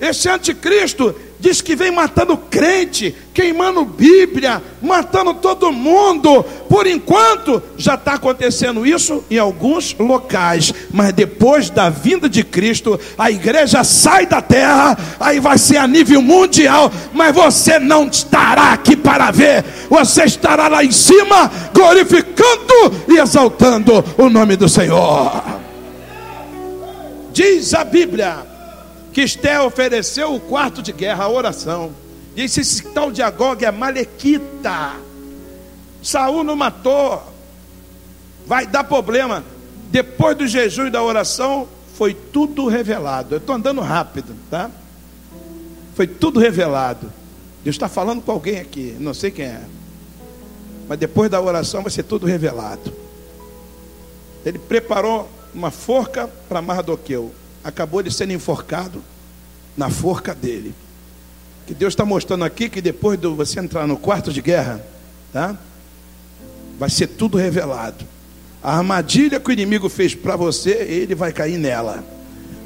Esse 0.00 0.28
anticristo 0.28 1.14
diz 1.40 1.60
que 1.60 1.76
vem 1.76 1.90
matando 1.90 2.36
crente, 2.36 3.14
queimando 3.32 3.84
Bíblia, 3.84 4.62
matando 4.82 5.34
todo 5.34 5.72
mundo. 5.72 6.42
Por 6.68 6.86
enquanto, 6.86 7.62
já 7.76 7.94
está 7.94 8.14
acontecendo 8.14 8.84
isso 8.84 9.24
em 9.30 9.38
alguns 9.38 9.94
locais, 9.98 10.72
mas 10.90 11.12
depois 11.12 11.70
da 11.70 11.88
vinda 11.88 12.28
de 12.28 12.42
Cristo, 12.42 12.98
a 13.16 13.30
igreja 13.30 13.84
sai 13.84 14.26
da 14.26 14.42
terra, 14.42 14.98
aí 15.20 15.40
vai 15.40 15.58
ser 15.58 15.76
a 15.76 15.86
nível 15.86 16.20
mundial, 16.20 16.90
mas 17.12 17.34
você 17.34 17.78
não 17.78 18.08
estará 18.08 18.72
aqui 18.72 18.96
para 18.96 19.30
ver, 19.30 19.64
você 19.88 20.24
estará 20.24 20.68
lá 20.68 20.84
em 20.84 20.92
cima, 20.92 21.50
glorificando 21.72 22.34
e 23.08 23.18
exaltando 23.18 24.04
o 24.16 24.28
nome 24.28 24.56
do 24.56 24.68
Senhor. 24.68 25.42
Diz 27.32 27.72
a 27.72 27.84
Bíblia 27.84 28.47
que 29.18 29.22
Esté 29.22 29.60
ofereceu 29.60 30.32
o 30.32 30.38
quarto 30.38 30.80
de 30.80 30.92
guerra, 30.92 31.24
a 31.24 31.28
oração. 31.28 31.90
Disse: 32.36 32.60
esse 32.60 32.84
tal 32.90 33.10
de 33.10 33.20
Agog 33.20 33.64
é 33.64 33.72
malequita. 33.72 34.94
Saul 36.00 36.44
não 36.44 36.54
matou. 36.54 37.20
Vai 38.46 38.64
dar 38.64 38.84
problema. 38.84 39.42
Depois 39.90 40.36
do 40.36 40.46
jejum 40.46 40.86
e 40.86 40.90
da 40.90 41.02
oração, 41.02 41.66
foi 41.94 42.14
tudo 42.14 42.68
revelado. 42.68 43.34
Eu 43.34 43.38
estou 43.38 43.56
andando 43.56 43.80
rápido, 43.80 44.36
tá? 44.48 44.70
Foi 45.96 46.06
tudo 46.06 46.38
revelado. 46.38 47.12
Deus 47.64 47.74
está 47.74 47.88
falando 47.88 48.22
com 48.22 48.30
alguém 48.30 48.60
aqui, 48.60 48.94
não 49.00 49.12
sei 49.12 49.32
quem 49.32 49.46
é. 49.46 49.62
Mas 50.88 50.96
depois 50.96 51.28
da 51.28 51.40
oração 51.40 51.82
vai 51.82 51.90
ser 51.90 52.04
tudo 52.04 52.24
revelado. 52.24 52.92
Ele 54.46 54.60
preparou 54.60 55.28
uma 55.52 55.72
forca 55.72 56.30
para 56.48 56.62
Mardoqueu 56.62 57.32
acabou 57.68 58.00
ele 58.00 58.10
sendo 58.10 58.32
enforcado 58.32 59.02
na 59.76 59.90
forca 59.90 60.34
dele. 60.34 60.74
Que 61.66 61.74
Deus 61.74 61.92
está 61.92 62.04
mostrando 62.04 62.44
aqui 62.44 62.68
que 62.68 62.80
depois 62.80 63.20
de 63.20 63.26
você 63.28 63.60
entrar 63.60 63.86
no 63.86 63.96
quarto 63.96 64.32
de 64.32 64.40
guerra, 64.40 64.84
tá? 65.32 65.56
Vai 66.78 66.88
ser 66.88 67.08
tudo 67.08 67.36
revelado. 67.36 68.04
A 68.62 68.78
armadilha 68.78 69.38
que 69.38 69.50
o 69.50 69.52
inimigo 69.52 69.88
fez 69.88 70.14
para 70.14 70.34
você, 70.34 70.70
ele 70.70 71.14
vai 71.14 71.32
cair 71.32 71.58
nela. 71.58 72.02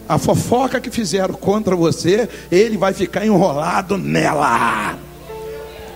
A 0.08 0.18
fofoca 0.18 0.80
que 0.80 0.90
fizeram 0.90 1.34
contra 1.34 1.74
você, 1.74 2.28
ele 2.50 2.76
vai 2.76 2.92
ficar 2.92 3.26
enrolado 3.26 3.98
nela. 3.98 4.98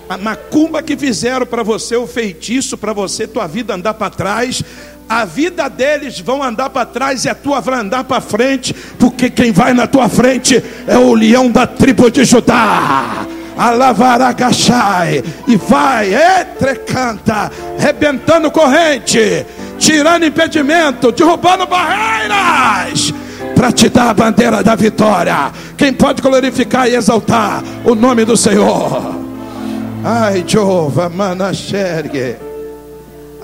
A 0.09 0.17
macumba 0.17 0.83
que 0.83 0.97
fizeram 0.97 1.47
para 1.47 1.63
você, 1.63 1.97
o 1.97 2.07
feitiço 2.07 2.77
para 2.77 2.93
você, 2.93 3.27
tua 3.27 3.47
vida 3.47 3.75
andar 3.75 3.95
para 3.95 4.11
trás, 4.11 4.63
a 5.09 5.25
vida 5.25 5.69
deles 5.69 6.19
vão 6.21 6.43
andar 6.43 6.71
para 6.71 6.85
trás 6.85 7.25
e 7.25 7.29
a 7.29 7.35
tua 7.35 7.61
vai 7.61 7.79
andar 7.79 8.05
para 8.05 8.21
frente, 8.21 8.75
porque 8.99 9.31
quem 9.31 9.53
vai 9.53 9.73
na 9.73 9.87
tua 9.87 10.09
frente 10.09 10.63
é 10.87 10.99
o 10.99 11.15
leão 11.15 11.51
da 11.51 11.67
tribo 11.67 12.11
de 12.11 12.25
Judá. 12.25 13.27
Alavaragachai 13.57 15.23
e 15.47 15.57
vai, 15.57 16.13
etrecanta, 16.15 17.51
rebentando 17.79 18.51
corrente, 18.51 19.47
tirando 19.79 20.27
impedimento, 20.27 21.11
derrubando 21.11 21.67
barreiras, 21.67 23.15
para 23.55 23.73
te 23.73 23.89
dar 23.89 24.11
a 24.11 24.15
bandeira 24.15 24.63
da 24.63 24.75
vitória. 24.75 25.53
Quem 25.79 25.93
pode 25.93 26.21
glorificar 26.21 26.87
e 26.89 26.97
exaltar 26.97 27.63
o 27.85 27.95
nome 27.95 28.27
do 28.27 28.37
Senhor? 28.37 29.15
Ai, 30.05 30.45
Jeová, 30.47 31.09
Manaxergue. 31.09 32.46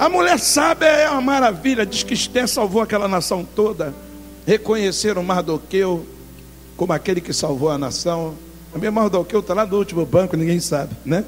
A 0.03 0.09
mulher 0.09 0.37
sábia 0.37 0.89
é 0.89 1.09
uma 1.09 1.21
maravilha, 1.21 1.87
diz 1.87 2.03
que 2.03 2.13
Esté 2.13 2.45
salvou 2.45 2.83
aquela 2.83 3.07
nação 3.07 3.47
toda. 3.55 3.95
Reconheceram 4.45 5.23
Mardoqueu 5.23 6.05
como 6.77 6.93
aquele 6.93 7.21
que 7.21 7.33
salvou 7.33 7.71
a 7.71 7.79
nação. 7.79 8.35
A 8.75 8.79
minha 8.79 8.91
Mardoqueu 8.91 9.39
está 9.39 9.55
lá 9.55 9.65
no 9.65 9.79
último 9.79 10.05
banco, 10.05 10.37
ninguém 10.37 10.59
sabe, 10.59 10.97
né? 11.05 11.25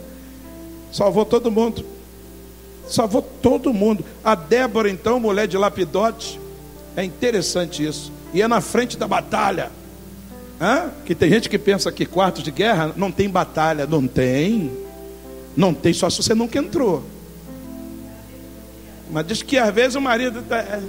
Salvou 0.93 1.25
todo 1.25 1.53
mundo. 1.53 1.85
Salvou 2.89 3.23
todo 3.23 3.73
mundo. 3.73 4.05
A 4.25 4.35
Débora, 4.35 4.91
então, 4.91 5.21
mulher 5.21 5.47
de 5.47 5.57
Lapidote, 5.57 6.41
é 6.97 7.05
interessante 7.05 7.87
isso. 7.87 8.11
Ia 8.33 8.49
na 8.49 8.61
frente 8.61 8.99
da 8.99 9.07
batalha. 9.07 9.71
Hã? 10.61 10.91
Que 11.07 11.15
tem 11.15 11.31
gente 11.31 11.49
que 11.49 11.61
pensa 11.61 11.93
que 11.93 12.05
quartos 12.05 12.43
de 12.43 12.51
guerra 12.51 12.93
não 12.97 13.13
tem 13.13 13.31
batalha. 13.31 13.87
Não 13.87 14.05
tem. 14.05 14.73
Não 15.57 15.73
tem, 15.73 15.93
só 15.93 16.11
se 16.11 16.21
você 16.21 16.35
nunca 16.35 16.59
entrou. 16.59 17.14
Mas 19.15 19.29
diz 19.29 19.43
que 19.45 19.57
às 19.57 19.73
vezes 19.73 19.95
o 19.95 20.01
marido 20.01 20.43
tá, 20.43 20.59
é, 20.59 20.83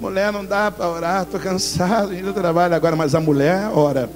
mulher 0.00 0.32
não 0.32 0.44
dá 0.44 0.72
para 0.72 0.88
orar, 0.88 1.22
estou 1.22 1.38
cansado, 1.38 2.10
ainda 2.10 2.32
trabalho 2.32 2.74
agora, 2.74 2.96
mas 2.96 3.14
a 3.14 3.20
mulher 3.20 3.70
ora. 3.72 4.10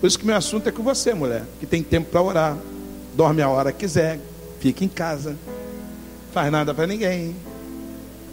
Por 0.00 0.06
isso 0.06 0.16
que 0.16 0.24
meu 0.24 0.36
assunto 0.36 0.68
é 0.68 0.72
com 0.72 0.84
você, 0.84 1.12
mulher, 1.12 1.42
que 1.58 1.66
tem 1.66 1.82
tempo 1.82 2.08
para 2.12 2.22
orar. 2.22 2.56
Dorme 3.16 3.42
a 3.42 3.48
hora 3.48 3.72
que 3.72 3.78
quiser, 3.78 4.20
fica 4.60 4.84
em 4.84 4.88
casa, 4.88 5.34
faz 6.32 6.52
nada 6.52 6.72
para 6.72 6.86
ninguém. 6.86 7.34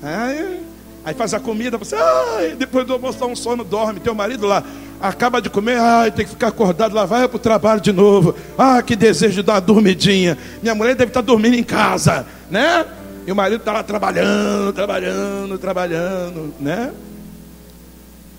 Aí, 0.04 0.64
aí, 1.04 1.16
faz 1.16 1.34
a 1.34 1.40
comida, 1.40 1.76
você, 1.76 1.96
ai, 1.96 2.56
depois 2.56 2.86
do 2.86 2.94
almoço 2.94 3.18
dá 3.18 3.26
um 3.26 3.36
sono, 3.36 3.64
dorme. 3.64 4.02
Teu 4.02 4.14
marido 4.14 4.46
lá 4.46 4.64
acaba 5.02 5.42
de 5.42 5.50
comer, 5.50 5.80
ai, 5.80 6.12
tem 6.12 6.26
que 6.26 6.32
ficar 6.32 6.50
acordado, 6.50 6.94
lá 6.94 7.06
vai 7.06 7.28
para 7.28 7.38
o 7.38 7.40
trabalho 7.40 7.82
de 7.82 7.92
novo. 7.92 8.36
Ah, 8.56 8.84
que 8.84 8.96
desejo 8.96 9.34
de 9.34 9.42
dar 9.42 9.54
uma 9.54 9.62
dormidinha. 9.62 10.38
Minha 10.62 10.76
mulher 10.76 10.94
deve 10.94 11.10
estar 11.10 11.22
dormindo 11.22 11.56
em 11.56 11.64
casa, 11.64 12.28
né? 12.52 12.86
E 13.26 13.32
o 13.32 13.36
marido 13.36 13.60
está 13.60 13.72
lá 13.72 13.84
trabalhando, 13.84 14.74
trabalhando, 14.74 15.58
trabalhando, 15.58 16.54
né? 16.60 16.94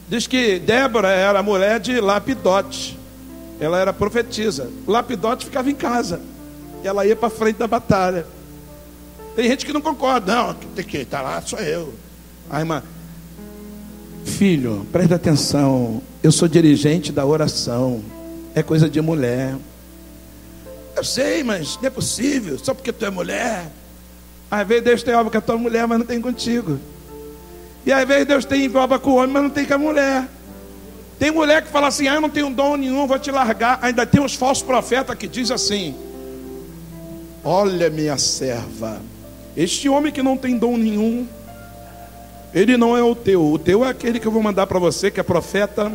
Diz 0.08 0.26
que 0.26 0.58
Débora 0.58 1.08
era 1.08 1.42
mulher 1.42 1.80
de 1.80 2.00
Lapidote. 2.00 2.98
Ela 3.58 3.78
era 3.78 3.92
profetisa. 3.92 4.70
Lapidote 4.86 5.46
ficava 5.46 5.70
em 5.70 5.74
casa. 5.74 6.20
E 6.82 6.86
ela 6.86 7.06
ia 7.06 7.16
para 7.16 7.30
frente 7.30 7.56
da 7.56 7.66
batalha. 7.66 8.26
Tem 9.34 9.48
gente 9.48 9.64
que 9.64 9.72
não 9.72 9.80
concorda. 9.80 10.34
Não, 10.34 10.54
tem 10.54 10.84
que 10.84 10.98
estar 10.98 11.18
tá 11.18 11.22
lá, 11.22 11.40
sou 11.40 11.58
eu. 11.58 11.94
A 12.50 12.60
irmã, 12.60 12.82
filho, 14.24 14.86
presta 14.92 15.14
atenção. 15.14 16.02
Eu 16.22 16.30
sou 16.30 16.46
dirigente 16.46 17.10
da 17.10 17.24
oração. 17.24 18.02
É 18.54 18.62
coisa 18.62 18.88
de 18.88 19.00
mulher. 19.00 19.56
Eu 20.94 21.02
sei, 21.02 21.42
mas 21.42 21.78
não 21.80 21.86
é 21.86 21.90
possível. 21.90 22.58
Só 22.58 22.74
porque 22.74 22.92
tu 22.92 23.04
é 23.04 23.10
mulher. 23.10 23.70
Às 24.54 24.68
vezes 24.68 24.84
Deus 24.84 25.02
tem 25.02 25.14
obra 25.14 25.32
com 25.32 25.38
a 25.38 25.40
tua 25.40 25.58
mulher, 25.58 25.84
mas 25.88 25.98
não 25.98 26.06
tem 26.06 26.20
contigo. 26.20 26.78
E 27.84 27.92
às 27.92 28.06
vezes 28.06 28.24
Deus 28.24 28.44
tem 28.44 28.72
obra 28.76 29.00
com 29.00 29.10
o 29.10 29.16
homem, 29.16 29.30
mas 29.30 29.42
não 29.42 29.50
tem 29.50 29.64
com 29.64 29.74
a 29.74 29.78
mulher. 29.78 30.28
Tem 31.18 31.32
mulher 31.32 31.60
que 31.60 31.68
fala 31.70 31.88
assim: 31.88 32.06
ah, 32.06 32.14
eu 32.14 32.20
não 32.20 32.30
tenho 32.30 32.48
dom 32.50 32.76
nenhum, 32.76 33.04
vou 33.04 33.18
te 33.18 33.32
largar. 33.32 33.80
Ainda 33.82 34.06
tem 34.06 34.20
uns 34.20 34.36
falsos 34.36 34.62
profetas 34.62 35.16
que 35.16 35.26
diz 35.26 35.50
assim: 35.50 35.92
Olha, 37.42 37.90
minha 37.90 38.16
serva, 38.16 39.02
este 39.56 39.88
homem 39.88 40.12
que 40.12 40.22
não 40.22 40.36
tem 40.36 40.56
dom 40.56 40.76
nenhum, 40.76 41.26
ele 42.54 42.76
não 42.76 42.96
é 42.96 43.02
o 43.02 43.16
teu. 43.16 43.44
O 43.44 43.58
teu 43.58 43.84
é 43.84 43.88
aquele 43.88 44.20
que 44.20 44.26
eu 44.28 44.32
vou 44.32 44.40
mandar 44.40 44.68
para 44.68 44.78
você, 44.78 45.10
que 45.10 45.18
é 45.18 45.24
profeta, 45.24 45.92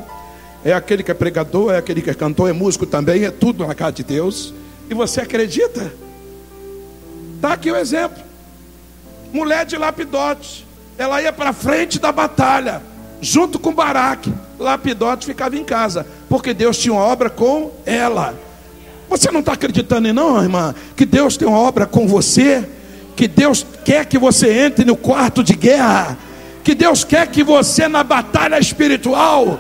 é 0.66 0.74
aquele 0.74 1.02
que 1.02 1.12
é 1.12 1.14
pregador, 1.14 1.72
é 1.72 1.78
aquele 1.78 2.02
que 2.02 2.10
é 2.10 2.14
cantor, 2.14 2.50
é 2.50 2.54
músico 2.54 2.86
também, 2.86 3.24
é 3.24 3.32
tudo 3.32 3.66
na 3.66 3.74
casa 3.74 3.94
de 3.94 4.04
Deus. 4.04 4.54
E 4.90 4.94
você 4.94 5.22
acredita? 5.22 5.94
Está 7.38 7.54
aqui 7.54 7.72
o 7.72 7.78
exemplo 7.78 8.28
mulher 9.32 9.66
de 9.66 9.78
Lapidote. 9.78 10.66
Ela 10.98 11.22
ia 11.22 11.32
para 11.32 11.54
frente 11.54 12.00
da 12.00 12.12
batalha, 12.12 12.82
junto 13.22 13.58
com 13.58 13.74
Baraque. 13.74 14.34
Lapidote 14.60 15.26
ficava 15.26 15.56
em 15.56 15.64
casa, 15.64 16.06
porque 16.28 16.54
Deus 16.54 16.78
tinha 16.78 16.94
uma 16.94 17.04
obra 17.04 17.30
com 17.30 17.72
ela. 17.86 18.34
Você 19.10 19.32
não 19.32 19.40
está 19.40 19.54
acreditando 19.54 20.08
em 20.08 20.14
não, 20.14 20.42
irmã? 20.42 20.76
Que 20.96 21.06
Deus 21.06 21.36
tem 21.36 21.48
uma 21.48 21.58
obra 21.58 21.86
com 21.86 22.08
você? 22.08 22.68
Que 23.16 23.28
Deus 23.28 23.66
quer 23.84 24.06
que 24.06 24.18
você 24.18 24.66
entre 24.66 24.86
no 24.86 24.96
quarto 24.96 25.44
de 25.44 25.56
guerra? 25.56 26.18
Que 26.64 26.76
Deus 26.76 27.04
quer 27.04 27.28
que 27.28 27.44
você 27.44 27.88
na 27.88 28.04
batalha 28.04 28.60
espiritual? 28.60 29.60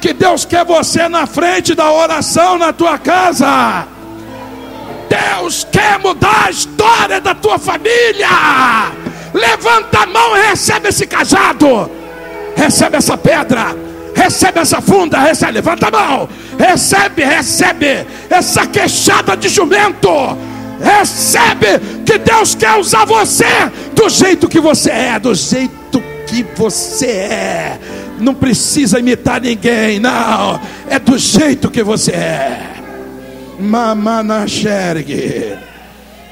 Que 0.00 0.12
Deus 0.12 0.44
quer 0.44 0.64
você 0.64 1.08
na 1.08 1.26
frente 1.26 1.74
da 1.74 1.90
oração 1.90 2.58
na 2.58 2.72
tua 2.72 2.98
casa? 2.98 3.86
Deus 5.08 5.66
quer 5.70 5.98
mudar 5.98 6.46
a 6.46 6.50
história 6.50 7.20
da 7.20 7.34
tua 7.34 7.58
família. 7.58 8.28
Levanta 9.32 10.00
a 10.00 10.06
mão 10.06 10.36
e 10.36 10.48
recebe 10.48 10.88
esse 10.88 11.06
cajado. 11.06 11.90
Recebe 12.56 12.96
essa 12.96 13.16
pedra. 13.16 13.76
Recebe 14.14 14.60
essa 14.60 14.80
funda. 14.80 15.18
Recebe. 15.18 15.52
Levanta 15.52 15.88
a 15.88 15.90
mão. 15.90 16.28
Recebe, 16.58 17.24
recebe 17.24 18.06
essa 18.28 18.66
queixada 18.66 19.36
de 19.36 19.48
jumento. 19.48 20.08
Recebe 20.80 21.78
que 22.04 22.18
Deus 22.18 22.54
quer 22.54 22.78
usar 22.78 23.04
você 23.04 23.44
do 23.94 24.08
jeito 24.08 24.48
que 24.48 24.58
você 24.58 24.90
é, 24.90 25.18
do 25.18 25.34
jeito 25.34 26.02
que 26.26 26.42
você 26.56 27.06
é 27.06 27.78
Não 28.18 28.34
precisa 28.34 28.98
imitar 28.98 29.40
ninguém, 29.40 29.98
não. 29.98 30.60
É 30.88 30.98
do 30.98 31.18
jeito 31.18 31.70
que 31.70 31.82
você 31.82 32.12
é. 32.12 32.66
Mamanaxergue. 33.58 35.58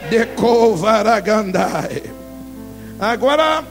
Decovaragandai. 0.08 2.17
Agora, 3.00 3.64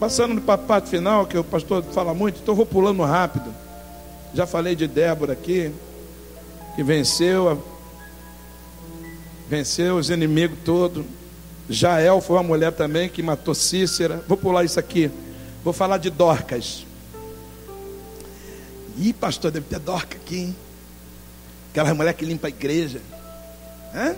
passando 0.00 0.40
para 0.40 0.54
a 0.54 0.58
parte 0.58 0.90
final, 0.90 1.24
que 1.24 1.38
o 1.38 1.44
pastor 1.44 1.84
fala 1.84 2.12
muito, 2.12 2.40
então 2.40 2.52
eu 2.52 2.56
vou 2.56 2.66
pulando 2.66 3.00
rápido. 3.04 3.54
Já 4.34 4.44
falei 4.44 4.74
de 4.74 4.88
Débora 4.88 5.34
aqui, 5.34 5.72
que 6.74 6.82
venceu, 6.82 7.62
venceu 9.48 9.96
os 9.96 10.10
inimigos 10.10 10.58
todos. 10.64 11.04
Jael 11.70 12.20
foi 12.20 12.36
uma 12.36 12.42
mulher 12.42 12.72
também 12.72 13.08
que 13.08 13.22
matou 13.22 13.54
Cícera. 13.54 14.20
Vou 14.26 14.36
pular 14.36 14.64
isso 14.64 14.80
aqui. 14.80 15.08
Vou 15.62 15.72
falar 15.72 15.98
de 15.98 16.10
Dorcas. 16.10 16.84
Ih, 18.98 19.12
pastor, 19.12 19.52
deve 19.52 19.66
ter 19.66 19.78
Dorca 19.78 20.16
aqui, 20.16 20.38
hein? 20.38 20.56
Aquela 21.70 21.94
mulher 21.94 22.14
que 22.14 22.24
limpa 22.24 22.48
a 22.48 22.50
igreja. 22.50 23.00
Hã? 23.94 24.16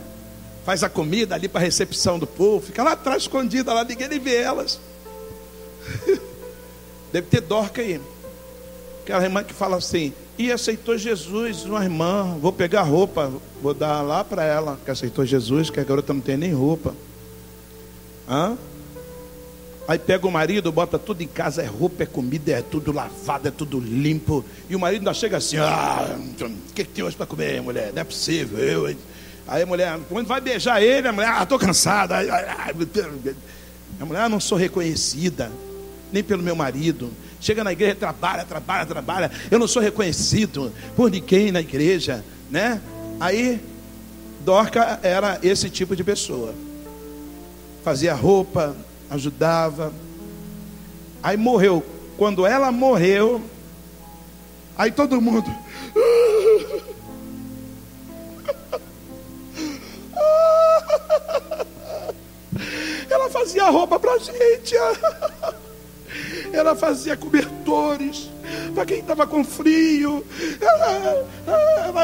Faz 0.65 0.83
a 0.83 0.89
comida 0.89 1.35
ali 1.35 1.49
para 1.49 1.61
a 1.61 1.65
recepção 1.65 2.19
do 2.19 2.27
povo. 2.27 2.67
Fica 2.67 2.83
lá 2.83 2.93
atrás, 2.93 3.23
escondida 3.23 3.73
lá, 3.73 3.85
ninguém 3.85 4.09
nem 4.09 4.19
vê 4.19 4.37
elas. 4.37 4.81
Deve 7.13 7.27
ter 7.29 7.41
Dorca 7.43 7.83
aí. 7.83 8.01
Aquela 9.03 9.23
irmã 9.23 9.45
que 9.45 9.53
fala 9.53 9.77
assim: 9.77 10.13
e 10.39 10.51
aceitou 10.51 10.99
Jesus, 10.99 11.65
uma 11.65 11.85
irmã. 11.85 12.37
Vou 12.41 12.53
pegar 12.53 12.83
roupa, 12.83 13.31
vou 13.63 13.75
dar 13.75 14.03
lá 14.03 14.25
para 14.25 14.45
ela 14.45 14.79
que 14.85 14.91
aceitou 14.91 15.25
Jesus, 15.25 15.71
que 15.71 15.79
a 15.79 15.85
garota 15.85 16.13
não 16.13 16.21
tem 16.21 16.37
nem 16.37 16.53
roupa. 16.53 16.95
Hã? 18.29 18.57
Aí 19.87 19.99
pega 19.99 20.27
o 20.27 20.31
marido, 20.31 20.73
bota 20.73 20.99
tudo 20.99 21.23
em 21.23 21.27
casa, 21.27 21.63
é 21.63 21.67
roupa, 21.67 22.05
é 22.05 22.07
comida, 22.07 22.53
é 22.53 22.63
tudo 22.63 22.91
lavado, 22.91 23.47
é 23.47 23.51
tudo 23.51 23.79
limpo. 23.79 24.43
E 24.69 24.75
o 24.75 24.81
marido 24.81 25.01
ainda 25.01 25.13
chega 25.13 25.37
assim: 25.37 25.59
Ah, 25.59 26.17
o 26.19 26.73
que, 26.75 26.85
que 26.85 26.91
tem 26.91 27.05
hoje 27.05 27.17
para 27.17 27.27
comer, 27.27 27.61
mulher? 27.61 27.93
Não 27.93 28.01
é 28.01 28.05
possível, 28.05 28.59
eu. 28.59 28.89
Hein? 28.89 28.97
Aí 29.47 29.63
a 29.63 29.67
mulher, 29.67 29.99
quando 30.09 30.27
vai 30.27 30.41
beijar 30.41 30.83
ele, 30.83 31.07
a 31.07 31.13
mulher, 31.13 31.29
ah, 31.29 31.43
estou 31.43 31.59
cansada. 31.59 32.17
A 32.19 34.05
mulher, 34.05 34.23
ah, 34.23 34.29
não 34.29 34.41
sou 34.41 34.57
reconhecida, 34.57 35.53
nem 36.13 36.23
pelo 36.23 36.43
meu 36.43 36.57
marido. 36.57 37.11
Chega 37.41 37.63
na 37.63 37.73
igreja, 37.73 37.95
trabalha, 37.95 38.45
trabalha, 38.45 38.87
trabalha. 38.87 39.31
Eu 39.51 39.59
não 39.59 39.69
sou 39.69 39.83
reconhecido 39.83 40.73
por 40.97 41.11
ninguém 41.11 41.53
na 41.53 41.61
igreja, 41.61 42.25
né? 42.51 42.81
Aí, 43.21 43.61
Dorca 44.41 44.99
era 45.03 45.39
esse 45.43 45.69
tipo 45.69 45.95
de 45.95 46.03
pessoa. 46.03 46.55
Fazia 47.85 48.15
roupa, 48.15 48.75
ajudava. 49.11 49.93
Aí 51.23 51.37
morreu. 51.37 51.85
Quando 52.17 52.47
ela 52.47 52.73
morreu, 52.73 53.43
aí 54.77 54.91
todo 54.91 55.21
mundo. 55.21 55.51
fazia 63.45 63.69
roupa 63.69 64.01
pra 64.01 64.17
gente. 64.19 64.75
Ela 66.53 66.75
fazia 66.75 67.17
cobertores 67.17 68.31
para 68.75 68.87
quem 68.87 69.01
estava 69.01 69.27
com 69.27 69.45
frio. 69.45 70.25
Ela, 70.61 71.27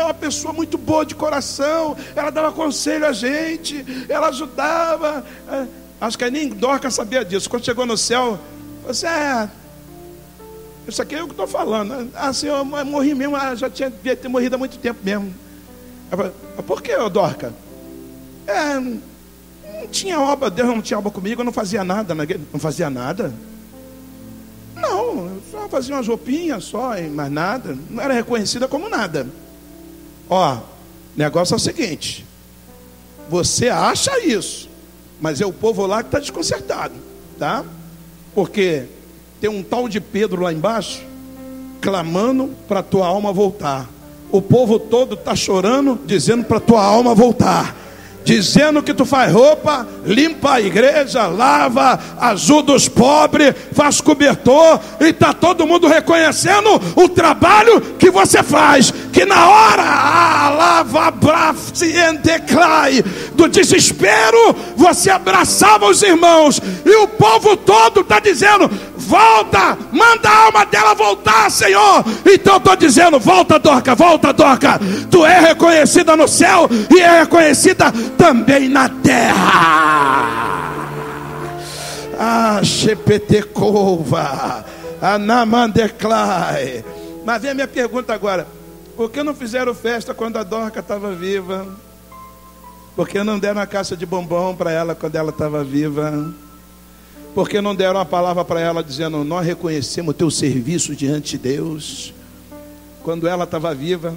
é 0.00 0.04
uma 0.04 0.14
pessoa 0.14 0.52
muito 0.52 0.76
boa 0.76 1.06
de 1.06 1.14
coração. 1.14 1.96
Ela 2.14 2.30
dava 2.30 2.52
conselho 2.52 3.06
a 3.06 3.12
gente. 3.12 3.84
Ela 4.08 4.28
ajudava. 4.28 5.24
Acho 6.00 6.18
que 6.18 6.30
nem 6.30 6.48
Dorca 6.48 6.90
sabia 6.90 7.24
disso. 7.24 7.48
Quando 7.48 7.64
chegou 7.64 7.86
no 7.86 7.96
céu, 7.96 8.38
você 8.86 9.06
é. 9.06 9.48
Isso 10.88 11.00
aqui 11.00 11.14
é 11.14 11.22
o 11.22 11.26
que 11.26 11.32
estou 11.32 11.46
falando. 11.46 12.10
Assim, 12.14 12.48
eu 12.48 12.64
morri 12.64 13.14
mesmo, 13.14 13.36
já 13.56 13.70
tinha 13.70 13.88
devia 13.88 14.16
ter 14.16 14.28
morrido 14.28 14.56
há 14.56 14.58
muito 14.58 14.76
tempo 14.78 14.98
mesmo. 15.04 15.32
Por 16.66 16.82
que, 16.82 16.96
Dorca? 17.08 17.54
É, 18.46 18.80
tinha 19.90 20.20
obra, 20.20 20.48
Deus 20.48 20.68
não 20.68 20.80
tinha 20.80 20.98
obra 20.98 21.10
comigo, 21.10 21.40
eu 21.40 21.44
não 21.44 21.52
fazia 21.52 21.84
nada, 21.84 22.14
não 22.14 22.60
fazia 22.60 22.88
nada. 22.88 23.34
Não, 24.74 25.26
eu 25.26 25.42
só 25.50 25.68
fazia 25.68 25.94
umas 25.94 26.08
roupinhas 26.08 26.64
só, 26.64 26.94
mais 27.10 27.30
nada. 27.30 27.76
Não 27.90 28.02
era 28.02 28.14
reconhecida 28.14 28.66
como 28.66 28.88
nada. 28.88 29.26
Ó, 30.28 30.58
negócio 31.16 31.54
é 31.54 31.56
o 31.56 31.60
seguinte: 31.60 32.24
você 33.28 33.68
acha 33.68 34.18
isso, 34.24 34.68
mas 35.20 35.40
é 35.40 35.46
o 35.46 35.52
povo 35.52 35.86
lá 35.86 36.02
que 36.02 36.08
está 36.08 36.18
desconcertado, 36.18 36.94
tá? 37.38 37.64
Porque 38.34 38.84
tem 39.40 39.50
um 39.50 39.62
tal 39.62 39.88
de 39.88 40.00
Pedro 40.00 40.42
lá 40.42 40.52
embaixo 40.52 41.02
clamando 41.80 42.50
para 42.68 42.82
tua 42.82 43.06
alma 43.06 43.32
voltar. 43.32 43.88
O 44.30 44.40
povo 44.40 44.78
todo 44.78 45.14
está 45.14 45.34
chorando, 45.34 45.98
dizendo 46.06 46.44
para 46.44 46.60
tua 46.60 46.82
alma 46.82 47.14
voltar 47.14 47.74
dizendo 48.24 48.82
que 48.82 48.94
tu 48.94 49.04
faz 49.04 49.32
roupa, 49.32 49.86
limpa 50.04 50.54
a 50.54 50.60
igreja, 50.60 51.26
lava, 51.26 51.98
ajuda 52.20 52.72
os 52.72 52.88
pobres, 52.88 53.54
faz 53.72 54.00
cobertor, 54.00 54.80
e 55.00 55.06
está 55.06 55.32
todo 55.32 55.66
mundo 55.66 55.88
reconhecendo 55.88 56.80
o 56.96 57.08
trabalho 57.08 57.80
que 57.98 58.10
você 58.10 58.42
faz. 58.42 58.92
Que 59.12 59.24
na 59.24 59.48
hora, 59.48 59.82
ah, 59.82 60.50
lava, 60.50 61.10
declai, 62.22 63.02
do 63.34 63.48
desespero, 63.48 64.54
você 64.76 65.10
abraçava 65.10 65.86
os 65.86 66.02
irmãos, 66.02 66.60
e 66.84 66.96
o 66.96 67.08
povo 67.08 67.56
todo 67.56 68.00
está 68.00 68.20
dizendo: 68.20 68.70
volta, 68.96 69.76
manda 69.90 70.28
a 70.28 70.44
alma 70.44 70.64
dela 70.64 70.94
voltar, 70.94 71.50
Senhor. 71.50 72.04
Então 72.24 72.58
estou 72.58 72.76
dizendo: 72.76 73.18
volta, 73.18 73.58
Dorca, 73.58 73.94
volta, 73.94 74.32
Dorca. 74.32 74.80
Tu 75.10 75.26
é 75.26 75.40
reconhecida 75.40 76.16
no 76.16 76.28
céu 76.28 76.68
e 76.94 77.00
é 77.00 77.20
reconhecida 77.20 77.92
também 78.10 78.68
na 78.68 78.88
terra. 78.88 80.40
Ah, 82.18 82.60
Shepetekova, 82.62 84.64
Anamandeclai. 85.00 86.84
Mas 87.24 87.42
vem 87.42 87.50
a 87.50 87.54
minha 87.54 87.68
pergunta 87.68 88.12
agora: 88.12 88.46
por 88.96 89.10
que 89.10 89.22
não 89.22 89.34
fizeram 89.34 89.74
festa 89.74 90.12
quando 90.12 90.36
a 90.36 90.42
Dorca 90.42 90.80
estava 90.80 91.12
viva? 91.12 91.66
Por 92.94 93.08
que 93.08 93.22
não 93.22 93.38
deram 93.38 93.62
a 93.62 93.66
caixa 93.66 93.96
de 93.96 94.04
bombom 94.04 94.54
para 94.54 94.70
ela 94.70 94.94
quando 94.94 95.16
ela 95.16 95.30
estava 95.30 95.64
viva? 95.64 96.34
Por 97.34 97.48
que 97.48 97.60
não 97.60 97.74
deram 97.74 98.00
a 98.00 98.04
palavra 98.04 98.44
para 98.44 98.60
ela 98.60 98.84
dizendo: 98.84 99.24
Nós 99.24 99.46
reconhecemos 99.46 100.10
o 100.10 100.14
teu 100.14 100.30
serviço 100.30 100.94
diante 100.94 101.38
de 101.38 101.38
Deus? 101.38 102.12
Quando 103.02 103.26
ela 103.26 103.44
estava 103.44 103.74
viva, 103.74 104.14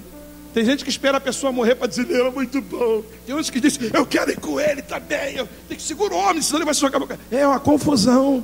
tem 0.54 0.64
gente 0.64 0.84
que 0.84 0.90
espera 0.90 1.18
a 1.18 1.22
pessoa 1.22 1.52
morrer 1.52 1.76
para 1.76 1.88
dizer, 1.88 2.08
ele 2.10 2.22
é 2.22 2.30
muito 2.30 2.62
bom. 2.62 3.02
Tem 3.26 3.34
outros 3.34 3.50
que 3.50 3.60
dizem, 3.60 3.90
eu 3.92 4.06
quero 4.06 4.32
ir 4.32 4.40
com 4.40 4.60
ele 4.60 4.84
também. 4.84 5.36
Eu 5.36 5.50
tenho 5.68 5.80
que 5.80 5.82
segurar 5.82 6.16
o 6.16 6.20
homem, 6.20 6.42
senão 6.42 6.60
ele 6.60 6.66
vai 6.66 6.74
se 6.76 6.82
jogar. 6.82 7.02
É 7.32 7.48
uma 7.48 7.60
confusão. 7.60 8.44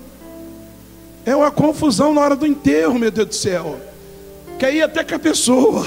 É 1.24 1.36
uma 1.36 1.52
confusão 1.52 2.14
na 2.14 2.22
hora 2.22 2.36
do 2.36 2.48
enterro, 2.48 2.98
meu 2.98 3.12
Deus 3.12 3.28
do 3.28 3.36
céu. 3.36 3.80
Quer 4.58 4.74
ir 4.74 4.82
até 4.82 5.04
com 5.04 5.14
a 5.14 5.20
pessoa. 5.20 5.86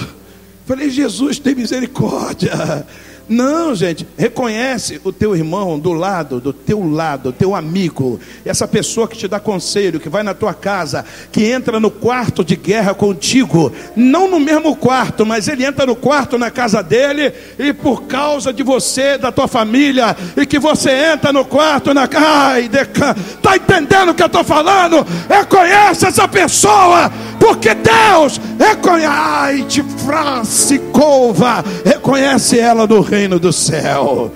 Falei, 0.64 0.88
Jesus, 0.90 1.40
tem 1.40 1.56
misericórdia. 1.56 2.86
Não, 3.28 3.74
gente, 3.74 4.06
reconhece 4.16 5.00
o 5.04 5.12
teu 5.12 5.34
irmão 5.36 5.78
do 5.78 5.92
lado, 5.92 6.40
do 6.40 6.52
teu 6.52 6.88
lado, 6.88 7.32
teu 7.32 7.54
amigo, 7.54 8.20
essa 8.44 8.66
pessoa 8.66 9.06
que 9.06 9.16
te 9.16 9.28
dá 9.28 9.38
conselho, 9.38 10.00
que 10.00 10.08
vai 10.08 10.22
na 10.22 10.34
tua 10.34 10.52
casa, 10.52 11.04
que 11.30 11.44
entra 11.44 11.78
no 11.78 11.90
quarto 11.90 12.44
de 12.44 12.56
guerra 12.56 12.94
contigo, 12.94 13.72
não 13.94 14.28
no 14.28 14.40
mesmo 14.40 14.74
quarto, 14.76 15.24
mas 15.24 15.48
ele 15.48 15.64
entra 15.64 15.86
no 15.86 15.94
quarto 15.94 16.36
na 16.36 16.50
casa 16.50 16.82
dele 16.82 17.32
e 17.58 17.72
por 17.72 18.02
causa 18.04 18.52
de 18.52 18.62
você, 18.62 19.16
da 19.16 19.30
tua 19.30 19.46
família, 19.46 20.16
e 20.36 20.44
que 20.44 20.58
você 20.58 20.90
entra 20.90 21.32
no 21.32 21.44
quarto 21.44 21.94
na 21.94 22.08
ai, 22.14 22.68
deca... 22.68 23.16
tá 23.40 23.56
entendendo 23.56 24.10
o 24.10 24.14
que 24.14 24.22
eu 24.22 24.26
estou 24.26 24.44
falando? 24.44 25.06
Reconhece 25.28 26.06
essa 26.06 26.26
pessoa, 26.26 27.10
porque 27.38 27.74
Deus 27.74 28.40
reconhece, 28.58 29.06
ai, 29.06 29.62
de 29.62 29.82
Francicova, 29.82 31.64
reconhece 31.84 32.58
ela 32.58 32.86
no 32.86 33.00
reino 33.12 33.38
do 33.38 33.52
céu. 33.52 34.32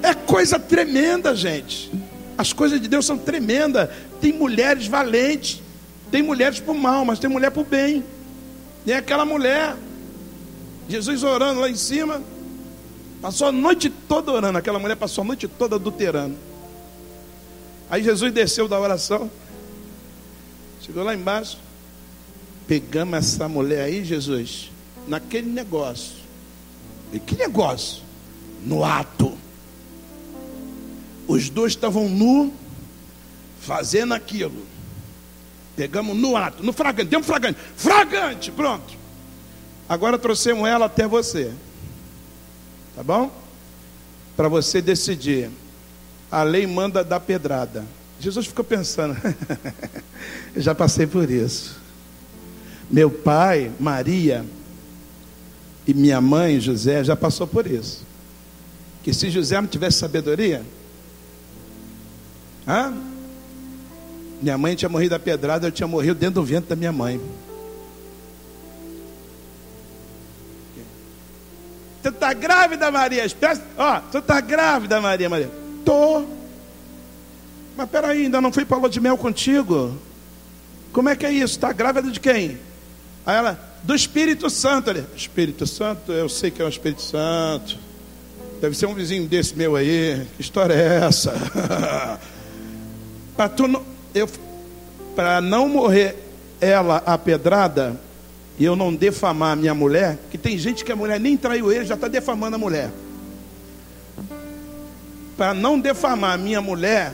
É 0.00 0.14
coisa 0.14 0.60
tremenda, 0.60 1.34
gente. 1.34 1.90
As 2.38 2.52
coisas 2.52 2.80
de 2.80 2.86
Deus 2.86 3.04
são 3.04 3.18
tremendas. 3.18 3.90
Tem 4.20 4.32
mulheres 4.32 4.86
valentes, 4.86 5.60
tem 6.08 6.22
mulheres 6.22 6.60
por 6.60 6.74
mal, 6.74 7.04
mas 7.04 7.18
tem 7.18 7.28
mulher 7.28 7.50
por 7.50 7.66
bem. 7.66 8.04
Tem 8.86 8.94
aquela 8.94 9.24
mulher, 9.24 9.74
Jesus 10.88 11.24
orando 11.24 11.60
lá 11.60 11.68
em 11.68 11.74
cima, 11.74 12.22
passou 13.20 13.48
a 13.48 13.52
noite 13.52 13.90
toda 13.90 14.30
orando. 14.30 14.56
Aquela 14.56 14.78
mulher 14.78 14.94
passou 14.94 15.22
a 15.22 15.26
noite 15.26 15.48
toda 15.48 15.74
adulterando. 15.74 16.36
Aí 17.90 18.04
Jesus 18.04 18.32
desceu 18.32 18.68
da 18.68 18.78
oração, 18.78 19.28
chegou 20.80 21.02
lá 21.02 21.12
embaixo, 21.12 21.58
pegamos 22.68 23.18
essa 23.18 23.48
mulher 23.48 23.82
aí, 23.82 24.04
Jesus, 24.04 24.70
naquele 25.08 25.48
negócio 25.48 26.23
e 27.14 27.20
que 27.20 27.36
negócio? 27.36 28.02
No 28.66 28.84
ato. 28.84 29.38
Os 31.28 31.48
dois 31.48 31.72
estavam 31.72 32.08
nu, 32.08 32.52
fazendo 33.60 34.12
aquilo. 34.12 34.66
Pegamos 35.76 36.16
no 36.16 36.36
ato, 36.36 36.62
no 36.64 36.72
fragante, 36.72 37.08
deu 37.08 37.20
um 37.20 37.22
fragante, 37.22 37.58
fragante, 37.76 38.50
pronto. 38.50 38.94
Agora 39.88 40.18
trouxemos 40.18 40.68
ela 40.68 40.86
até 40.86 41.06
você. 41.06 41.52
Tá 42.96 43.02
bom? 43.02 43.30
Para 44.36 44.48
você 44.48 44.82
decidir. 44.82 45.50
A 46.30 46.42
lei 46.42 46.66
manda 46.66 47.04
dar 47.04 47.20
pedrada. 47.20 47.84
Jesus 48.18 48.46
ficou 48.46 48.64
pensando, 48.64 49.16
eu 50.54 50.60
já 50.60 50.74
passei 50.74 51.06
por 51.06 51.30
isso. 51.30 51.78
Meu 52.90 53.08
pai, 53.08 53.70
Maria, 53.78 54.44
e 55.86 55.92
minha 55.92 56.20
mãe, 56.20 56.58
José, 56.60 57.04
já 57.04 57.14
passou 57.14 57.46
por 57.46 57.66
isso. 57.66 58.02
Que 59.02 59.12
se 59.12 59.30
José 59.30 59.60
não 59.60 59.68
tivesse 59.68 59.98
sabedoria, 59.98 60.62
hã? 62.66 62.94
minha 64.40 64.58
mãe 64.58 64.74
tinha 64.74 64.88
morrido 64.88 65.10
da 65.10 65.18
pedrada, 65.18 65.66
eu 65.66 65.72
tinha 65.72 65.86
morrido 65.86 66.14
dentro 66.14 66.36
do 66.36 66.44
vento 66.44 66.68
da 66.68 66.76
minha 66.76 66.92
mãe. 66.92 67.20
Tu 72.02 72.10
está 72.10 72.34
grávida, 72.34 72.90
Maria? 72.90 73.24
Ó, 73.78 74.00
tu 74.12 74.18
está 74.18 74.40
grávida, 74.40 75.00
Maria, 75.00 75.28
Maria? 75.30 75.50
Tô. 75.84 76.24
Mas 77.76 77.88
peraí, 77.88 78.24
ainda 78.24 78.40
não 78.40 78.52
fui 78.52 78.64
para 78.66 78.76
lua 78.76 78.90
de 78.90 79.00
mel 79.00 79.16
contigo? 79.16 79.96
Como 80.92 81.08
é 81.08 81.16
que 81.16 81.24
é 81.24 81.32
isso? 81.32 81.54
Está 81.54 81.72
grávida 81.72 82.10
de 82.10 82.20
quem? 82.20 82.58
Aí 83.26 83.36
ela, 83.36 83.58
do 83.82 83.94
Espírito 83.94 84.50
Santo. 84.50 84.90
Ali, 84.90 85.04
Espírito 85.16 85.66
Santo, 85.66 86.12
eu 86.12 86.28
sei 86.28 86.50
que 86.50 86.60
é 86.60 86.64
o 86.64 86.68
Espírito 86.68 87.02
Santo. 87.02 87.78
Deve 88.60 88.76
ser 88.76 88.86
um 88.86 88.94
vizinho 88.94 89.26
desse 89.26 89.56
meu 89.56 89.76
aí. 89.76 90.26
Que 90.36 90.42
história 90.42 90.74
é 90.74 91.04
essa? 91.06 91.32
para 93.36 93.48
tu 93.48 93.66
não, 93.66 93.82
eu, 94.14 94.28
para 95.14 95.40
não 95.40 95.68
morrer 95.68 96.16
ela 96.60 97.02
a 97.04 97.18
pedrada 97.18 97.98
e 98.58 98.64
eu 98.64 98.76
não 98.76 98.94
defamar 98.94 99.52
a 99.52 99.56
minha 99.56 99.74
mulher, 99.74 100.18
que 100.30 100.38
tem 100.38 100.56
gente 100.56 100.84
que 100.84 100.92
a 100.92 100.96
mulher 100.96 101.18
nem 101.18 101.36
traiu 101.36 101.72
ele, 101.72 101.84
já 101.84 101.94
está 101.94 102.08
defamando 102.08 102.56
a 102.56 102.58
mulher. 102.58 102.90
Para 105.36 105.52
não 105.52 105.78
defamar 105.78 106.34
a 106.34 106.38
minha 106.38 106.60
mulher, 106.60 107.12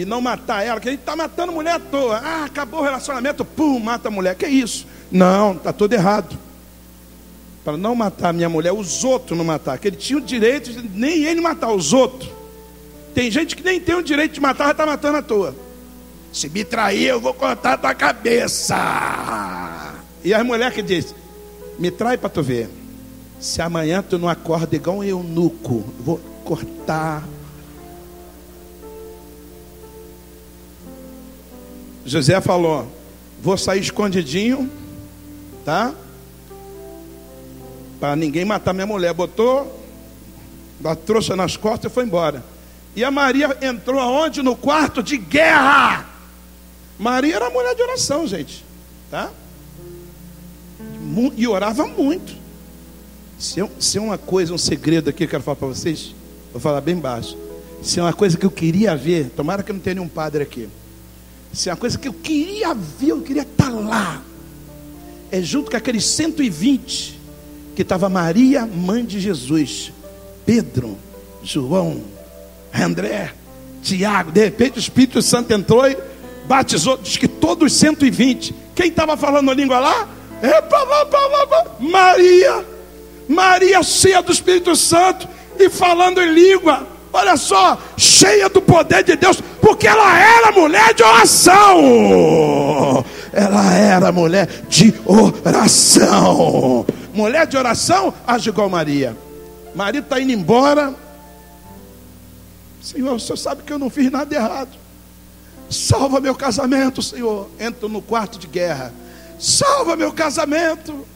e 0.00 0.04
não 0.06 0.18
matar 0.18 0.64
ela, 0.64 0.80
que 0.80 0.88
gente 0.88 1.00
está 1.00 1.14
matando 1.14 1.52
mulher 1.52 1.74
à 1.74 1.78
toa. 1.78 2.16
Ah, 2.24 2.44
acabou 2.46 2.80
o 2.80 2.82
relacionamento, 2.82 3.44
pum, 3.44 3.78
mata 3.78 4.08
a 4.08 4.10
mulher. 4.10 4.34
Que 4.34 4.46
isso? 4.46 4.86
Não, 5.12 5.52
está 5.52 5.74
tudo 5.74 5.92
errado. 5.92 6.38
Para 7.62 7.76
não 7.76 7.94
matar 7.94 8.30
a 8.30 8.32
minha 8.32 8.48
mulher, 8.48 8.72
os 8.72 9.04
outros 9.04 9.36
não 9.36 9.44
matar. 9.44 9.78
Que 9.78 9.88
ele 9.88 9.96
tinha 9.96 10.18
o 10.18 10.22
direito 10.22 10.72
de 10.72 10.88
nem 10.88 11.24
ele 11.24 11.42
matar 11.42 11.70
os 11.70 11.92
outros. 11.92 12.30
Tem 13.14 13.30
gente 13.30 13.54
que 13.54 13.62
nem 13.62 13.78
tem 13.78 13.94
o 13.94 14.02
direito 14.02 14.32
de 14.32 14.40
matar, 14.40 14.64
já 14.64 14.70
está 14.70 14.86
matando 14.86 15.18
à 15.18 15.22
toa. 15.22 15.54
Se 16.32 16.48
me 16.48 16.64
trair, 16.64 17.08
eu 17.08 17.20
vou 17.20 17.34
cortar 17.34 17.74
a 17.74 17.76
tua 17.76 17.94
cabeça. 17.94 18.76
E 20.24 20.32
as 20.32 20.42
mulheres 20.42 20.74
que 20.74 20.80
diz: 20.80 21.14
Me 21.78 21.90
trai 21.90 22.16
para 22.16 22.30
tu 22.30 22.42
ver. 22.42 22.70
Se 23.38 23.60
amanhã 23.60 24.02
tu 24.02 24.18
não 24.18 24.30
acorda 24.30 24.74
igual 24.74 24.96
um 24.96 25.04
eunuco, 25.04 25.84
vou 25.98 26.18
cortar 26.42 27.22
José 32.04 32.40
falou: 32.40 32.86
Vou 33.42 33.56
sair 33.56 33.80
escondidinho, 33.80 34.70
tá? 35.64 35.94
Para 37.98 38.16
ninguém 38.16 38.44
matar 38.44 38.72
minha 38.72 38.86
mulher. 38.86 39.12
Botou 39.14 39.80
a 40.84 40.94
trouxa 40.94 41.36
nas 41.36 41.56
costas 41.56 41.90
e 41.90 41.94
foi 41.94 42.04
embora. 42.04 42.44
E 42.94 43.04
a 43.04 43.10
Maria 43.10 43.56
entrou 43.62 44.00
aonde? 44.00 44.42
No 44.42 44.56
quarto 44.56 45.02
de 45.02 45.16
guerra. 45.16 46.06
Maria 46.98 47.36
era 47.36 47.50
mulher 47.50 47.74
de 47.74 47.82
oração, 47.82 48.26
gente, 48.26 48.64
tá? 49.10 49.30
E 51.36 51.48
orava 51.48 51.86
muito. 51.86 52.40
Se 53.38 53.58
é, 53.58 54.00
uma 54.00 54.18
coisa, 54.18 54.52
um 54.52 54.58
segredo 54.58 55.08
aqui 55.08 55.18
que 55.18 55.24
eu 55.24 55.28
quero 55.28 55.42
falar 55.42 55.56
para 55.56 55.68
vocês, 55.68 56.14
vou 56.52 56.60
falar 56.60 56.82
bem 56.82 56.96
baixo. 56.96 57.38
Se 57.82 57.98
é 57.98 58.02
uma 58.02 58.12
coisa 58.12 58.36
que 58.36 58.44
eu 58.44 58.50
queria 58.50 58.94
ver, 58.94 59.30
tomara 59.30 59.62
que 59.62 59.72
não 59.72 59.80
tenha 59.80 59.94
nenhum 59.94 60.08
padre 60.08 60.42
aqui. 60.42 60.68
Se 61.52 61.68
é 61.68 61.72
uma 61.72 61.78
coisa 61.78 61.98
que 61.98 62.08
eu 62.08 62.12
queria 62.12 62.74
ver, 62.74 63.10
eu 63.10 63.22
queria 63.22 63.42
estar 63.42 63.70
lá. 63.70 64.22
É 65.30 65.42
junto 65.42 65.70
com 65.70 65.76
aqueles 65.76 66.04
120 66.04 67.18
que 67.74 67.82
estava 67.82 68.08
Maria, 68.08 68.66
mãe 68.66 69.04
de 69.04 69.20
Jesus, 69.20 69.92
Pedro, 70.44 70.98
João, 71.42 72.02
André, 72.74 73.32
Tiago. 73.82 74.32
De 74.32 74.44
repente 74.44 74.78
o 74.78 74.80
Espírito 74.80 75.22
Santo 75.22 75.52
entrou 75.52 75.88
e 75.88 75.96
batizou. 76.46 76.96
Diz 76.96 77.16
que 77.16 77.28
todos 77.28 77.72
os 77.72 77.78
120. 77.78 78.54
Quem 78.74 78.88
estava 78.88 79.16
falando 79.16 79.50
a 79.50 79.54
língua 79.54 79.78
lá? 79.78 80.08
É 80.42 80.60
Maria. 81.80 82.64
Maria 83.28 83.82
cheia 83.82 84.22
do 84.22 84.32
Espírito 84.32 84.74
Santo 84.74 85.28
e 85.58 85.68
falando 85.68 86.20
em 86.20 86.32
língua. 86.32 86.86
Olha 87.12 87.36
só, 87.36 87.76
cheia 87.96 88.48
do 88.48 88.62
poder 88.62 89.02
de 89.02 89.16
Deus, 89.16 89.40
porque 89.60 89.88
ela 89.88 90.18
era 90.18 90.52
mulher 90.52 90.94
de 90.94 91.02
oração. 91.02 93.04
Ela 93.32 93.74
era 93.74 94.12
mulher 94.12 94.46
de 94.68 94.94
oração. 95.44 96.86
Mulher 97.12 97.46
de 97.46 97.56
oração 97.56 98.14
age 98.26 98.48
igual 98.48 98.68
Maria. 98.68 99.16
Maria 99.74 100.00
está 100.00 100.20
indo 100.20 100.32
embora. 100.32 100.94
Senhor, 102.80 103.14
o 103.14 103.20
senhor 103.20 103.36
sabe 103.36 103.62
que 103.62 103.72
eu 103.72 103.78
não 103.78 103.90
fiz 103.90 104.10
nada 104.10 104.34
errado. 104.34 104.70
Salva 105.68 106.20
meu 106.20 106.34
casamento, 106.34 107.02
Senhor. 107.02 107.48
Entro 107.58 107.88
no 107.88 108.02
quarto 108.02 108.38
de 108.38 108.46
guerra. 108.46 108.92
Salva 109.38 109.96
meu 109.96 110.12
casamento. 110.12 111.06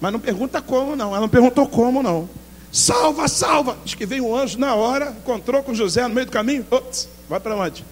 Mas 0.00 0.12
não 0.12 0.20
pergunta 0.20 0.62
como, 0.62 0.96
não. 0.96 1.10
Ela 1.10 1.20
não 1.20 1.28
perguntou 1.28 1.66
como, 1.66 2.02
não. 2.02 2.28
Salva, 2.72 3.28
salva. 3.28 3.76
Diz 3.84 3.94
que 3.94 4.06
veio 4.06 4.26
um 4.26 4.34
anjo 4.34 4.58
na 4.58 4.74
hora, 4.74 5.14
encontrou 5.20 5.62
com 5.62 5.74
José 5.74 6.08
no 6.08 6.14
meio 6.14 6.24
do 6.24 6.32
caminho. 6.32 6.64
Ops, 6.70 7.06
vai 7.28 7.38
para 7.38 7.54
onde? 7.54 7.84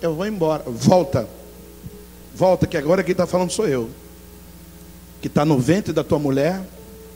Eu 0.00 0.14
vou 0.14 0.24
embora. 0.24 0.62
Volta. 0.64 1.28
Volta, 2.32 2.68
que 2.68 2.76
agora 2.76 3.02
quem 3.02 3.12
está 3.12 3.26
falando 3.26 3.50
sou 3.50 3.66
eu. 3.66 3.90
Que 5.20 5.26
está 5.26 5.44
no 5.44 5.58
ventre 5.58 5.92
da 5.92 6.04
tua 6.04 6.20
mulher, 6.20 6.62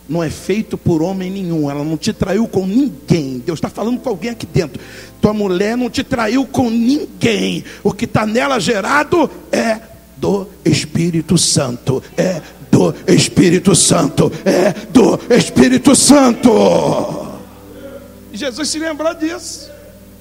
não 0.08 0.22
é 0.22 0.28
feito 0.28 0.76
por 0.76 1.00
homem 1.00 1.30
nenhum. 1.30 1.70
Ela 1.70 1.84
não 1.84 1.96
te 1.96 2.12
traiu 2.12 2.48
com 2.48 2.66
ninguém. 2.66 3.38
Deus 3.38 3.58
está 3.58 3.70
falando 3.70 4.00
com 4.00 4.08
alguém 4.08 4.30
aqui 4.30 4.44
dentro. 4.44 4.82
Tua 5.20 5.32
mulher 5.32 5.76
não 5.76 5.88
te 5.88 6.02
traiu 6.02 6.44
com 6.44 6.68
ninguém. 6.68 7.64
O 7.84 7.92
que 7.92 8.04
está 8.04 8.26
nela 8.26 8.58
gerado 8.58 9.30
é 9.52 9.80
do 10.16 10.48
Espírito 10.64 11.38
Santo. 11.38 12.02
É 12.16 12.42
Espírito 13.06 13.74
Santo. 13.74 14.32
É 14.44 14.72
do 14.90 15.18
Espírito 15.32 15.94
Santo. 15.94 16.50
Jesus 18.32 18.68
se 18.68 18.78
lembrou 18.78 19.14
disso. 19.14 19.70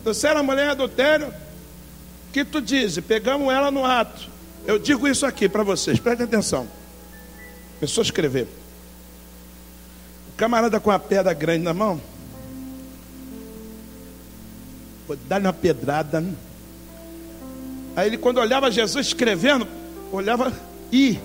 Você 0.03 0.28
era 0.28 0.43
mulher 0.43 0.70
adultério. 0.70 1.34
que 2.32 2.45
tu 2.45 2.61
diz? 2.61 2.99
Pegamos 2.99 3.51
ela 3.53 3.72
no 3.72 3.84
ato. 3.86 4.30
Eu 4.66 4.78
digo 4.78 5.07
isso 5.07 5.26
aqui 5.26 5.49
para 5.49 5.64
vocês, 5.64 5.99
prestem 5.99 6.26
atenção. 6.26 6.68
Pessoa 7.80 8.03
escrever. 8.03 8.47
O 10.30 10.38
camarada 10.38 10.80
com 10.80 10.91
a 10.91 10.99
pedra 10.99 11.34
grande 11.34 11.64
na 11.64 11.74
mão. 11.74 11.99
Vou 15.07 15.18
dar-lhe 15.28 15.45
uma 15.45 15.53
pedrada. 15.53 16.24
Aí 17.95 18.07
ele, 18.07 18.18
quando 18.18 18.38
olhava 18.38 18.72
Jesus 18.72 19.07
escrevendo, 19.07 19.68
olhava 20.11 20.51
e 20.91 21.20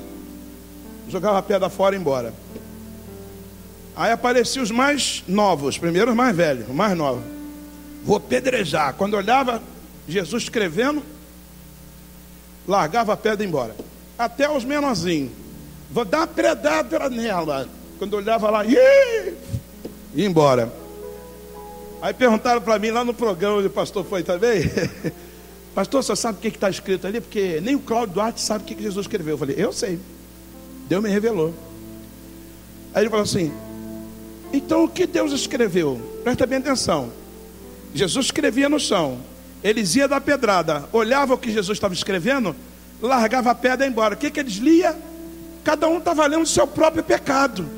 jogava 1.09 1.39
a 1.39 1.43
pedra 1.43 1.69
fora 1.69 1.95
e 1.95 1.99
embora. 1.99 2.33
Aí 3.97 4.13
apareciam 4.13 4.63
os 4.63 4.71
mais 4.71 5.25
novos, 5.27 5.77
primeiro 5.77 6.11
os 6.11 6.17
mais 6.17 6.37
velhos, 6.37 6.69
o 6.69 6.73
mais 6.73 6.97
novo. 6.97 7.23
Vou 8.05 8.21
pedrejar. 8.21 8.95
Quando 8.95 9.15
olhava 9.15 9.61
Jesus 10.07 10.45
escrevendo, 10.45 11.03
largava 12.67 13.13
a 13.13 13.17
pedra 13.17 13.45
e 13.45 13.49
embora. 13.49 13.75
Até 14.19 14.49
os 14.49 14.65
menorzinhos. 14.65 15.33
Vou 15.91 16.05
dar 16.05 16.19
uma 16.19 16.27
pedra 16.27 17.09
nela. 17.11 17.69
Quando 17.99 18.15
olhava 18.15 18.51
lá, 18.51 18.65
ia 18.65 19.35
embora. 20.15 20.73
Aí 22.01 22.15
perguntaram 22.15 22.61
para 22.61 22.79
mim 22.79 22.91
lá 22.91 23.05
no 23.05 23.13
programa 23.13 23.57
onde 23.57 23.67
o 23.67 23.71
pastor 23.71 24.05
foi 24.05 24.23
também. 24.23 24.63
Pastor, 25.75 26.03
você 26.03 26.17
sabe 26.17 26.39
o 26.39 26.41
que 26.41 26.49
está 26.49 26.69
escrito 26.69 27.07
ali? 27.07 27.21
Porque 27.21 27.61
nem 27.61 27.77
o 27.77 27.79
Cláudio 27.79 28.15
Duarte 28.15 28.41
sabe 28.41 28.65
o 28.65 28.67
que 28.67 28.83
Jesus 28.83 29.07
escreveu. 29.07 29.35
Eu 29.35 29.39
falei, 29.39 29.55
eu 29.57 29.73
sei. 29.73 30.01
Deus 30.89 31.03
me 31.03 31.11
revelou. 31.11 31.55
Aí 32.95 33.03
ele 33.03 33.11
falou 33.11 33.25
assim: 33.25 33.53
então 34.53 34.85
o 34.85 34.89
que 34.89 35.07
Deus 35.07 35.33
escreveu? 35.33 36.01
Presta 36.25 36.47
bem 36.47 36.59
atenção. 36.59 37.13
Jesus 37.95 38.27
escrevia 38.27 38.69
no 38.69 38.81
chão. 38.81 39.19
Eles 39.63 39.95
iam 39.97 40.09
da 40.09 40.21
pedrada, 40.21 40.85
olhava 40.93 41.35
o 41.35 41.39
que 41.39 41.51
Jesus 41.51 41.77
estava 41.77 41.93
escrevendo, 41.93 42.55
largava 43.03 43.51
a 43.51 43.55
pedra 43.55 43.85
e 43.85 43.89
embora. 43.89 44.15
O 44.15 44.17
que, 44.17 44.31
que 44.31 44.41
eles 44.41 44.55
liam? 44.55 44.95
Cada 45.65 45.89
um 45.89 45.99
estava 45.99 46.27
lendo 46.27 46.43
o 46.43 46.47
seu 46.47 46.67
próprio 46.67 47.03
pecado. 47.03 47.69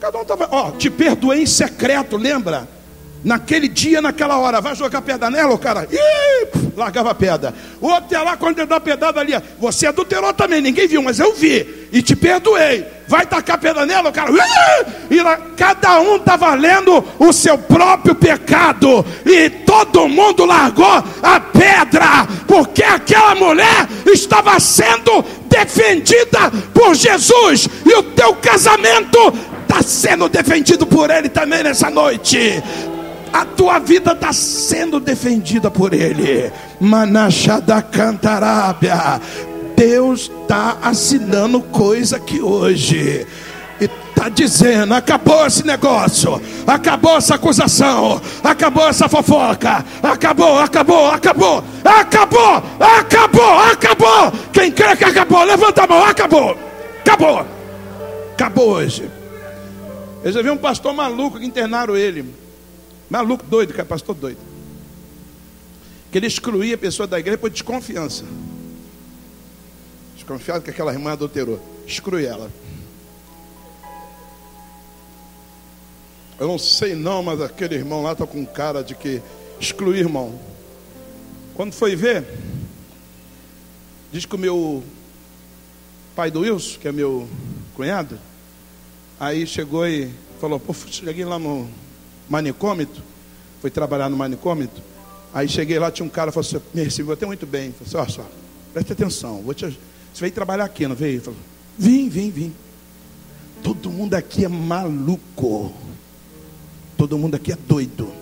Cada 0.00 0.18
um 0.18 0.22
estava, 0.22 0.48
ó, 0.50 0.72
te 0.72 0.90
perdoei 0.90 1.42
em 1.42 1.46
secreto, 1.46 2.16
lembra? 2.16 2.68
Naquele 3.22 3.68
dia, 3.68 4.02
naquela 4.02 4.36
hora, 4.36 4.60
vai 4.60 4.74
jogar 4.74 5.00
pedra 5.00 5.30
nela, 5.30 5.54
o 5.54 5.58
cara, 5.58 5.88
ih, 5.90 6.48
largava 6.76 7.12
a 7.12 7.14
pedra. 7.14 7.54
O 7.80 7.86
outro 7.86 8.12
ia 8.12 8.22
lá, 8.22 8.36
quando 8.36 8.58
ele 8.58 8.66
dá 8.66 8.76
a 8.76 8.80
pedrada 8.80 9.20
ali, 9.20 9.32
você 9.58 9.86
adulterou 9.86 10.34
também, 10.34 10.60
ninguém 10.60 10.86
viu, 10.86 11.02
mas 11.02 11.20
eu 11.20 11.34
vi. 11.34 11.83
E 11.94 12.02
te 12.02 12.16
perdoei. 12.16 12.84
Vai 13.06 13.24
tacar 13.24 13.56
pedra 13.56 13.86
nela, 13.86 14.10
o 14.10 14.12
cara. 14.12 14.32
E 15.08 15.16
cada 15.56 16.00
um 16.00 16.16
estava 16.16 16.52
lendo 16.54 17.04
o 17.20 17.32
seu 17.32 17.56
próprio 17.56 18.16
pecado. 18.16 19.06
E 19.24 19.48
todo 19.48 20.08
mundo 20.08 20.44
largou 20.44 21.04
a 21.22 21.38
pedra. 21.38 22.26
Porque 22.48 22.82
aquela 22.82 23.36
mulher 23.36 23.86
estava 24.12 24.58
sendo 24.58 25.24
defendida 25.48 26.50
por 26.74 26.96
Jesus. 26.96 27.68
E 27.86 27.94
o 27.94 28.02
teu 28.02 28.34
casamento 28.34 29.32
está 29.62 29.80
sendo 29.80 30.28
defendido 30.28 30.84
por 30.84 31.10
Ele 31.10 31.28
também 31.28 31.62
nessa 31.62 31.90
noite. 31.90 32.60
A 33.32 33.44
tua 33.44 33.78
vida 33.78 34.14
está 34.14 34.32
sendo 34.32 34.98
defendida 34.98 35.70
por 35.70 35.94
Ele. 35.94 36.50
Manachada 36.80 37.80
Cantarábia. 37.82 39.20
Deus 39.76 40.30
está 40.42 40.78
assinando 40.82 41.60
coisa 41.60 42.16
aqui 42.16 42.40
hoje. 42.40 43.26
Está 43.80 44.28
dizendo: 44.28 44.94
acabou 44.94 45.46
esse 45.46 45.66
negócio, 45.66 46.40
acabou 46.66 47.16
essa 47.16 47.34
acusação, 47.34 48.20
acabou 48.42 48.88
essa 48.88 49.08
fofoca, 49.08 49.84
acabou, 50.02 50.58
acabou, 50.58 51.10
acabou, 51.10 51.64
acabou, 51.84 52.62
acabou, 52.80 53.58
acabou. 53.58 54.32
Quem 54.52 54.70
crê 54.70 54.96
que 54.96 55.04
acabou, 55.04 55.42
levanta 55.42 55.82
a 55.82 55.86
mão, 55.86 56.04
acabou, 56.04 56.56
acabou, 57.00 57.46
acabou 58.32 58.68
hoje. 58.70 59.10
Eu 60.22 60.32
já 60.32 60.40
vi 60.40 60.48
um 60.48 60.56
pastor 60.56 60.94
maluco 60.94 61.38
que 61.38 61.44
internaram 61.44 61.96
ele. 61.96 62.24
Maluco 63.10 63.44
doido, 63.44 63.74
que 63.74 63.80
é 63.80 63.84
pastor 63.84 64.14
doido. 64.14 64.38
Que 66.10 66.18
ele 66.18 66.26
excluía 66.26 66.76
a 66.76 66.78
pessoa 66.78 67.06
da 67.06 67.18
igreja 67.18 67.36
por 67.36 67.50
desconfiança. 67.50 68.24
Desconfiado 70.24 70.62
que 70.62 70.70
aquela 70.70 70.90
irmã 70.90 71.12
adulterou. 71.12 71.60
Exclui 71.86 72.24
ela. 72.24 72.50
Eu 76.40 76.48
não 76.48 76.58
sei 76.58 76.94
não, 76.94 77.22
mas 77.22 77.42
aquele 77.42 77.74
irmão 77.74 78.02
lá 78.02 78.12
está 78.12 78.26
com 78.26 78.44
cara 78.46 78.82
de 78.82 78.94
que 78.94 79.20
excluir 79.60 79.98
irmão. 79.98 80.40
Quando 81.54 81.74
foi 81.74 81.94
ver, 81.94 82.24
diz 84.10 84.24
que 84.24 84.34
o 84.34 84.38
meu 84.38 84.82
pai 86.16 86.30
do 86.30 86.40
Wilson, 86.40 86.78
que 86.80 86.88
é 86.88 86.92
meu 86.92 87.28
cunhado, 87.76 88.18
aí 89.20 89.46
chegou 89.46 89.86
e 89.86 90.10
falou, 90.40 90.58
pô, 90.58 90.74
cheguei 90.74 91.24
lá 91.24 91.38
no 91.38 91.68
manicômetro, 92.28 93.02
foi 93.60 93.70
trabalhar 93.70 94.08
no 94.08 94.16
manicômetro, 94.16 94.82
aí 95.32 95.48
cheguei 95.48 95.78
lá, 95.78 95.90
tinha 95.90 96.06
um 96.06 96.08
cara, 96.08 96.32
falou 96.32 96.46
assim, 96.48 96.60
me 96.72 96.82
recebeu 96.82 97.12
até 97.12 97.26
muito 97.26 97.46
bem, 97.46 97.72
falou 97.72 98.04
assim, 98.04 98.20
ó, 98.20 98.22
só, 98.22 98.28
preste 98.72 98.92
atenção, 98.92 99.42
vou 99.42 99.54
te, 99.54 99.78
você 100.14 100.20
veio 100.20 100.32
trabalhar 100.32 100.64
aqui, 100.64 100.86
não 100.86 100.94
veio? 100.94 101.20
Falou, 101.20 101.40
vim, 101.76 102.08
vim, 102.08 102.30
vim. 102.30 102.54
Todo 103.64 103.90
mundo 103.90 104.14
aqui 104.14 104.44
é 104.44 104.48
maluco. 104.48 105.74
Todo 106.96 107.18
mundo 107.18 107.34
aqui 107.34 107.50
é 107.50 107.56
doido. 107.56 108.12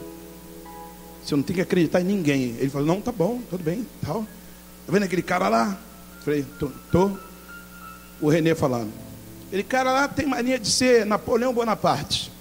Você 1.23 1.37
não 1.37 1.43
tem 1.43 1.55
que 1.55 1.61
acreditar 1.61 2.01
em 2.01 2.05
ninguém. 2.05 2.57
Ele 2.59 2.71
falou, 2.71 2.87
não, 2.87 2.99
tá 2.99 3.13
bom, 3.13 3.43
tudo 3.51 3.63
bem, 3.63 3.87
tal. 4.01 4.23
Tá 4.87 4.93
vendo 4.93 5.03
aquele 5.03 5.21
cara 5.21 5.51
lá? 5.51 5.79
Falei, 6.25 6.47
tô, 6.59 6.71
tô. 6.91 7.11
O 8.23 8.31
Renê 8.31 8.55
falando. 8.55 8.91
Aquele 9.49 9.63
cara 9.63 9.93
lá 9.93 10.09
tem 10.09 10.27
mania 10.27 10.59
de 10.59 10.71
ser 10.71 11.05
Napoleão 11.05 11.53
Bonaparte. 11.53 12.33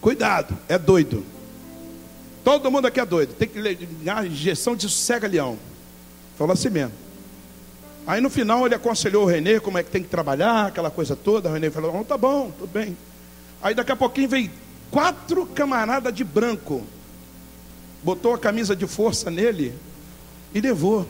Cuidado, 0.00 0.58
é 0.68 0.76
doido. 0.76 1.24
Todo 2.42 2.68
mundo 2.68 2.86
aqui 2.86 2.98
é 2.98 3.06
doido. 3.06 3.34
Tem 3.34 3.46
que 3.46 3.62
ganhar 4.02 4.26
injeção 4.26 4.74
de 4.74 4.90
cega-leão. 4.90 5.56
Falou 6.36 6.52
assim 6.52 6.68
mesmo. 6.68 7.01
Aí 8.06 8.20
no 8.20 8.28
final 8.28 8.66
ele 8.66 8.74
aconselhou 8.74 9.24
o 9.24 9.26
Renê 9.26 9.60
como 9.60 9.78
é 9.78 9.82
que 9.82 9.90
tem 9.90 10.02
que 10.02 10.08
trabalhar, 10.08 10.66
aquela 10.66 10.90
coisa 10.90 11.14
toda. 11.14 11.48
O 11.48 11.52
Renê 11.52 11.70
falou: 11.70 12.00
oh, 12.00 12.04
tá 12.04 12.18
bom, 12.18 12.50
tudo 12.58 12.70
bem. 12.70 12.96
Aí 13.62 13.74
daqui 13.74 13.92
a 13.92 13.96
pouquinho 13.96 14.28
veio 14.28 14.50
quatro 14.90 15.46
camaradas 15.46 16.12
de 16.12 16.24
branco, 16.24 16.82
botou 18.02 18.34
a 18.34 18.38
camisa 18.38 18.74
de 18.74 18.86
força 18.86 19.30
nele 19.30 19.72
e 20.54 20.60
levou. 20.60 21.08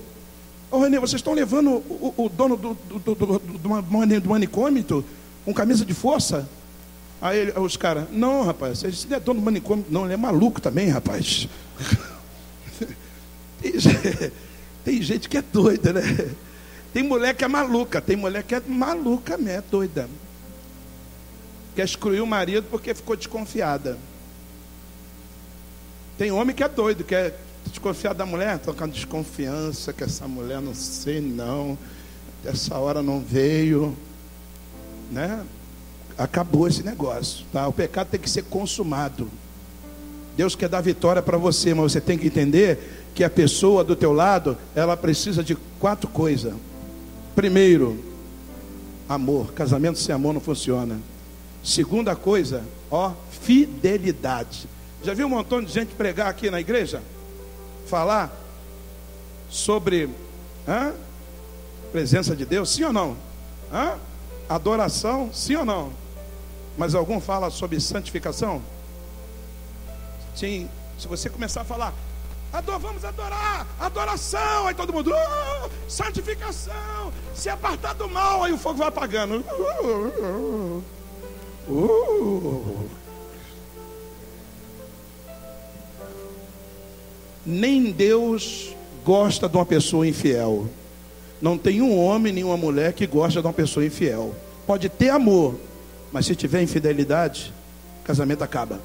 Ô 0.70 0.80
Renê, 0.80 0.98
vocês 0.98 1.20
estão 1.20 1.34
levando 1.34 1.70
o, 1.70 2.14
o, 2.16 2.28
dono 2.28 2.56
do, 2.56 2.74
do, 2.74 2.98
do, 2.98 3.14
do, 3.14 4.20
do 4.20 4.28
manicômio 4.28 5.04
com 5.44 5.52
camisa 5.52 5.84
de 5.84 5.94
força? 5.94 6.48
Aí 7.20 7.38
ele, 7.38 7.52
os 7.52 7.76
caras, 7.76 8.06
não, 8.10 8.42
rapaz, 8.42 8.82
ele 8.82 8.96
não 9.08 9.16
é 9.16 9.20
dono 9.20 9.40
do 9.40 9.44
manicômio, 9.44 9.84
não, 9.88 10.04
ele 10.04 10.14
é 10.14 10.16
maluco 10.16 10.60
também, 10.60 10.88
rapaz. 10.88 11.48
tem, 13.62 13.72
tem 14.84 15.02
gente 15.02 15.28
que 15.28 15.36
é 15.36 15.42
doida, 15.42 15.92
né? 15.92 16.02
Tem 16.92 17.02
mulher 17.02 17.34
que 17.34 17.44
é 17.44 17.48
maluca, 17.48 18.00
tem 18.00 18.16
mulher 18.16 18.42
que 18.42 18.54
é 18.54 18.62
maluca 18.66 19.38
mesmo, 19.38 19.58
é 19.58 19.62
doida. 19.62 20.08
Quer 21.74 21.84
excluir 21.84 22.20
o 22.20 22.26
marido 22.26 22.66
porque 22.70 22.94
ficou 22.94 23.16
desconfiada. 23.16 23.98
Tem 26.18 26.30
homem 26.30 26.54
que 26.54 26.62
é 26.62 26.68
doido, 26.68 27.02
quer 27.02 27.38
desconfiar 27.66 28.14
da 28.14 28.26
mulher, 28.26 28.58
com 28.58 28.88
desconfiança 28.88 29.92
que 29.92 30.04
essa 30.04 30.28
mulher 30.28 30.60
não 30.60 30.74
sei 30.74 31.20
não, 31.20 31.78
essa 32.44 32.76
hora 32.76 33.02
não 33.02 33.20
veio, 33.20 33.96
né? 35.10 35.44
Acabou 36.18 36.68
esse 36.68 36.82
negócio, 36.82 37.46
tá? 37.52 37.66
O 37.66 37.72
pecado 37.72 38.08
tem 38.08 38.20
que 38.20 38.28
ser 38.28 38.44
consumado. 38.44 39.30
Deus 40.36 40.54
quer 40.54 40.68
dar 40.68 40.82
vitória 40.82 41.22
para 41.22 41.38
você, 41.38 41.72
mas 41.72 41.92
você 41.92 42.00
tem 42.00 42.18
que 42.18 42.26
entender 42.26 43.08
que 43.14 43.24
a 43.24 43.30
pessoa 43.30 43.82
do 43.82 43.96
teu 43.96 44.12
lado, 44.12 44.56
ela 44.74 44.96
precisa 44.96 45.42
de 45.42 45.54
quatro 45.78 46.08
coisas. 46.08 46.52
Primeiro, 47.34 48.02
amor. 49.08 49.52
Casamento 49.52 49.98
sem 49.98 50.14
amor 50.14 50.34
não 50.34 50.40
funciona. 50.40 50.98
Segunda 51.64 52.14
coisa, 52.16 52.64
ó, 52.90 53.12
fidelidade. 53.30 54.68
Já 55.02 55.14
viu 55.14 55.26
um 55.26 55.30
montão 55.30 55.62
de 55.62 55.72
gente 55.72 55.94
pregar 55.94 56.28
aqui 56.28 56.50
na 56.50 56.60
igreja? 56.60 57.02
Falar 57.86 58.32
sobre 59.48 60.08
hã? 60.66 60.92
presença 61.90 62.34
de 62.34 62.44
Deus, 62.44 62.70
sim 62.70 62.84
ou 62.84 62.92
não? 62.92 63.16
Hã? 63.72 63.96
Adoração, 64.48 65.30
sim 65.32 65.56
ou 65.56 65.64
não? 65.64 65.92
Mas 66.76 66.94
algum 66.94 67.20
fala 67.20 67.50
sobre 67.50 67.78
santificação? 67.80 68.62
Sim. 70.34 70.68
Se 70.98 71.06
você 71.08 71.28
começar 71.28 71.62
a 71.62 71.64
falar, 71.64 71.92
Ador, 72.52 72.78
vamos 72.78 73.02
adorar, 73.02 73.66
adoração, 73.80 74.66
aí 74.66 74.74
todo 74.74 74.92
mundo, 74.92 75.10
uh, 75.10 75.70
santificação, 75.88 77.10
se 77.34 77.48
apartar 77.48 77.94
do 77.94 78.06
mal, 78.10 78.44
aí 78.44 78.52
o 78.52 78.58
fogo 78.58 78.76
vai 78.76 78.88
apagando. 78.88 79.36
Uh, 79.38 80.82
uh, 81.66 82.90
Nem 87.46 87.90
Deus 87.90 88.76
gosta 89.02 89.48
de 89.48 89.56
uma 89.56 89.64
pessoa 89.64 90.06
infiel. 90.06 90.66
Não 91.40 91.56
tem 91.56 91.80
um 91.80 91.98
homem 91.98 92.34
nem 92.34 92.44
uma 92.44 92.58
mulher 92.58 92.92
que 92.92 93.06
gosta 93.06 93.40
de 93.40 93.46
uma 93.46 93.52
pessoa 93.54 93.84
infiel. 93.84 94.34
Pode 94.66 94.90
ter 94.90 95.08
amor, 95.08 95.58
mas 96.12 96.26
se 96.26 96.36
tiver 96.36 96.62
infidelidade, 96.62 97.50
casamento 98.04 98.44
acaba. 98.44 98.78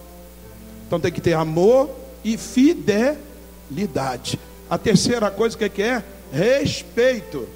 Então 0.87 1.01
tem 1.01 1.11
que 1.11 1.19
ter 1.19 1.33
amor 1.33 1.89
e 2.23 2.37
fidelidade 2.37 3.26
fidelidade. 3.67 4.39
A 4.69 4.77
terceira 4.77 5.29
coisa 5.29 5.55
o 5.55 5.69
que 5.69 5.81
é? 5.81 6.03
Respeito. 6.31 7.47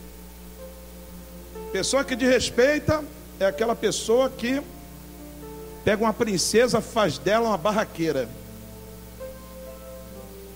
Pessoa 1.72 2.04
que 2.04 2.16
de 2.16 2.26
respeita 2.26 3.04
é 3.40 3.46
aquela 3.46 3.76
pessoa 3.76 4.30
que 4.30 4.62
pega 5.84 6.04
uma 6.04 6.14
princesa, 6.14 6.82
faz 6.82 7.18
dela 7.18 7.50
uma 7.50 7.58
barraqueira. 7.58 8.30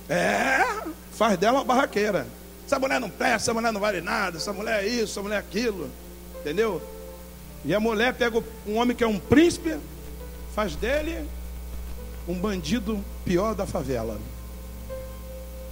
É, 0.10 0.64
faz 1.12 1.38
dela 1.38 1.60
uma 1.60 1.64
barraqueira. 1.64 2.28
Essa 2.66 2.80
mulher 2.80 3.00
não 3.00 3.10
presta, 3.10 3.36
essa 3.36 3.54
mulher 3.54 3.72
não 3.72 3.80
vale 3.80 4.02
nada, 4.02 4.38
essa 4.38 4.52
mulher 4.52 4.84
é 4.84 4.88
isso, 4.88 5.14
essa 5.14 5.22
mulher 5.22 5.38
é 5.38 5.40
aquilo. 5.40 5.90
Entendeu? 6.40 6.82
E 7.64 7.74
a 7.74 7.80
mulher 7.80 8.14
pega 8.14 8.44
um 8.68 8.76
homem 8.78 8.96
que 8.96 9.04
é 9.04 9.08
um 9.08 9.20
príncipe, 9.20 9.78
faz 10.54 10.76
dele 10.76 11.28
um 12.28 12.36
bandido 12.36 13.04
pior 13.24 13.56
da 13.56 13.66
favela. 13.66 14.20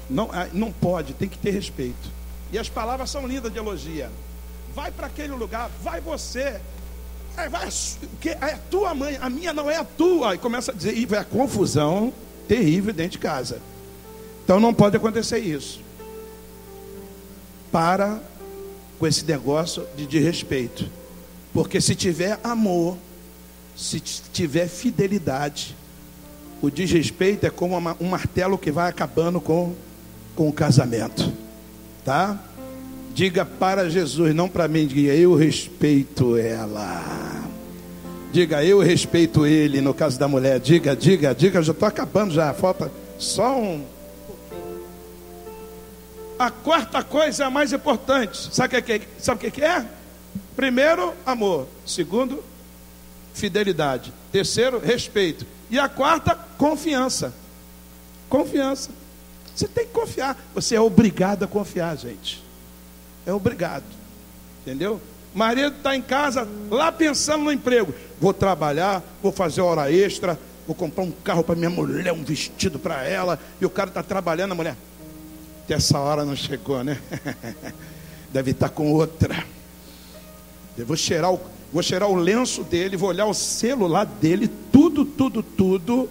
Não, 0.10 0.30
ah, 0.32 0.48
não 0.54 0.72
pode, 0.72 1.14
tem 1.14 1.30
que 1.30 1.38
ter 1.38 1.52
respeito. 1.52 2.12
E 2.52 2.60
as 2.60 2.70
palavras 2.70 3.10
são 3.10 3.26
lindas 3.28 3.52
de 3.52 3.58
elogia. 3.58 4.10
Vai 4.76 4.92
para 4.92 5.08
aquele 5.08 5.34
lugar, 5.34 5.70
vai 5.82 6.02
você. 6.02 6.60
É, 7.36 7.50
vai, 7.50 7.68
que 8.22 8.30
é 8.30 8.54
a 8.54 8.58
tua 8.70 8.94
mãe, 8.94 9.18
a 9.20 9.30
minha 9.30 9.54
não 9.54 9.70
é 9.70 9.78
a 9.78 9.84
tua. 9.84 10.36
E 10.36 10.38
começa 10.38 10.72
a 10.72 10.76
dizer, 10.76 10.96
e 10.96 11.06
vai 11.06 11.20
a 11.20 11.24
confusão 11.24 12.14
terrível 12.48 12.94
dentro 12.94 13.14
de 13.14 13.20
casa. 13.20 13.60
Então 14.44 14.60
não 14.60 14.74
pode 14.74 14.98
acontecer 14.98 15.40
isso. 15.40 15.82
Para 17.72 18.20
com 19.00 19.08
esse 19.08 19.26
negócio 19.26 19.88
de, 19.98 20.06
de 20.06 20.20
respeito. 20.20 20.90
Porque 21.54 21.82
se 21.82 21.96
tiver 21.96 22.40
amor, 22.44 22.98
se 23.76 24.00
tiver 24.00 24.68
fidelidade, 24.68 25.76
o 26.62 26.70
desrespeito 26.70 27.46
é 27.46 27.50
como 27.50 27.78
uma, 27.78 27.98
um 28.00 28.08
martelo 28.08 28.58
que 28.58 28.72
vai 28.72 28.90
acabando 28.90 29.42
com 29.42 29.76
com 30.36 30.48
o 30.48 30.54
casamento. 30.54 31.32
Tá? 32.04 32.40
Diga 33.14 33.46
para 33.46 33.90
Jesus, 33.90 34.34
não 34.34 34.50
para 34.50 34.68
mim, 34.68 34.88
diga 34.88 35.14
eu 35.14 35.36
respeito 35.36 36.36
ela. 36.38 37.44
Diga 38.32 38.64
eu 38.64 38.80
respeito 38.80 39.46
ele, 39.46 39.80
no 39.80 39.94
caso 39.94 40.18
da 40.18 40.28
mulher. 40.28 40.60
Diga, 40.60 40.96
diga, 40.96 41.36
diga, 41.36 41.62
já 41.62 41.72
estou 41.72 41.88
acabando 41.88 42.34
já, 42.34 42.52
falta 42.54 42.92
só 43.20 43.60
um. 43.60 43.86
A 46.40 46.50
quarta 46.50 47.04
coisa 47.04 47.44
é 47.44 47.46
a 47.46 47.52
mais 47.52 47.72
importante. 47.72 48.54
Sabe 48.54 48.78
o 48.78 48.84
que, 48.84 49.02
sabe 49.20 49.48
o 49.48 49.52
que 49.52 49.64
é? 49.64 49.86
Primeiro, 50.56 51.14
amor. 51.24 51.68
Segundo, 51.86 52.44
fidelidade. 53.34 54.12
Terceiro, 54.32 54.80
respeito. 54.80 55.46
E 55.70 55.78
a 55.78 55.88
quarta, 55.88 56.36
confiança. 56.58 57.34
Confiança. 58.28 58.90
Você 59.56 59.68
tem 59.68 59.86
que 59.86 59.94
confiar. 59.94 60.38
Você 60.54 60.76
é 60.76 60.82
obrigado 60.82 61.44
a 61.44 61.48
confiar, 61.48 61.96
gente 61.98 62.44
é 63.26 63.34
obrigado. 63.34 63.84
Entendeu? 64.62 65.02
Marido 65.34 65.78
está 65.78 65.96
em 65.96 66.02
casa, 66.02 66.48
lá 66.70 66.92
pensando 66.92 67.44
no 67.44 67.52
emprego. 67.52 67.94
Vou 68.20 68.34
trabalhar, 68.34 69.04
vou 69.22 69.32
fazer 69.32 69.62
hora 69.62 69.92
extra, 69.92 70.40
vou 70.68 70.76
comprar 70.76 71.04
um 71.04 71.12
carro 71.12 71.44
para 71.44 71.56
minha 71.56 71.70
mulher, 71.70 72.14
um 72.14 72.24
vestido 72.24 72.78
para 72.78 73.04
ela. 73.04 73.40
E 73.60 73.66
o 73.66 73.70
cara 73.70 73.90
está 73.90 74.04
trabalhando, 74.04 74.52
a 74.52 74.56
mulher. 74.56 74.78
Até 75.64 75.74
essa 75.74 75.98
hora 76.00 76.24
não 76.24 76.36
chegou, 76.36 76.84
né? 76.84 77.00
Deve 78.32 78.52
estar 78.52 78.70
tá 78.70 78.76
com 78.76 78.92
outra. 78.92 79.44
Eu 80.78 80.86
vou 80.86 80.96
cheirar 80.96 81.34
o, 81.34 81.40
vou 81.72 81.82
cheirar 81.82 82.10
o 82.10 82.16
lenço 82.16 82.64
dele, 82.64 82.98
vou 82.98 83.10
olhar 83.10 83.26
o 83.26 83.34
celular 83.34 84.06
dele, 84.06 84.50
tudo, 84.72 85.06
tudo, 85.06 85.42
tudo, 85.42 86.10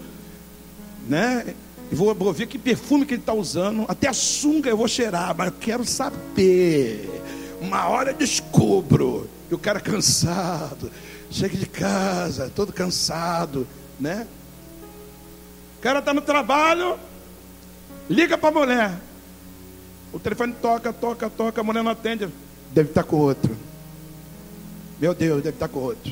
né? 1.09 1.55
E 1.93 1.95
vou, 1.95 2.14
vou 2.14 2.32
ver 2.32 2.47
que 2.47 2.57
perfume 2.57 3.05
que 3.05 3.12
ele 3.12 3.20
está 3.20 3.34
usando. 3.34 3.84
Até 3.86 4.09
a 4.09 4.14
sunga 4.14 4.70
eu 4.70 4.78
vou 4.78 4.88
cheirar, 4.88 5.36
mas 5.36 5.49
eu 5.49 5.55
quero 5.61 5.84
saber. 5.84 7.22
Uma 7.61 7.86
hora 7.86 8.12
eu 8.12 8.16
descubro 8.16 9.28
que 9.47 9.55
o 9.55 9.59
cara 9.59 9.78
é 9.78 9.82
cansado. 9.82 10.90
Chega 11.30 11.55
de 11.55 11.66
casa, 11.66 12.51
todo 12.57 12.72
cansado, 12.72 13.68
né? 14.01 14.26
O 15.78 15.82
cara 15.82 15.99
está 15.99 16.14
no 16.14 16.22
trabalho, 16.22 16.99
liga 18.09 18.38
para 18.38 18.49
a 18.49 18.53
mulher. 18.53 18.93
O 20.14 20.18
telefone 20.18 20.55
toca, 20.62 20.95
toca, 20.95 21.28
toca, 21.28 21.61
a 21.61 21.64
mulher 21.64 21.84
não 21.84 21.90
atende. 21.90 22.26
Deve 22.72 22.88
estar 22.88 23.03
tá 23.03 23.09
com 23.09 23.16
outro. 23.16 23.55
Meu 24.99 25.12
Deus, 25.12 25.43
deve 25.43 25.57
estar 25.57 25.68
tá 25.68 25.74
com 25.74 25.80
outro. 25.80 26.11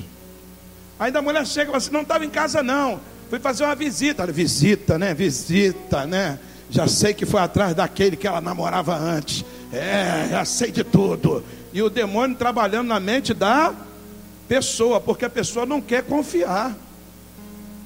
Ainda 0.98 1.20
a 1.20 1.22
mulher 1.22 1.46
chega 1.46 1.64
e 1.64 1.66
fala 1.68 1.78
assim: 1.78 1.90
não 1.90 2.02
estava 2.02 2.22
em 2.22 2.30
casa, 2.30 2.62
não. 2.62 3.00
Fui 3.30 3.38
fazer 3.38 3.62
uma 3.62 3.76
visita. 3.76 4.26
Visita, 4.26 4.98
né? 4.98 5.14
Visita, 5.14 6.04
né? 6.04 6.36
Já 6.68 6.88
sei 6.88 7.14
que 7.14 7.24
foi 7.24 7.40
atrás 7.40 7.76
daquele 7.76 8.16
que 8.16 8.26
ela 8.26 8.40
namorava 8.40 8.96
antes. 8.96 9.44
É, 9.72 10.26
já 10.30 10.44
sei 10.44 10.72
de 10.72 10.82
tudo. 10.82 11.44
E 11.72 11.80
o 11.80 11.88
demônio 11.88 12.36
trabalhando 12.36 12.88
na 12.88 12.98
mente 12.98 13.32
da 13.32 13.72
pessoa, 14.48 15.00
porque 15.00 15.24
a 15.24 15.30
pessoa 15.30 15.64
não 15.64 15.80
quer 15.80 16.02
confiar. 16.02 16.76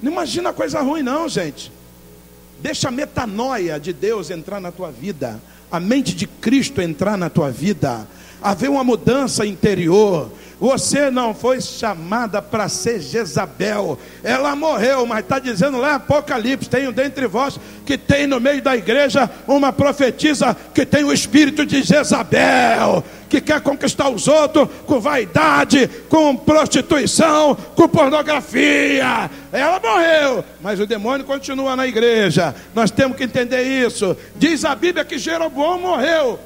Não 0.02 0.12
imagina 0.12 0.50
coisa 0.50 0.80
ruim, 0.80 1.02
não, 1.02 1.28
gente. 1.28 1.70
Deixa 2.60 2.88
a 2.88 2.90
metanoia 2.90 3.78
de 3.78 3.92
Deus 3.92 4.30
entrar 4.30 4.60
na 4.60 4.72
tua 4.72 4.90
vida, 4.90 5.38
a 5.70 5.78
mente 5.78 6.14
de 6.14 6.26
Cristo 6.26 6.80
entrar 6.80 7.18
na 7.18 7.28
tua 7.28 7.50
vida, 7.50 8.08
haver 8.40 8.70
uma 8.70 8.82
mudança 8.82 9.44
interior 9.44 10.30
você 10.60 11.10
não 11.10 11.34
foi 11.34 11.60
chamada 11.60 12.40
para 12.40 12.68
ser 12.68 13.00
Jezabel. 13.00 13.98
Ela 14.22 14.54
morreu, 14.54 15.04
mas 15.06 15.20
está 15.20 15.38
dizendo 15.38 15.78
lá 15.78 15.96
Apocalipse: 15.96 16.68
tenho 16.68 16.92
dentre 16.92 17.26
vós 17.26 17.58
que 17.84 17.98
tem 17.98 18.26
no 18.26 18.40
meio 18.40 18.62
da 18.62 18.76
igreja 18.76 19.30
uma 19.46 19.72
profetisa 19.72 20.56
que 20.74 20.86
tem 20.86 21.04
o 21.04 21.12
espírito 21.12 21.66
de 21.66 21.82
Jezabel, 21.82 23.04
que 23.28 23.40
quer 23.40 23.60
conquistar 23.60 24.08
os 24.08 24.28
outros 24.28 24.68
com 24.86 25.00
vaidade, 25.00 25.88
com 26.08 26.36
prostituição, 26.36 27.56
com 27.74 27.88
pornografia. 27.88 29.30
Ela 29.52 29.80
morreu, 29.80 30.44
mas 30.60 30.80
o 30.80 30.86
demônio 30.86 31.26
continua 31.26 31.76
na 31.76 31.86
igreja. 31.86 32.54
Nós 32.74 32.90
temos 32.90 33.16
que 33.16 33.24
entender 33.24 33.62
isso. 33.62 34.16
Diz 34.36 34.64
a 34.64 34.74
Bíblia 34.74 35.04
que 35.04 35.18
Jeroboão 35.18 35.78
morreu 35.80 36.38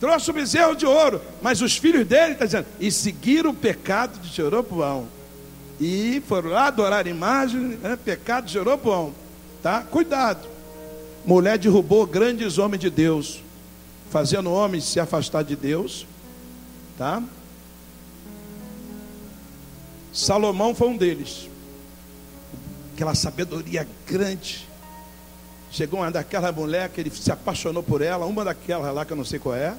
trouxe 0.00 0.30
o 0.30 0.34
bezerro 0.34 0.74
de 0.74 0.86
ouro, 0.86 1.20
mas 1.40 1.62
os 1.62 1.76
filhos 1.76 2.06
dele, 2.06 2.32
está 2.32 2.44
dizendo, 2.44 2.66
e 2.78 2.90
seguiram 2.90 3.50
o 3.50 3.54
pecado 3.54 4.18
de 4.18 4.28
Jeroboão. 4.28 5.08
E 5.80 6.22
foram 6.28 6.50
lá 6.50 6.66
adorar 6.66 7.06
imagem, 7.06 7.60
né, 7.60 7.96
pecado 7.96 8.46
de 8.46 8.52
Jeroboão. 8.52 9.12
Tá? 9.62 9.82
Cuidado. 9.82 10.46
Mulher 11.24 11.58
derrubou 11.58 12.06
grandes 12.06 12.58
homens 12.58 12.80
de 12.80 12.90
Deus, 12.90 13.40
fazendo 14.10 14.50
homens 14.50 14.84
se 14.84 15.00
afastar 15.00 15.42
de 15.42 15.56
Deus. 15.56 16.06
Tá? 16.98 17.22
Salomão 20.12 20.74
foi 20.74 20.88
um 20.88 20.96
deles. 20.96 21.48
Aquela 22.94 23.14
sabedoria 23.14 23.88
grande. 24.06 24.68
Chegou 25.74 25.98
uma 25.98 26.10
daquela 26.10 26.52
mulher 26.52 26.88
que 26.88 27.00
ele 27.00 27.10
se 27.10 27.32
apaixonou 27.32 27.82
por 27.82 28.00
ela, 28.00 28.24
uma 28.26 28.44
daquelas 28.44 28.94
lá 28.94 29.04
que 29.04 29.12
eu 29.12 29.16
não 29.16 29.24
sei 29.24 29.40
qual 29.40 29.56
é 29.56 29.74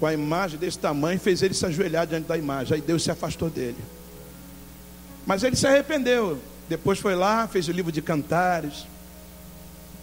com 0.00 0.06
a 0.06 0.12
imagem 0.12 0.58
desse 0.58 0.78
tamanho, 0.78 1.20
fez 1.20 1.40
ele 1.40 1.54
se 1.54 1.64
ajoelhar 1.64 2.06
diante 2.06 2.26
da 2.26 2.36
imagem. 2.36 2.74
Aí 2.74 2.80
Deus 2.80 3.02
se 3.02 3.10
afastou 3.10 3.48
dele. 3.48 3.78
Mas 5.24 5.42
ele 5.42 5.56
se 5.56 5.66
arrependeu. 5.66 6.38
Depois 6.68 6.98
foi 6.98 7.14
lá, 7.14 7.46
fez 7.46 7.68
o 7.68 7.72
livro 7.72 7.92
de 7.92 8.02
Cantares, 8.02 8.86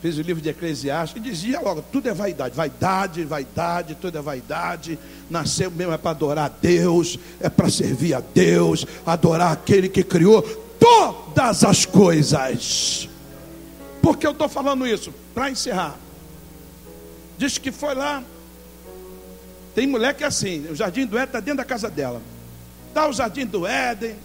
fez 0.02 0.18
o 0.18 0.22
livro 0.22 0.42
de 0.42 0.50
Eclesiastes, 0.50 1.18
e 1.18 1.20
dizia 1.20 1.60
logo: 1.60 1.84
tudo 1.92 2.08
é 2.08 2.14
vaidade, 2.14 2.56
vaidade, 2.56 3.24
vaidade, 3.26 3.96
tudo 3.96 4.18
é 4.18 4.22
vaidade. 4.22 4.98
Nasceu 5.30 5.70
mesmo 5.70 5.94
é 5.94 5.98
para 5.98 6.12
adorar 6.12 6.46
a 6.46 6.54
Deus, 6.62 7.20
é 7.40 7.50
para 7.50 7.70
servir 7.70 8.14
a 8.14 8.22
Deus, 8.22 8.86
adorar 9.06 9.52
aquele 9.52 9.90
que 9.90 10.04
criou 10.04 10.42
todas 10.80 11.64
as 11.64 11.86
coisas. 11.86 13.11
Por 14.02 14.18
que 14.18 14.26
eu 14.26 14.32
estou 14.32 14.50
falando 14.50 14.88
isso? 14.88 15.14
Para 15.34 15.50
encerrar. 15.50 15.98
Diz 17.38 17.58
que 17.58 17.72
foi 17.72 17.96
lá, 17.96 18.24
tem 19.74 19.88
mulher 19.88 20.14
que 20.14 20.24
é 20.24 20.28
assim, 20.28 20.68
o 20.70 20.76
jardim 20.76 21.06
do 21.06 21.18
Éden 21.18 21.28
está 21.28 21.40
dentro 21.40 21.58
da 21.58 21.66
casa 21.66 21.90
dela. 21.90 22.22
Está 22.90 23.08
o 23.08 23.14
jardim 23.14 23.46
do 23.46 23.66
Éden, 23.66 24.16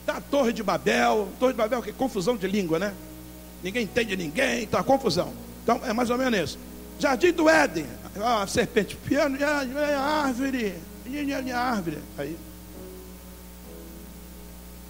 está 0.00 0.18
a 0.18 0.20
torre 0.20 0.52
de 0.52 0.62
Babel. 0.62 1.28
Torre 1.40 1.52
de 1.52 1.58
Babel, 1.58 1.82
que 1.82 1.90
é 1.90 1.92
confusão 1.92 2.36
de 2.36 2.46
língua, 2.46 2.78
né? 2.78 2.94
Ninguém 3.62 3.82
entende 3.82 4.16
ninguém, 4.16 4.62
está 4.62 4.82
confusão. 4.82 5.32
Então 5.62 5.80
é 5.84 5.92
mais 5.92 6.08
ou 6.08 6.16
menos 6.16 6.38
isso. 6.38 6.58
Jardim 6.98 7.32
do 7.32 7.48
Éden, 7.48 7.86
a 8.22 8.46
serpente 8.46 8.96
piano, 8.96 9.36
a 9.44 10.00
árvore, 10.00 10.74
a 11.52 11.58
árvore. 11.58 11.98
Aí. 12.16 12.36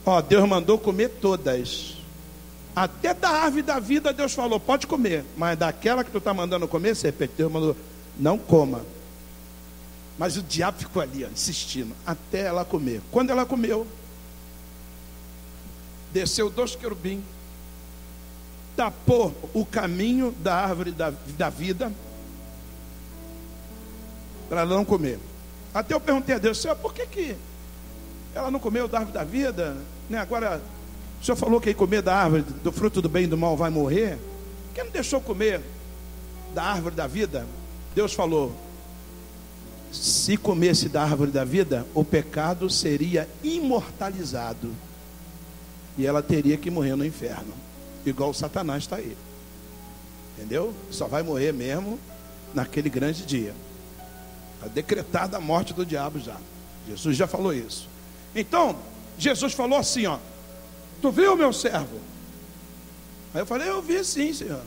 Ó, 0.04 0.20
Deus 0.20 0.46
mandou 0.48 0.78
comer 0.78 1.08
todas. 1.08 1.95
Até 2.76 3.14
da 3.14 3.30
árvore 3.30 3.62
da 3.62 3.80
vida 3.80 4.12
Deus 4.12 4.34
falou, 4.34 4.60
pode 4.60 4.86
comer. 4.86 5.24
Mas 5.34 5.58
daquela 5.58 6.04
que 6.04 6.10
tu 6.10 6.18
está 6.18 6.34
mandando 6.34 6.68
comer, 6.68 6.94
serpente, 6.94 7.32
Deus 7.34 7.50
mandou, 7.50 7.74
não 8.18 8.36
coma. 8.36 8.84
Mas 10.18 10.36
o 10.36 10.42
diabo 10.42 10.78
ficou 10.78 11.00
ali, 11.00 11.24
ó, 11.24 11.28
insistindo, 11.28 11.94
até 12.06 12.42
ela 12.42 12.66
comer. 12.66 13.00
Quando 13.10 13.30
ela 13.30 13.46
comeu, 13.46 13.86
desceu 16.12 16.50
dois 16.50 16.76
querubins, 16.76 17.22
tapou 18.76 19.34
o 19.54 19.64
caminho 19.64 20.34
da 20.42 20.54
árvore 20.54 20.90
da, 20.90 21.14
da 21.38 21.48
vida, 21.48 21.90
para 24.50 24.60
ela 24.60 24.74
não 24.76 24.84
comer. 24.84 25.18
Até 25.72 25.94
eu 25.94 26.00
perguntei 26.00 26.34
a 26.34 26.38
Deus, 26.38 26.58
Senhor, 26.58 26.76
por 26.76 26.92
que, 26.92 27.06
que 27.06 27.36
ela 28.34 28.50
não 28.50 28.60
comeu 28.60 28.86
da 28.86 28.98
árvore 28.98 29.18
da 29.18 29.24
vida? 29.24 29.76
Né? 30.10 30.18
Agora, 30.18 30.60
o 31.20 31.24
Senhor 31.24 31.36
falou 31.36 31.60
que 31.60 31.74
comer 31.74 32.02
da 32.02 32.14
árvore 32.14 32.42
do 32.42 32.70
fruto 32.70 33.02
do 33.02 33.08
bem 33.08 33.24
e 33.24 33.26
do 33.26 33.36
mal 33.36 33.56
vai 33.56 33.70
morrer. 33.70 34.18
Por 34.66 34.74
que 34.74 34.84
não 34.84 34.90
deixou 34.90 35.20
comer 35.20 35.60
da 36.54 36.62
árvore 36.62 36.94
da 36.94 37.06
vida? 37.06 37.46
Deus 37.94 38.12
falou: 38.12 38.54
se 39.92 40.36
comesse 40.36 40.88
da 40.88 41.02
árvore 41.02 41.30
da 41.30 41.44
vida, 41.44 41.86
o 41.94 42.04
pecado 42.04 42.68
seria 42.68 43.28
imortalizado. 43.42 44.72
E 45.96 46.06
ela 46.06 46.22
teria 46.22 46.56
que 46.56 46.70
morrer 46.70 46.94
no 46.94 47.04
inferno. 47.04 47.54
Igual 48.04 48.34
Satanás 48.34 48.84
está 48.84 48.96
aí. 48.96 49.16
Entendeu? 50.36 50.74
Só 50.90 51.06
vai 51.06 51.22
morrer 51.22 51.52
mesmo 51.52 51.98
naquele 52.52 52.90
grande 52.90 53.24
dia. 53.24 53.54
Está 54.56 54.68
decretada 54.68 55.38
a 55.38 55.40
morte 55.40 55.72
do 55.72 55.86
diabo 55.86 56.18
já. 56.18 56.36
Jesus 56.86 57.16
já 57.16 57.26
falou 57.26 57.54
isso. 57.54 57.88
Então, 58.34 58.76
Jesus 59.18 59.54
falou 59.54 59.78
assim: 59.78 60.06
ó, 60.06 60.18
Tu 61.06 61.12
viu 61.12 61.36
meu 61.36 61.52
servo? 61.52 62.00
Aí 63.32 63.40
eu 63.40 63.46
falei: 63.46 63.70
Eu 63.70 63.80
vi 63.80 64.04
sim, 64.04 64.32
Senhor. 64.32 64.60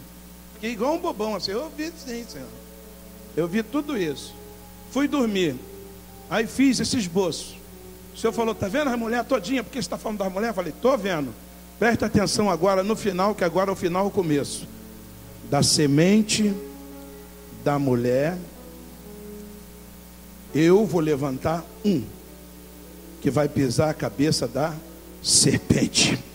Fiquei 0.53 0.71
igual 0.71 0.93
um 0.93 0.97
bobão 0.97 1.35
assim. 1.35 1.51
Eu 1.51 1.69
vi 1.75 1.91
sim, 1.97 2.25
Senhor. 2.25 2.47
Eu 3.35 3.45
vi 3.45 3.61
tudo 3.61 3.97
isso. 3.97 4.33
Fui 4.89 5.05
dormir. 5.05 5.57
Aí 6.29 6.47
fiz 6.47 6.79
esse 6.79 6.97
esboço. 6.97 7.57
O 8.15 8.17
senhor 8.17 8.31
falou, 8.31 8.55
tá 8.55 8.69
vendo 8.69 8.89
a 8.89 8.95
mulher 8.95 9.25
todinha? 9.25 9.65
Por 9.65 9.69
que 9.69 9.79
você 9.79 9.79
está 9.79 9.97
falando 9.97 10.19
da 10.19 10.29
mulher? 10.29 10.51
Eu 10.51 10.53
falei, 10.53 10.73
tô 10.81 10.95
vendo. 10.97 11.33
Presta 11.77 12.05
atenção 12.05 12.49
agora 12.49 12.83
no 12.83 12.95
final, 12.95 13.35
que 13.35 13.43
agora 13.43 13.69
é 13.69 13.73
o 13.73 13.75
final 13.75 14.07
o 14.07 14.11
começo. 14.11 14.65
Da 15.49 15.61
semente 15.61 16.53
da 17.65 17.77
mulher 17.77 18.37
Eu 20.55 20.85
vou 20.85 21.01
levantar 21.01 21.65
um 21.83 22.01
que 23.19 23.29
vai 23.29 23.49
pisar 23.49 23.89
a 23.89 23.93
cabeça 23.93 24.47
da 24.47 24.73
serpente. 25.21 26.28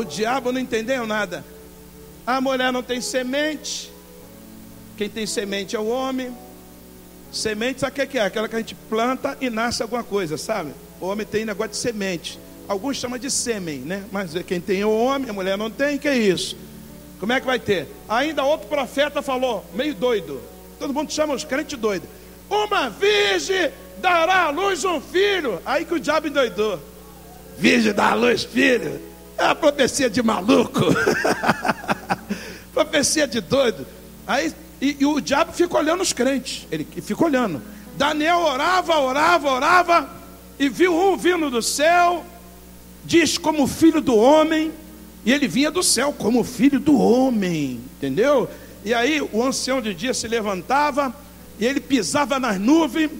O 0.00 0.04
diabo 0.04 0.50
não 0.50 0.58
entendeu 0.58 1.06
nada. 1.06 1.44
A 2.26 2.40
mulher 2.40 2.72
não 2.72 2.82
tem 2.82 3.02
semente. 3.02 3.92
Quem 4.96 5.10
tem 5.10 5.26
semente 5.26 5.76
é 5.76 5.78
o 5.78 5.88
homem. 5.88 6.34
Semente, 7.30 7.80
sabe 7.80 8.02
o 8.02 8.06
que 8.08 8.18
é? 8.18 8.22
Aquela 8.22 8.48
que 8.48 8.56
a 8.56 8.60
gente 8.60 8.74
planta 8.74 9.36
e 9.42 9.50
nasce 9.50 9.82
alguma 9.82 10.02
coisa, 10.02 10.38
sabe? 10.38 10.72
O 11.02 11.06
homem 11.06 11.26
tem 11.26 11.44
negócio 11.44 11.72
de 11.72 11.76
semente. 11.76 12.40
Alguns 12.66 12.96
chamam 12.96 13.18
de 13.18 13.30
sêmen, 13.30 13.80
né? 13.80 14.02
Mas 14.10 14.32
quem 14.46 14.58
tem 14.58 14.80
é 14.80 14.86
o 14.86 14.90
homem, 14.90 15.28
a 15.28 15.34
mulher 15.34 15.58
não 15.58 15.70
tem, 15.70 15.98
que 15.98 16.08
é 16.08 16.16
isso? 16.16 16.56
Como 17.18 17.34
é 17.34 17.38
que 17.38 17.44
vai 17.44 17.58
ter? 17.58 17.86
Ainda 18.08 18.42
outro 18.42 18.68
profeta 18.68 19.20
falou, 19.20 19.62
meio 19.74 19.94
doido. 19.94 20.40
Todo 20.78 20.94
mundo 20.94 21.12
chama 21.12 21.34
os 21.34 21.44
crentes 21.44 21.78
doidos. 21.78 22.08
Uma 22.48 22.88
virgem 22.88 23.70
dará 23.98 24.44
à 24.44 24.50
luz 24.50 24.82
um 24.82 24.98
filho. 24.98 25.60
Aí 25.66 25.84
que 25.84 25.92
o 25.92 26.00
diabo 26.00 26.26
endoidou. 26.26 26.80
Virgem 27.58 27.92
dá 27.92 28.12
à 28.12 28.14
luz 28.14 28.44
filho. 28.44 29.09
É 29.40 29.46
a 29.46 29.54
profecia 29.54 30.10
de 30.10 30.22
maluco. 30.22 30.80
profecia 32.74 33.26
de 33.26 33.40
doido. 33.40 33.86
Aí 34.26 34.52
e, 34.82 34.98
e, 35.00 35.06
o 35.06 35.18
diabo 35.18 35.52
fica 35.52 35.78
olhando 35.78 36.02
os 36.02 36.12
crentes. 36.12 36.66
Ele 36.70 36.86
fica 37.00 37.24
olhando. 37.24 37.62
Daniel 37.96 38.40
orava, 38.40 38.98
orava, 38.98 39.50
orava. 39.50 40.10
E 40.58 40.68
viu 40.68 40.94
um 40.94 41.16
vindo 41.16 41.50
do 41.50 41.62
céu. 41.62 42.22
Diz 43.02 43.38
como 43.38 43.66
filho 43.66 44.02
do 44.02 44.14
homem. 44.14 44.72
E 45.24 45.32
ele 45.32 45.48
vinha 45.48 45.70
do 45.70 45.82
céu 45.82 46.12
como 46.12 46.44
filho 46.44 46.78
do 46.78 46.98
homem. 46.98 47.80
Entendeu? 47.96 48.46
E 48.84 48.92
aí 48.92 49.22
o 49.32 49.42
ancião 49.42 49.80
de 49.80 49.94
dia 49.94 50.12
se 50.12 50.28
levantava. 50.28 51.14
E 51.58 51.64
ele 51.64 51.80
pisava 51.80 52.38
nas 52.38 52.60
nuvens. 52.60 53.10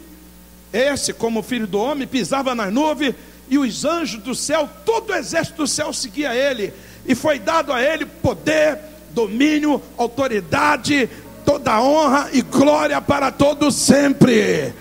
Esse, 0.71 1.15
como 1.15 1.43
filho 1.43 1.67
do 1.67 1.79
homem, 1.79 2.07
pisava 2.07 2.55
nas 2.55 2.71
nuvens. 2.71 3.15
E 3.51 3.59
os 3.59 3.85
anjos 3.85 4.23
do 4.23 4.35
céu, 4.35 4.69
todo 4.87 5.11
o 5.11 5.15
exército 5.15 5.57
do 5.57 5.67
céu 5.67 5.93
seguia 5.93 6.35
ele. 6.35 6.73
E 7.05 7.17
foi 7.17 7.41
dado 7.41 7.73
a 7.73 7.83
ele 7.83 8.07
poder, 8.07 8.79
domínio, 9.11 9.83
autoridade, 9.99 11.11
toda 11.45 11.83
honra 11.83 12.31
e 12.33 12.43
glória 12.43 13.01
para 13.01 13.33
todos 13.33 13.75
sempre. 13.75 14.73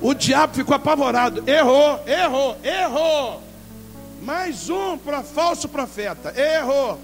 O 0.00 0.14
diabo 0.14 0.54
ficou 0.54 0.74
apavorado, 0.74 1.44
errou, 1.46 2.02
errou, 2.06 2.56
errou. 2.64 3.42
Mais 4.22 4.70
um 4.70 4.96
para 4.96 5.22
falso 5.22 5.68
profeta, 5.68 6.32
errou. 6.40 6.98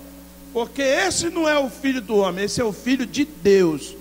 Porque 0.53 0.83
esse 0.83 1.29
não 1.29 1.49
é 1.49 1.59
o 1.59 1.69
filho 1.69 2.01
do 2.01 2.17
homem, 2.17 2.47
esse 2.47 2.61
é 2.61 2.65
o 2.65 2.73
filho 2.73 3.05
de 3.05 3.25
Deus. 3.25 3.95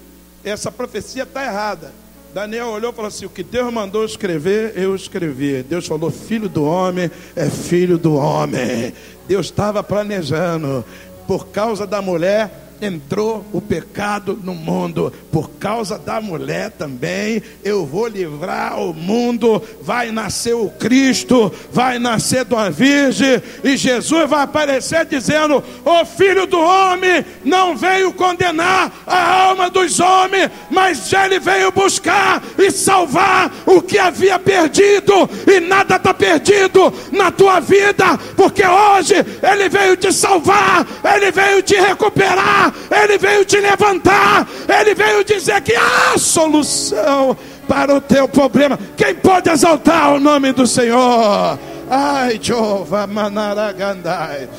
Essa 0.43 0.72
profecia 0.72 1.24
está 1.24 1.43
errada. 1.43 1.93
Daniel 2.34 2.67
olhou 2.67 2.91
e 2.91 2.95
falou 2.95 3.09
assim: 3.09 3.25
O 3.25 3.29
que 3.29 3.43
Deus 3.43 3.73
mandou 3.73 4.05
escrever, 4.05 4.73
eu 4.75 4.95
escrevi. 4.95 5.63
Deus 5.63 5.86
falou: 5.86 6.09
Filho 6.09 6.47
do 6.47 6.63
homem 6.63 7.11
é 7.36 7.49
filho 7.49 7.97
do 7.97 8.15
homem. 8.15 8.93
Deus 9.27 9.47
estava 9.47 9.84
planejando. 9.84 10.84
Por 11.27 11.47
causa 11.47 11.86
da 11.86 12.01
mulher, 12.01 12.70
entrou 12.82 13.45
o 13.53 13.61
pecado 13.61 14.38
no 14.43 14.55
mundo. 14.55 15.13
Por 15.32 15.51
causa 15.51 15.99
da 15.99 16.19
mulher 16.19 16.71
também, 16.71 17.41
eu 17.63 17.86
vou 17.86 18.07
livrar 18.07 18.79
o 18.79 18.93
mundo. 18.93 19.61
Vai 19.82 20.11
nascer 20.11 20.55
o 20.55 20.69
Cristo, 20.69 21.53
vai 21.71 21.99
nascer 21.99 22.43
de 22.43 22.53
uma 22.53 22.71
virgem, 22.71 23.41
e 23.63 23.77
Jesus 23.77 24.27
vai 24.27 24.43
aparecer 24.43 25.05
dizendo: 25.05 25.63
O 25.86 26.05
filho 26.05 26.47
do 26.47 26.59
homem 26.59 27.23
não 27.45 27.77
veio 27.77 28.11
condenar 28.13 28.91
a 29.05 29.43
alma 29.43 29.69
dos 29.69 29.99
homens, 29.99 30.49
mas 30.69 31.11
ele 31.13 31.39
veio 31.39 31.71
buscar 31.71 32.41
e 32.57 32.71
salvar 32.71 33.51
o 33.65 33.82
que 33.82 33.99
havia 33.99 34.39
perdido, 34.39 35.29
e 35.45 35.59
nada 35.59 35.97
está 35.97 36.13
perdido 36.13 36.91
na 37.11 37.32
tua 37.32 37.59
vida, 37.59 38.17
porque 38.36 38.65
hoje 38.65 39.13
ele 39.43 39.69
veio 39.69 39.95
te 39.95 40.11
salvar, 40.11 40.88
ele 41.15 41.32
veio 41.32 41.61
te 41.61 41.75
recuperar 41.75 42.70
ele 42.89 43.17
veio 43.17 43.45
te 43.45 43.59
levantar, 43.59 44.47
Ele 44.67 44.93
veio 44.93 45.24
dizer 45.24 45.61
que 45.61 45.74
há 45.74 46.17
solução 46.17 47.38
para 47.67 47.95
o 47.95 48.01
teu 48.01 48.28
problema. 48.28 48.78
Quem 48.97 49.15
pode 49.15 49.49
exaltar 49.49 50.13
o 50.13 50.19
nome 50.19 50.51
do 50.51 50.67
Senhor? 50.67 51.57
Ai, 51.89 52.39
Jeová, 52.41 53.07
Manaragandai. 53.07 54.49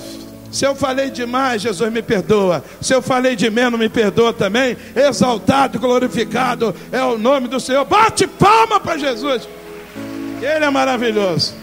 Se 0.51 0.67
eu 0.67 0.75
falei 0.75 1.11
demais, 1.11 1.63
Jesus 1.63 1.91
me 1.91 2.03
perdoa. 2.03 2.63
Se 2.81 2.95
eu 2.95 3.01
falei 3.01 3.35
de 3.35 3.49
menos, 3.49 3.81
me 3.81 3.89
perdoa 3.89 4.35
também. 4.35 4.77
Exaltado, 4.95 5.79
glorificado 5.79 6.75
é 6.93 7.03
o 7.03 7.17
nome 7.17 7.49
do 7.49 7.59
Senhor. 7.59 7.87
Bate 7.87 8.27
palma 8.27 8.79
para 8.79 8.99
Jesus. 8.99 9.49
Ele 10.43 10.65
é 10.65 10.71
maravilhoso. 10.71 11.62